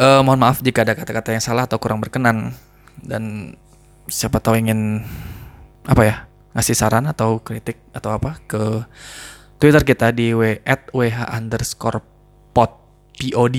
Eh, 0.00 0.20
mohon 0.24 0.40
maaf 0.40 0.64
jika 0.64 0.84
ada 0.84 0.96
kata-kata 0.96 1.36
yang 1.36 1.44
salah 1.44 1.68
atau 1.68 1.80
kurang 1.80 2.00
berkenan. 2.00 2.56
Dan 3.00 3.54
siapa 4.08 4.40
tahu 4.40 4.60
ingin 4.60 5.04
apa 5.88 6.02
ya 6.04 6.16
ngasih 6.52 6.76
saran 6.76 7.06
atau 7.08 7.40
kritik 7.40 7.80
atau 7.94 8.12
apa 8.12 8.42
ke 8.44 8.84
Twitter 9.62 9.86
kita 9.86 10.10
di 10.12 10.34
w 10.34 10.58
at 10.66 10.90
wh 10.90 11.16
underscore 11.30 12.02
pod 12.52 12.74
pod 13.32 13.54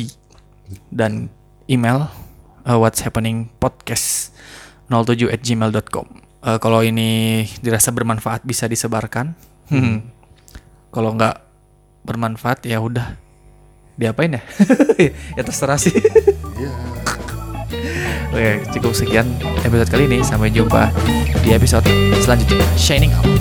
dan 0.91 1.31
email 1.71 2.11
eh, 2.67 2.77
what's 2.77 3.01
happening 3.01 3.49
podcast 3.57 4.35
07 4.91 5.31
at 5.31 5.41
gmail.com 5.41 6.21
Eh, 6.41 6.57
kalau 6.57 6.81
ini 6.81 7.45
dirasa 7.61 7.93
bermanfaat 7.93 8.41
bisa 8.41 8.65
disebarkan. 8.65 9.37
Hmm. 9.69 10.01
kalau 10.91 11.15
nggak 11.15 11.39
bermanfaat 12.03 12.67
ya 12.67 12.77
udah. 12.83 13.15
Diapain 13.95 14.37
ya? 14.37 14.43
Ya 15.39 15.41
terserah 15.41 15.79
sih. 15.81 15.97
Ya 16.61 16.71
oke 18.29 18.51
cukup 18.77 18.93
sekian 18.93 19.25
episode 19.65 19.89
kali 19.89 20.05
ini. 20.05 20.19
Sampai 20.21 20.53
jumpa 20.53 20.93
di 21.41 21.55
episode 21.55 21.87
selanjutnya. 22.21 22.61
Shining 22.77 23.11
out 23.17 23.31